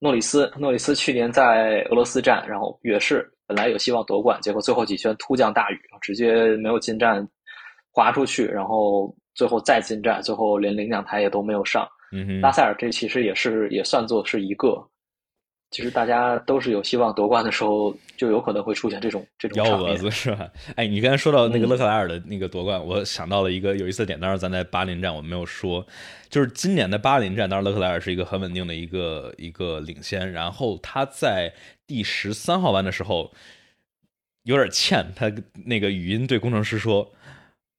[0.00, 7.24] 诺里斯，诺里斯去年在俄罗斯站，然后也是本来有希望夺冠，结果最后几圈突降大雨，直接没有进站，
[7.92, 11.86] 滑出去，然后最后再进站，最后连领奖台也都没有上。
[12.10, 14.84] 嗯拉塞尔这其实也是也算作是一个。
[15.72, 20.48] 其实大家都是有希望夺冠的时候，就有可能会出现这种这种幺蛾子，是吧？
[20.76, 25.84] 哎，你刚才说到那个勒克莱尔的那个夺冠，我想到了一个有意思的点，当时咱在巴林站我没有说，
[26.30, 31.52] 就是今年的巴林站，当然勒克莱尔是一个很稳定的一个一个领先，然后他在
[31.86, 33.32] 第十三号弯的时候
[34.44, 35.30] 有点欠，他
[35.66, 37.12] 那个语音对工程师说：“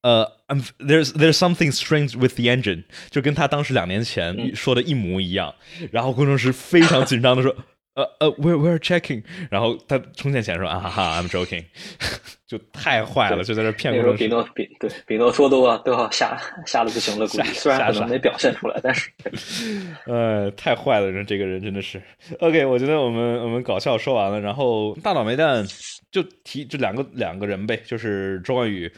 [0.03, 5.55] 呃，I'm，there's there's something strange with the engine”，就跟他当时两年前说的一模一样，
[5.91, 7.55] 然后工程师非常紧张的说。
[7.97, 11.65] 呃呃，we're we're checking，然后他充电前说啊哈哈，I'm joking，
[12.45, 14.13] 就太坏了，就在这骗我。
[14.13, 19.09] 比诺比对比诺说都要都要吓吓得不行了，估计虽然可能没表现出来，但是，
[20.05, 21.99] 呃，太坏了，人这个人真的是。
[22.39, 25.65] OK，我觉得我们我们搞笑说完了，然后大倒霉蛋
[26.11, 28.91] 就提这两个两个人呗，就是周冠宇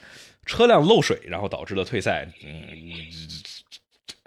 [0.45, 2.59] 车辆漏水，然后导致了退赛，嗯。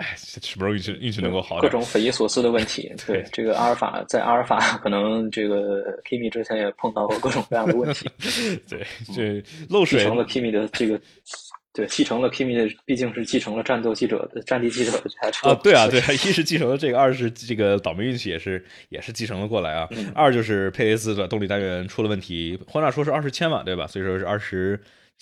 [0.03, 1.62] 哎，什么时候运气运气能够好点？
[1.62, 2.93] 各种匪夷所思的问题。
[3.07, 8.11] 对，这个阿尔法在阿尔法可能这个 Kimi 之前也碰到过各种各样的问题。
[8.69, 8.85] 对，
[9.15, 11.01] 这漏水继承了 Kimi 的这个，
[11.73, 15.51] 对，继承了 Kimi 的，毕竟是继承了战斗记者的战地记者的这台车。
[15.51, 19.89] 啊，对啊，对，一是继承了这个，二是这个倒霉运气也是也是继承了过来啊。
[20.16, 23.87] 二就是佩雷斯的动力单元出了问题，换娜说是二十千瓦，对吧？
[23.87, 24.81] 所以说是二十。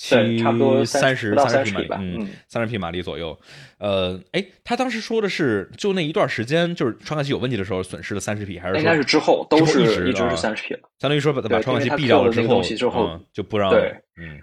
[0.09, 3.39] 对，差不多三十三十匹吧，嗯，三十匹马力左右。
[3.79, 10.81] 呃，哎，他当时说的是，就那一段时间，就是传感器有问题的时候，损失了三十匹，还是应该是之后都是一直是三十匹了。
[10.99, 14.41] 相当于说把把传感器毙掉了之后，之后就不让对，嗯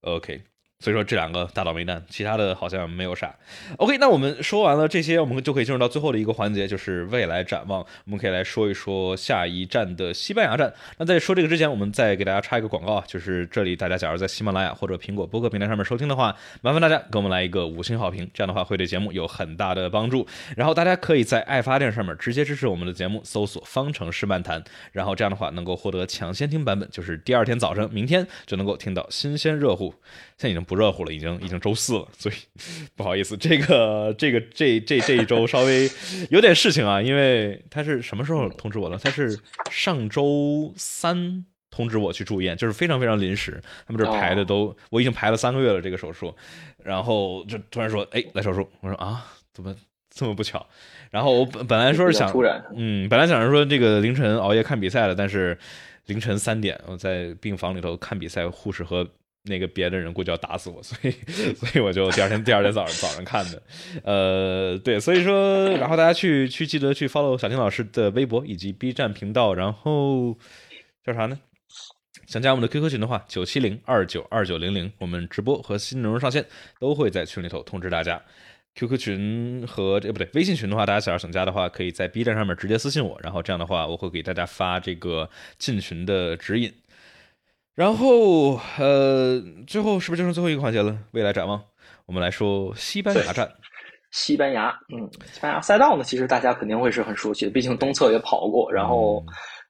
[0.00, 0.40] ，OK。
[0.80, 3.34] 所以说这两个大倒霉蛋，其他的好像没有啥。
[3.78, 7.80] OK，那我们说完了这些，我们就可以进入到最后的一个环节，就是未来展望。
[7.80, 10.72] 我们可以来说一说下一站的西班牙站。
[10.98, 20.24] 那在说这个之前，我们再给大家插一个广告啊，就是这里大家假如在喜马拉雅或者苹果播客平台上面收听的话，麻烦大家给我们来一个五星好评，这样的话会对节目有很大的帮助。
[20.56, 29.92] 然后大家可以在爱发电上面直接支持我们的节目，搜索“方程式漫谈”，然后这样的话能够获得抢先听版本，就是第二天早上，明天就能够听到新鲜热乎。
[30.36, 32.34] 现在已经不热乎了，已经已经周四了， 所以
[32.94, 35.90] 不好意思，这个这个这这这一周稍微
[36.30, 38.98] 有点事情啊，因为他是什么时候通知我的？
[38.98, 39.36] 他是
[39.70, 46.34] 上周三通知我去住院，就是非常非常临时，他们这排的都我已经排了三个月了这个手术，
[46.84, 49.24] 然后就突然说哎来手术，我说啊
[49.54, 49.74] 怎么
[50.10, 50.64] 这么不巧？
[51.10, 52.30] 然后我本本来说是想
[52.76, 55.56] 嗯本来想着说这个凌晨熬夜看比赛的，但是
[56.06, 59.08] 凌晨三点我在病房里头看比赛，护士和。
[59.48, 61.10] 那个别的人估计要打死我， 所以
[61.54, 63.62] 所以我就第二天第二天早上早上看的，
[64.04, 70.36] 呃，对，所以说，然后大家去去记得去 follow 小金老师的微博以及 B 站频道，然后
[71.04, 71.38] 叫啥呢？
[72.26, 76.44] 想加我们的 QQ 群的话，九七零二九二九零零，我们直播和新内容上线
[76.78, 78.20] 都会在群里头通知大家。
[78.74, 86.70] QQ 群和这不对，微信群的话，大家想要想加的话，可以在 B 站上面直接私信我，然后这样的话，我会给大家发这个进群的指引。
[87.78, 90.98] 然后，呃，最后是不是就剩最后一个环节了？
[91.12, 91.62] 未来展望，
[92.06, 93.48] 我们来说西班牙站。
[94.10, 99.24] 西班牙，嗯，西班牙赛道呢，其实大家肯定会是很熟悉的，毕竟东侧也跑过，然后，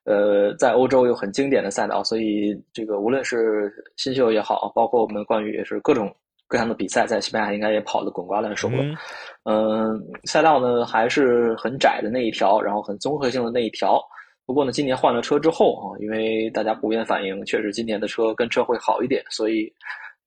[0.05, 6.11] 呃，在欧洲有很经典的赛道，所以这个无论是新秀也好，包括我们关羽也是各种
[6.47, 8.83] 各样的比赛，在西班牙应该也跑得滚瓜烂熟了。
[9.43, 14.01] 嗯，赛道呢还是很窄的那一条，然后很综合性的那一条。
[14.49, 19.71] 不过呢，今年换了车之后啊，因为大家普遍反映，确实今年的车跟车会好一点，所以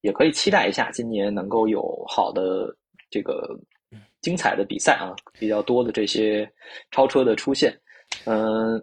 [0.02, 2.72] 也可以期待一下今年能够有好的
[3.10, 3.58] 这个
[4.20, 6.48] 精彩的比赛啊，比较多的这些
[6.92, 7.76] 超车的出现。
[8.24, 8.80] 嗯，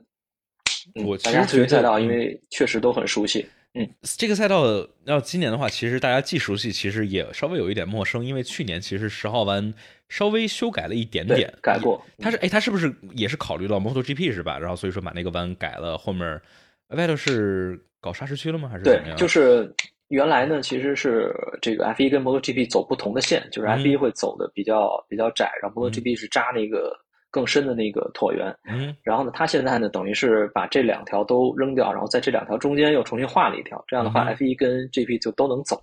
[1.06, 3.48] 我大家对于赛道，因为确实都很熟悉。
[3.76, 4.66] 嗯，这个赛道
[5.06, 9.74] 要今年的话，其实大家既熟悉，其实也稍微有一点陌生，因为去年其实十号弯。
[10.10, 12.04] 稍微修改了一点点，改过。
[12.18, 14.58] 他是哎，他是不是也是考虑到 MotoGP 是吧？
[14.60, 16.42] 然后所以说把那个弯改了，后面
[16.90, 18.68] 外头是搞砂石区了吗？
[18.68, 19.16] 还是怎么样？
[19.18, 19.72] 就是
[20.08, 21.32] 原来呢，其实是
[21.62, 26.92] 这个 F1 跟 MotoGP 走不同的线，就是 F1 会走的比较比较窄，然后 MotoGP 是扎那个
[27.30, 28.52] 更深的那个椭圆。
[28.68, 28.96] 嗯。
[29.04, 35.80] 然后呢，他现在呢，等于是把这两条都扔掉，然后在这两条中间又重新画了一条，这样的话，F1 跟 GP 就都能走。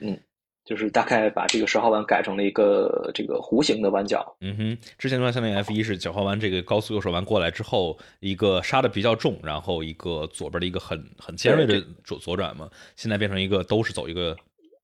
[0.00, 0.20] 嗯。
[0.70, 4.36] 就是大概把这个十号弯改成了一个这个弧形的弯角。
[4.40, 12.70] 嗯哼，之前的话，相当于 F 一是九号弯这个高速右手弯过来之后，一个刹的比较重，然后一个左边的一个很很尖锐的左左转嘛。
[12.94, 14.36] 现在变成一个都是走一个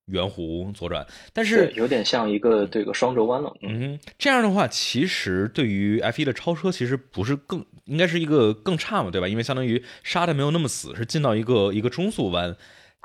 [0.06, 3.54] 圆弧左转，但是有点像一个这个双轴弯了。
[3.62, 9.28] 嗯哼，这样的话，其实对于 F 一的超车，其实不是更应该是一个更差嘛，对吧？
[9.28, 12.56] 因为相当于刹的没有那么死，是进到一个一个中速弯，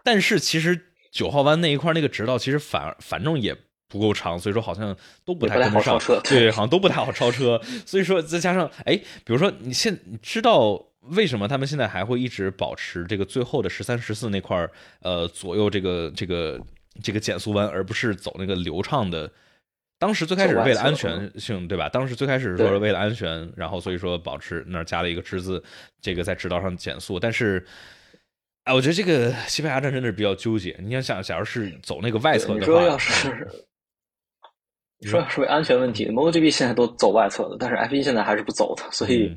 [0.04, 0.88] 但是其实。
[1.12, 3.54] 九号弯那一块那个直道其实反反正也
[3.90, 6.00] 不够长，所以说好像都不太跟得上。
[6.24, 7.62] 对，好像都不太好超车。
[7.86, 14.72] 所以说再加上哎，比如说你现你知道为什么他们现在还会一直保持这个最后的十三十四那块儿
[15.02, 16.58] 呃左右这个这个
[17.04, 19.30] 这个减速弯，而不是走那个流畅的？
[20.00, 21.90] 当时最开始为了安全性，对吧？
[21.90, 25.62] 当时最开始说为了安全，然后所以说保持那儿加了一个之字，
[26.02, 27.68] 这个在直道上减速，但是。
[28.64, 30.78] 哎，我觉得这个西班牙站真的是比较纠结。
[30.80, 33.30] 你想想，假如是走那个外侧的话，你说要是
[35.02, 38.84] 说要是为安全问题，MotoGP 现在都走外侧的，但是 F1 现在还是不走的。
[38.92, 39.36] 所以，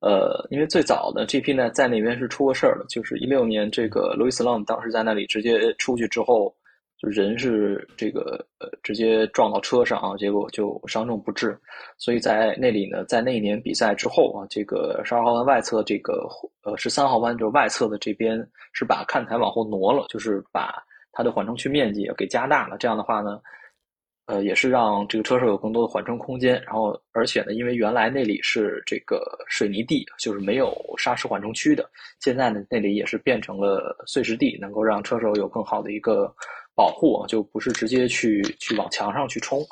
[0.00, 6.54] 呃，因为最早的 GP 呢，在那边是出过事儿的，就是一六年这个路易斯朗当时在那里直接出去之后。
[6.98, 11.54] 就人是这个呃直接撞到车上啊，结果就伤重不治。
[11.98, 16.26] 所以在那里呢，在那一年比赛之后啊，这个十二号弯外侧这个
[16.62, 18.42] 呃十三号弯就是外侧的这边
[18.72, 20.82] 是把看台往后挪了，就是把
[21.12, 22.78] 它的缓冲区面积给加大了。
[22.78, 23.42] 这样的话呢，
[24.24, 26.54] 呃也是让这个车手有更多的缓冲空间。
[26.64, 31.86] 然后而且呢，因为原来那里是这个水泥地，就是没有砂石缓冲区的，
[32.20, 36.34] 现在呢那里也是变成了碎石地，能够让车手有更好的一个。
[36.76, 39.66] 保护啊，就不是直接去去往墙上去冲，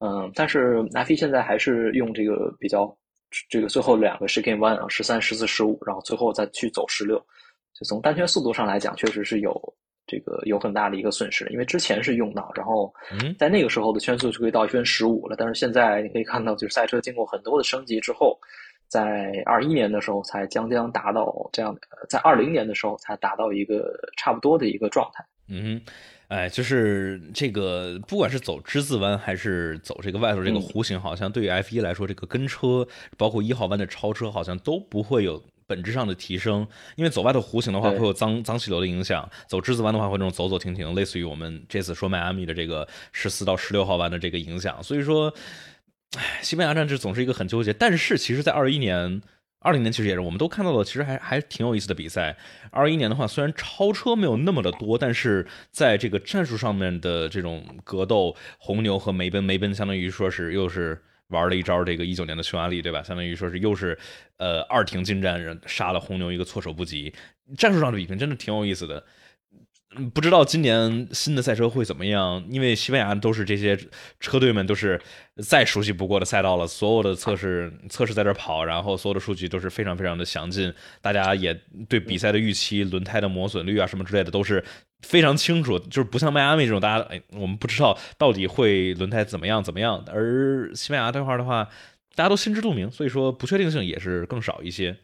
[0.00, 2.94] 嗯，但是 F1 现在还是用这个比较
[3.48, 7.16] 这个最后两个 Chicane 啊，十三、十四、十五，然后最后再去走十六，
[7.72, 9.54] 就从单圈速度上来讲，确实是有
[10.04, 12.92] 这个有很大的一个损失，因为之前是用到，然后
[13.38, 18.36] 在那个时候的圈速就可以到一分十五了，但是现在你可以看到，就是赛车经过很多的升级之后，
[18.88, 25.24] 在二一年的时候才将将达到这样的，在二零年的时候才达到一个差不多的一个状态。
[25.48, 25.92] 嗯哼，
[26.32, 32.88] 哎，就是这个，不管是走之字弯还是走这个外头这个弧形，好像对于 F 一来说，这个跟车
[33.18, 36.66] 包括一号弯的超车，好像都不会有本质上的提升。
[36.96, 44.82] 因为走外头弧形的话，会有脏脏气流的影响；走之字弯的话，会那种走走停停，类似于我们这次说迈阿密的这个十四到十六号弯的这个影响。
[44.82, 45.34] 所以说，
[46.16, 47.74] 哎，西班牙站这总是一个很纠结。
[47.74, 49.20] 但是，其实，在二一年。
[49.62, 52.36] 二零年其实也是，我们都看到了，其实还还挺有意思的比赛。
[52.70, 63.02] 二一年的话，虽然超车没有那么的多，但是在这个战术上面的这种格斗，红牛和梅奔，梅奔相当于说是又是玩了一招这个一九年的匈牙利，对吧？
[63.02, 63.96] 相当于说是又是
[64.36, 67.14] 呃二停进站，杀了红牛一个措手不及。
[67.56, 69.04] 战术上的比拼真的挺有意思的。
[70.14, 72.44] 不知道今年新的赛车会怎么样？
[72.48, 73.78] 因为西班牙都是这些
[74.20, 75.00] 车队们都是
[75.42, 81.52] 再熟悉不过的赛道了，所有的测试测试在这跑，然后所有的数据都是非常非常的详尽，大家也
[81.88, 84.64] 对比赛的预期、轮胎的磨损率啊什么之类的都是
[85.00, 85.78] 非常清楚。
[85.78, 90.02] 就是不像迈阿密这种，大家哎，我们不知道到底会轮胎怎么样怎么样。
[90.08, 91.68] 而西班牙这块的话，
[92.14, 94.96] 大家都心知肚明，所以说不确定性也是更少一些。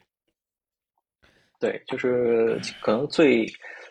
[1.59, 3.45] 对，就是可能最。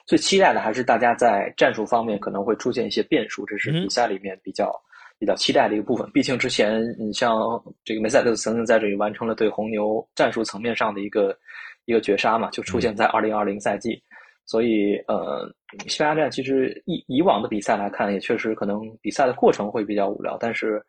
[0.09, 4.73] 最期待的还是大家在战术方面可能会出现一些变数，这是比赛里面比较
[5.19, 6.11] 比较期待的一个部分。
[6.13, 7.39] 毕竟之前你像
[7.85, 11.37] 这个梅赛德斯曾经在这里完成了对红牛战术层面上的一个
[11.85, 14.03] 一个绝杀嘛，就出现在二零二零赛季。
[14.47, 15.47] 所以呃，
[15.87, 20.83] 西班牙站其实以以往的比赛来看，也确实可能比赛的过程会比较无聊，但是。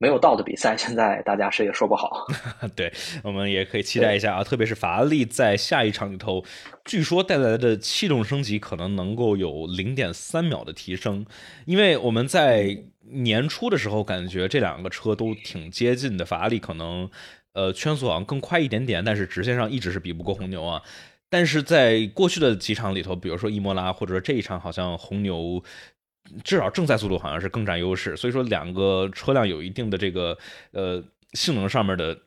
[0.00, 2.24] 没有到的比赛，现在大家谁也说不好。
[2.76, 2.92] 对，
[3.24, 6.44] 我们也可以期待一下啊，特别是法拉利在下一场里头，
[6.84, 11.26] 据说带来的气动升级可能能够有零点三秒的提升。
[11.66, 12.78] 因为我们在
[13.10, 17.10] 年初的时候感觉这两个车都挺接近的，法拉利可能
[17.54, 20.80] 呃圈速好像更快一点点，但是直线上一直是比不过红牛啊。
[21.28, 25.62] 但是在过去的几场里头，比如说伊莫拉，或者说这一场，好像红牛。
[26.44, 30.36] 至少正赛速度好像是更占优势，所以说两个车辆有一定的这个
[30.72, 31.02] 呃
[31.32, 32.18] 性能上面的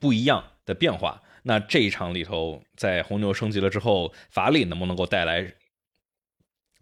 [0.00, 1.20] 不一样的变化。
[1.42, 5.54] 那这一场里头，在红牛升级了之后，法拉利能不能够带来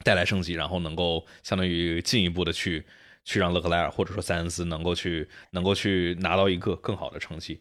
[0.04, 2.84] 带来升级，然后能够相当于进一步的去
[3.24, 7.60] 去让勒克莱尔或者说塞恩斯能够去能够去拿到一个更好的成绩？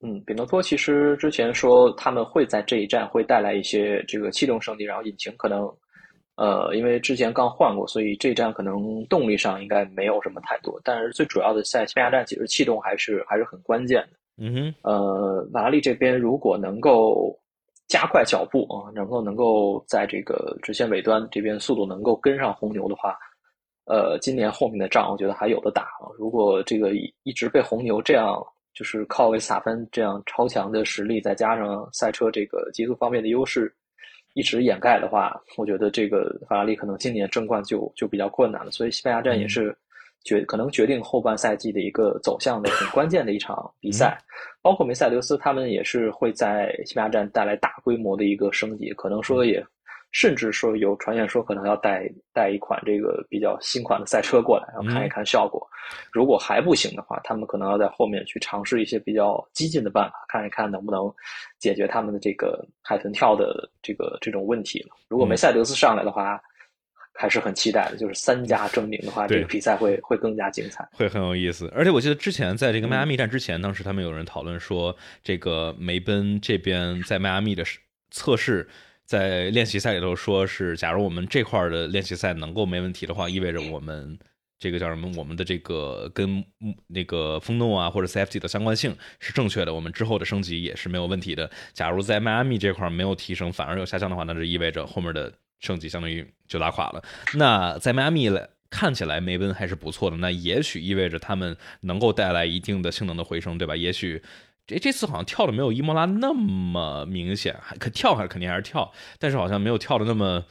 [0.00, 5.66] 嗯，比诺托其实之前说他们会在这一站会带来一些这个气动升级，然后引擎可能。
[6.36, 10.78] 呃，因为之前刚换过，所以这一站可能动力上应该没有什么太多。
[10.84, 14.18] 但是最主要的在西班牙站，其实气动还是还是很关键的。
[14.36, 14.74] 嗯哼。
[14.82, 17.34] 呃，法拉利这边如果能够
[17.88, 23.16] 加快脚步啊，能够能够在这个直线尾端这边速度能够跟上红牛的话，
[23.86, 26.12] 呃，今年后面的仗我觉得还有的打啊。
[26.18, 26.92] 如果这个
[27.22, 28.36] 一直被红牛这样
[28.74, 33.74] 就是靠维斯塔潘这样超强的实力，再加上赛车这个极速方面的优势。
[34.36, 38.70] 一直掩盖的话，我觉得这个法拉利可能今年争冠就就比较困难了。
[38.70, 39.74] 所以西班牙站也是
[40.24, 44.18] 决可能决定后半赛季的一个走向的很关键的一场比赛。
[44.60, 49.64] 包括梅赛德斯他们也是会在西班牙站带来大规模的一个升级，可能说也。
[50.12, 55.66] 甚至说有传言说可能要带带一款这个比较新款的赛车过来，然后看一看效果。
[56.10, 61.12] 如果还不行的话，他们可能要在后面去尝试一些比较激进的办法，看一看能不能
[61.58, 64.96] 解决他们的这个海豚跳的这个这种问题了。
[65.08, 66.40] 如果梅赛德斯上来的话，
[67.12, 67.96] 还是很期待的。
[67.96, 71.70] 就是三家争鸣的话，这个比赛会会更加精彩，会很有意思。
[71.74, 77.62] 而且我记得之前在这个迈阿密站之前，当时他们有人讨论说，这个梅奔这边在迈阿密的
[78.10, 78.66] 测试。
[79.06, 84.18] 在练习赛里头，说是假如我们这块的练习赛能够没问题的话，意味着我们
[84.58, 85.08] 这个叫什么？
[85.16, 86.44] 我们的这个跟
[86.88, 91.48] 那个风洞啊或者 CFT 的相关性是正确的，我们之后的升级也是没有问题的。
[91.72, 97.00] 假如在迈阿密这块没有提升，反而有下降的话，那就意味着后面的升级相当于就拉垮了。
[97.34, 98.28] 那在迈阿密
[98.68, 103.76] 看起来梅奔还是不错的，那也许意味着他们能够带来一定的性能的回升，对吧？
[103.76, 104.20] 也许。
[104.66, 108.90] 这这次好像跳的没有伊莫拉那么明显，还可跳还是肯定还是跳，
[109.20, 110.44] 但是好像没有跳的那么，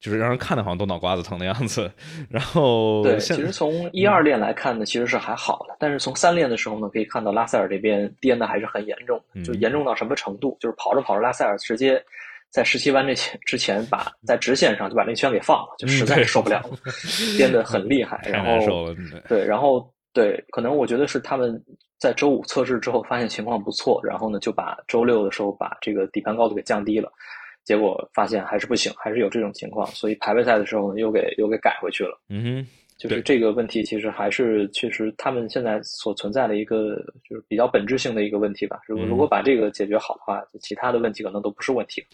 [0.00, 1.88] 就是让人看的好像都脑瓜子疼的样子。
[2.28, 10.56] 然后对，其实从一二练来看呢，其实是还好的，但是从三练的时候呢，可以看到拉塞尔这边颠的还是很严重，就严重到什么程度？
[10.58, 12.02] 就是跑着跑着，拉塞尔直接
[12.50, 16.70] 在十七弯这前之前，把在直线上就把那圈给放了，就实在是受不了了，
[17.38, 18.20] 颠的很厉害。
[18.28, 18.92] 然后
[19.28, 21.62] 对，然后对，可能我觉得是他们。
[22.02, 27.08] 在周五测试之后，发现情况不错，然后呢，就把周六的时候把这个底盘高度给降低了，
[27.62, 32.20] 结果发现还是不行，还是有这种情况，所以排位赛的时候呢，又给又给改回去了。
[32.28, 32.66] 嗯哼，
[33.08, 36.96] 就是这个问题，其实还是确实他们现在所存在的一个
[37.28, 38.80] 就是比较本质性的一个问题吧。
[38.86, 42.04] 如果如果把这个解决好的话，其他的问题可能都不是问题。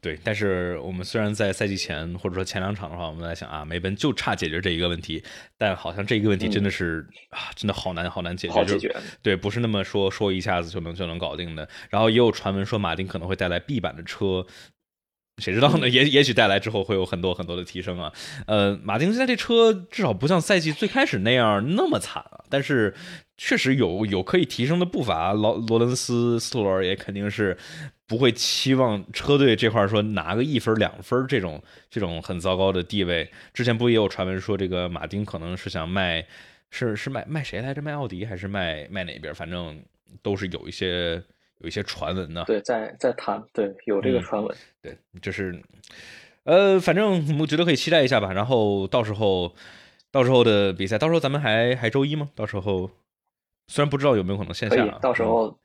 [0.00, 5.22] 对，但是我们虽然在赛季前或者说前两场的话，我们在想啊，梅奔就差解决这一个问题，
[5.56, 8.54] 但好像这一个问题真的是啊，真的好难好难解决。
[8.54, 8.94] 好解决。
[9.22, 11.66] 对，不是那么说说一下子就能就能搞定的。
[11.88, 14.44] 然后也有传闻说马丁可能会带来 B 版的车。
[15.38, 15.88] 谁知道呢？
[15.88, 18.12] 也也许带来之后会有很多很多的提升啊。
[18.46, 22.94] 呃，马丁现在这车至少不像赛季最开始那样那么惨啊，但是
[23.36, 25.32] 确实有有可以提升的步伐。
[25.32, 27.56] 劳罗伦斯斯托尔也肯定是
[28.06, 33.28] 不会期望车队这块说拿个一分两分这种这种很糟糕的地位。
[33.52, 36.24] 之前不也有传闻说这个马丁可能是想卖，
[36.70, 37.82] 是是卖卖谁来着？
[37.82, 39.34] 卖奥迪还是卖卖哪边？
[39.34, 39.82] 反正
[40.22, 41.20] 都是有一些。
[41.64, 45.58] 有一些传闻呢，对，在在谈，对，有这个传闻，对，就是，
[46.42, 48.34] 呃，反正我觉得可以期待一下吧。
[48.34, 49.54] 然后到时候，
[50.10, 52.28] 到时候的比赛，到时候咱们还还周一吗？
[52.34, 52.90] 到时候
[53.66, 55.58] 虽然不知道有没有可能线下，到时候，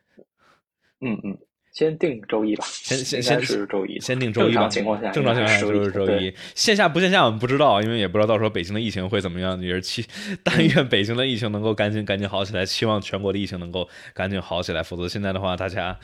[1.02, 1.38] 嗯嗯。
[1.72, 4.54] 先定周一吧，先先先是周一，先定周一吧。
[4.54, 6.34] 正常情况下，正常情况下就是周一。
[6.56, 9.62] 线下不线下我们不知道，因为也不知道到时候北京的疫情会怎么样。
[9.62, 10.04] 也是期，
[10.44, 14.82] 但愿北京的疫情能够赶紧赶紧好起来，期望全国的疫情能够赶紧好起来。
[14.82, 15.98] 否则现在的话，大家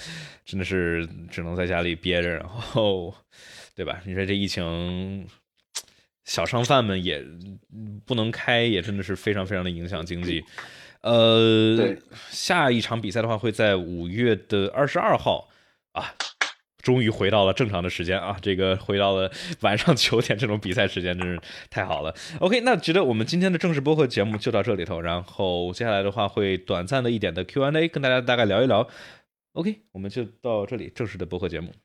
[0.45, 3.13] 真的是只能在家里憋着，然后，
[3.75, 3.99] 对吧？
[4.05, 5.27] 你说这疫情，
[6.23, 7.25] 小商贩们也
[8.05, 10.43] 不能开，也真的是非常非常的影响经济。
[11.01, 11.95] 呃，
[12.29, 15.49] 下一场比赛的话会在五月的二十二号。
[15.95, 16.13] 啊，
[16.84, 18.38] 终于回到了正常的时间啊！
[18.41, 19.31] 这个回到了
[19.61, 21.39] 晚上九点这种比赛时间，真是
[21.69, 22.13] 太好了。
[22.39, 28.88] OK，那觉得我们今天的正式播客节目就到这里头，然后接下来的话会短暂的一点的 Q&A，跟大家大概聊一聊。
[29.53, 31.76] OK，我们就到这里正式的播客节目。